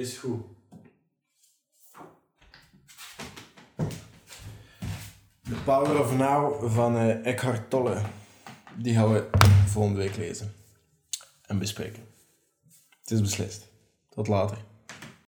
Is 0.00 0.18
goed. 0.18 0.44
The 5.42 5.54
Power 5.64 6.00
of 6.00 6.16
Now 6.16 6.70
van 6.70 6.96
uh, 6.96 7.26
Eckhart 7.26 7.70
Tolle. 7.70 8.02
Die 8.76 8.94
gaan 8.94 9.12
we 9.12 9.28
volgende 9.66 9.98
week 9.98 10.16
lezen 10.16 10.52
en 11.42 11.58
bespreken. 11.58 12.06
Het 13.00 13.10
is 13.10 13.20
beslist. 13.20 13.68
Tot 14.08 14.28
later. 14.28 14.58